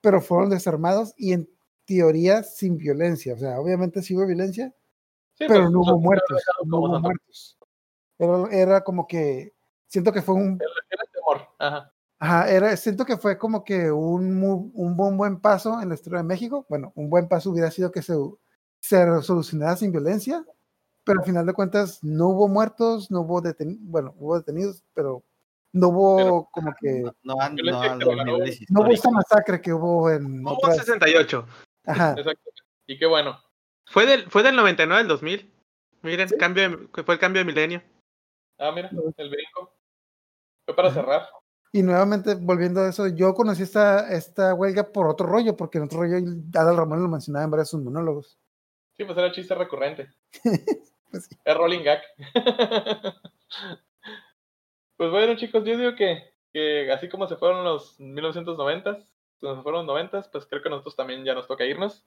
[0.00, 1.48] pero fueron desarmados y en
[1.84, 3.34] teoría sin violencia.
[3.34, 4.72] O sea, obviamente sí hubo violencia,
[5.34, 6.42] sí, pero pues, no hubo muertos.
[6.66, 7.58] No hubo muertos.
[8.18, 9.52] Era, era como que,
[9.86, 10.58] siento que fue un,
[10.90, 11.48] Era temor.
[11.58, 11.92] Ajá.
[12.18, 14.42] ajá, era, siento que fue como que un,
[14.74, 16.64] un buen, buen paso en la historia de México.
[16.68, 18.14] Bueno, un buen paso hubiera sido que se,
[18.80, 20.44] se solucionara sin violencia,
[21.04, 25.22] pero al final de cuentas no hubo muertos, no hubo detenidos, bueno, hubo detenidos, pero
[25.72, 29.12] no hubo Pero- como que, No, no niveles no hubo esa históricos.
[29.12, 31.44] masacre que hubo en Hubo otras, 68.
[31.84, 32.50] Ajá, Exacto.
[32.86, 33.40] Y qué bueno.
[33.86, 35.50] Fue del, fue del 99 al 2000.
[36.02, 37.82] Miren, cambio de- fue el cambio de milenio.
[38.58, 39.74] Ah, mira, el brinco.
[40.66, 41.00] Fue para Ajá.
[41.00, 41.28] cerrar.
[41.72, 45.84] Y nuevamente, volviendo a eso, yo conocí esta, esta huelga por otro rollo, porque en
[45.84, 46.16] otro rollo
[46.54, 48.38] Adal Ramón lo mencionaba en varios sus monólogos.
[48.96, 50.08] Sí, pues era chiste recurrente.
[51.10, 51.36] Pues sí.
[51.44, 52.02] Es rolling gag.
[54.96, 58.98] pues bueno, chicos, yo digo que, que así como se fueron los 1990,
[59.40, 62.04] cuando se fueron los 90, pues creo que nosotros también ya nos toca irnos.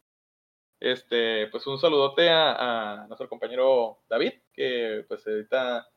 [0.79, 5.87] Este, pues un saludote a, a nuestro compañero David, que pues ahorita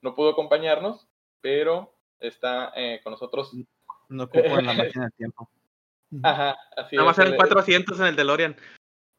[0.00, 1.08] no pudo acompañarnos,
[1.40, 3.52] pero está eh, con nosotros.
[4.08, 5.48] No ocupo en la máquina del tiempo.
[6.22, 7.22] Ajá, así Nada más es.
[7.22, 8.56] eran el- 400 en el DeLorean.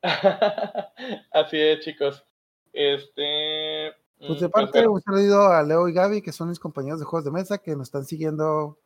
[1.31, 2.25] Así es, chicos.
[2.73, 3.93] Este.
[4.19, 6.99] Pues mm, de parte, bueno, un saludo a Leo y Gaby, que son mis compañeros
[6.99, 8.77] de juegos de mesa, que nos están siguiendo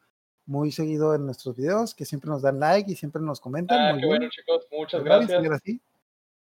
[0.46, 3.80] muy seguido en nuestros videos, que siempre nos dan like y siempre nos comentan.
[3.80, 4.18] ah, muy qué bien.
[4.20, 4.68] bueno, chicos.
[4.72, 5.52] Muchas gracias.
[5.52, 5.82] así.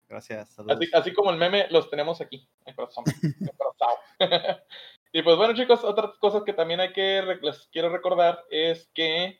[0.09, 0.49] Gracias.
[0.49, 0.77] Saludos.
[0.77, 3.03] Así, así como el meme, los tenemos aquí, en el corazón.
[3.23, 3.97] en el corazón.
[5.11, 9.39] y pues bueno, chicos, otras cosas que también hay que les quiero recordar es que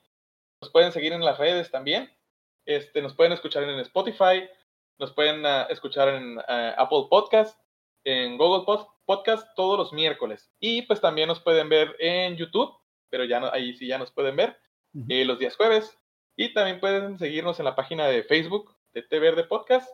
[0.61, 2.10] nos pueden seguir en las redes también.
[2.65, 4.48] Este, nos pueden escuchar en Spotify,
[4.98, 7.60] nos pueden ah, escuchar en ah, Apple Podcast,
[8.06, 10.49] en Google Pod- Podcast todos los miércoles.
[10.60, 12.73] Y pues también nos pueden ver en YouTube,
[13.10, 14.58] pero ya no- ahí sí ya nos pueden ver
[15.10, 15.98] eh, los días jueves.
[16.36, 19.90] Y también pueden seguirnos en la página de Facebook de Té Verde Podcast,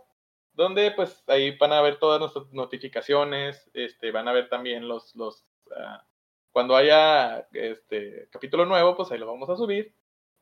[0.54, 5.16] donde pues ahí van a ver todas nuestras notificaciones, este, van a ver también los,
[5.16, 5.46] los
[5.76, 6.06] ah,
[6.52, 9.94] cuando haya este capítulo nuevo, pues ahí lo vamos a subir.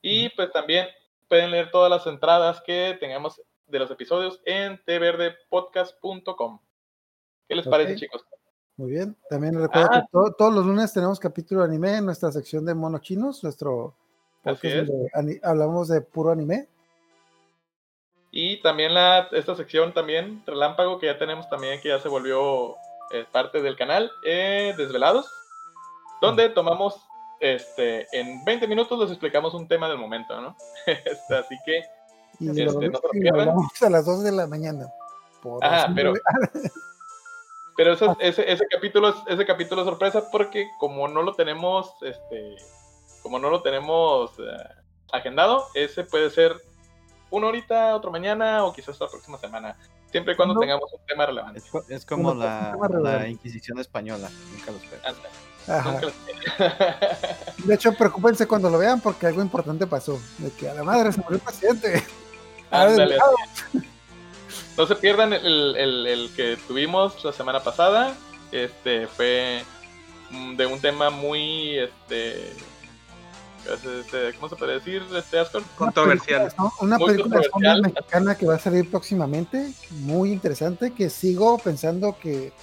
[0.02, 0.88] Y pues también
[1.28, 6.60] pueden leer todas las entradas que tengamos de los episodios en tverdepodcast.com.
[7.48, 8.26] ¿Qué les parece, chicos?
[8.78, 9.16] Muy bien.
[9.30, 10.02] También recuerdo Ah.
[10.02, 13.44] que to- todos los lunes tenemos capítulo de anime en nuestra sección de monos chinos,
[13.44, 13.96] nuestro
[14.44, 14.88] Así podcast es.
[15.16, 16.68] donde hablamos de puro anime.
[18.32, 22.76] Y también la, esta sección también, Relámpago, que ya tenemos también, que ya se volvió
[23.12, 25.28] eh, parte del canal, eh, Desvelados,
[26.22, 27.00] donde tomamos,
[27.40, 30.56] este, en 20 minutos les explicamos un tema del momento, ¿no?
[30.86, 31.84] Este, así que,
[32.40, 32.82] Y Este, lo, no
[33.14, 34.88] y lo hablamos a las 2 de la mañana.
[35.42, 36.14] Por Ajá, pero-
[37.78, 41.94] pero eso- ese, ese capítulo es, ese capítulo es sorpresa porque como no lo tenemos,
[42.02, 42.56] este,
[43.24, 44.44] como no lo tenemos eh,
[45.14, 46.54] agendado, ese puede ser
[47.30, 49.78] una horita, otro mañana o quizás la próxima semana,
[50.12, 50.60] siempre y cuando No.
[50.62, 51.60] tengamos un tema relevante.
[51.60, 54.30] Es, co- es como la, la Inquisición española.
[54.54, 55.02] Nunca lo espero.
[55.06, 55.30] Anda,
[55.80, 55.92] Ajá.
[55.92, 60.18] nunca lo- De hecho, preocúpense cuando lo vean porque algo importante pasó.
[60.38, 62.04] De que a la madre se murió el presidente.
[62.72, 63.18] Ah, Ándale.
[64.78, 68.16] No se pierdan el, el- el que tuvimos la semana pasada.
[68.52, 69.64] Este fue
[70.30, 72.54] mm, de un tema muy este,
[73.66, 75.04] este, ¿cómo se puede decir?
[75.16, 75.64] Este Ascor?
[75.78, 76.54] Controversial.
[76.58, 76.72] ¿no?
[76.80, 77.82] Una película de zombies controversial.
[77.82, 82.54] mexicana que va a salir próximamente, muy interesante, que sigo pensando que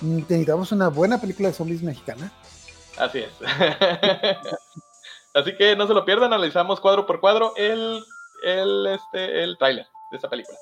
[0.00, 2.30] mm, necesitamos una buena película de zombies mexicana.
[2.98, 3.30] Así es.
[5.34, 8.04] Así que no se lo pierdan, analizamos cuadro por cuadro el,
[8.44, 10.58] el, este, el tráiler de esta película.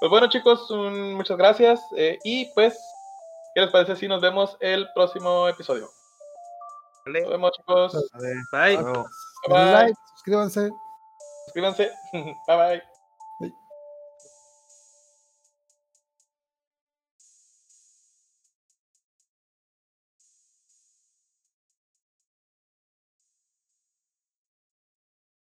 [0.00, 2.78] Pues bueno chicos, un- muchas gracias eh, y pues,
[3.54, 5.90] ¿qué les parece si nos vemos el próximo episodio?
[7.06, 7.22] Vale.
[7.22, 7.92] Nos vemos chicos.
[8.52, 8.76] Bye,
[9.48, 9.72] bye.
[9.72, 10.70] Like, suscríbanse.
[11.46, 11.90] suscríbanse,
[12.46, 12.97] bye bye.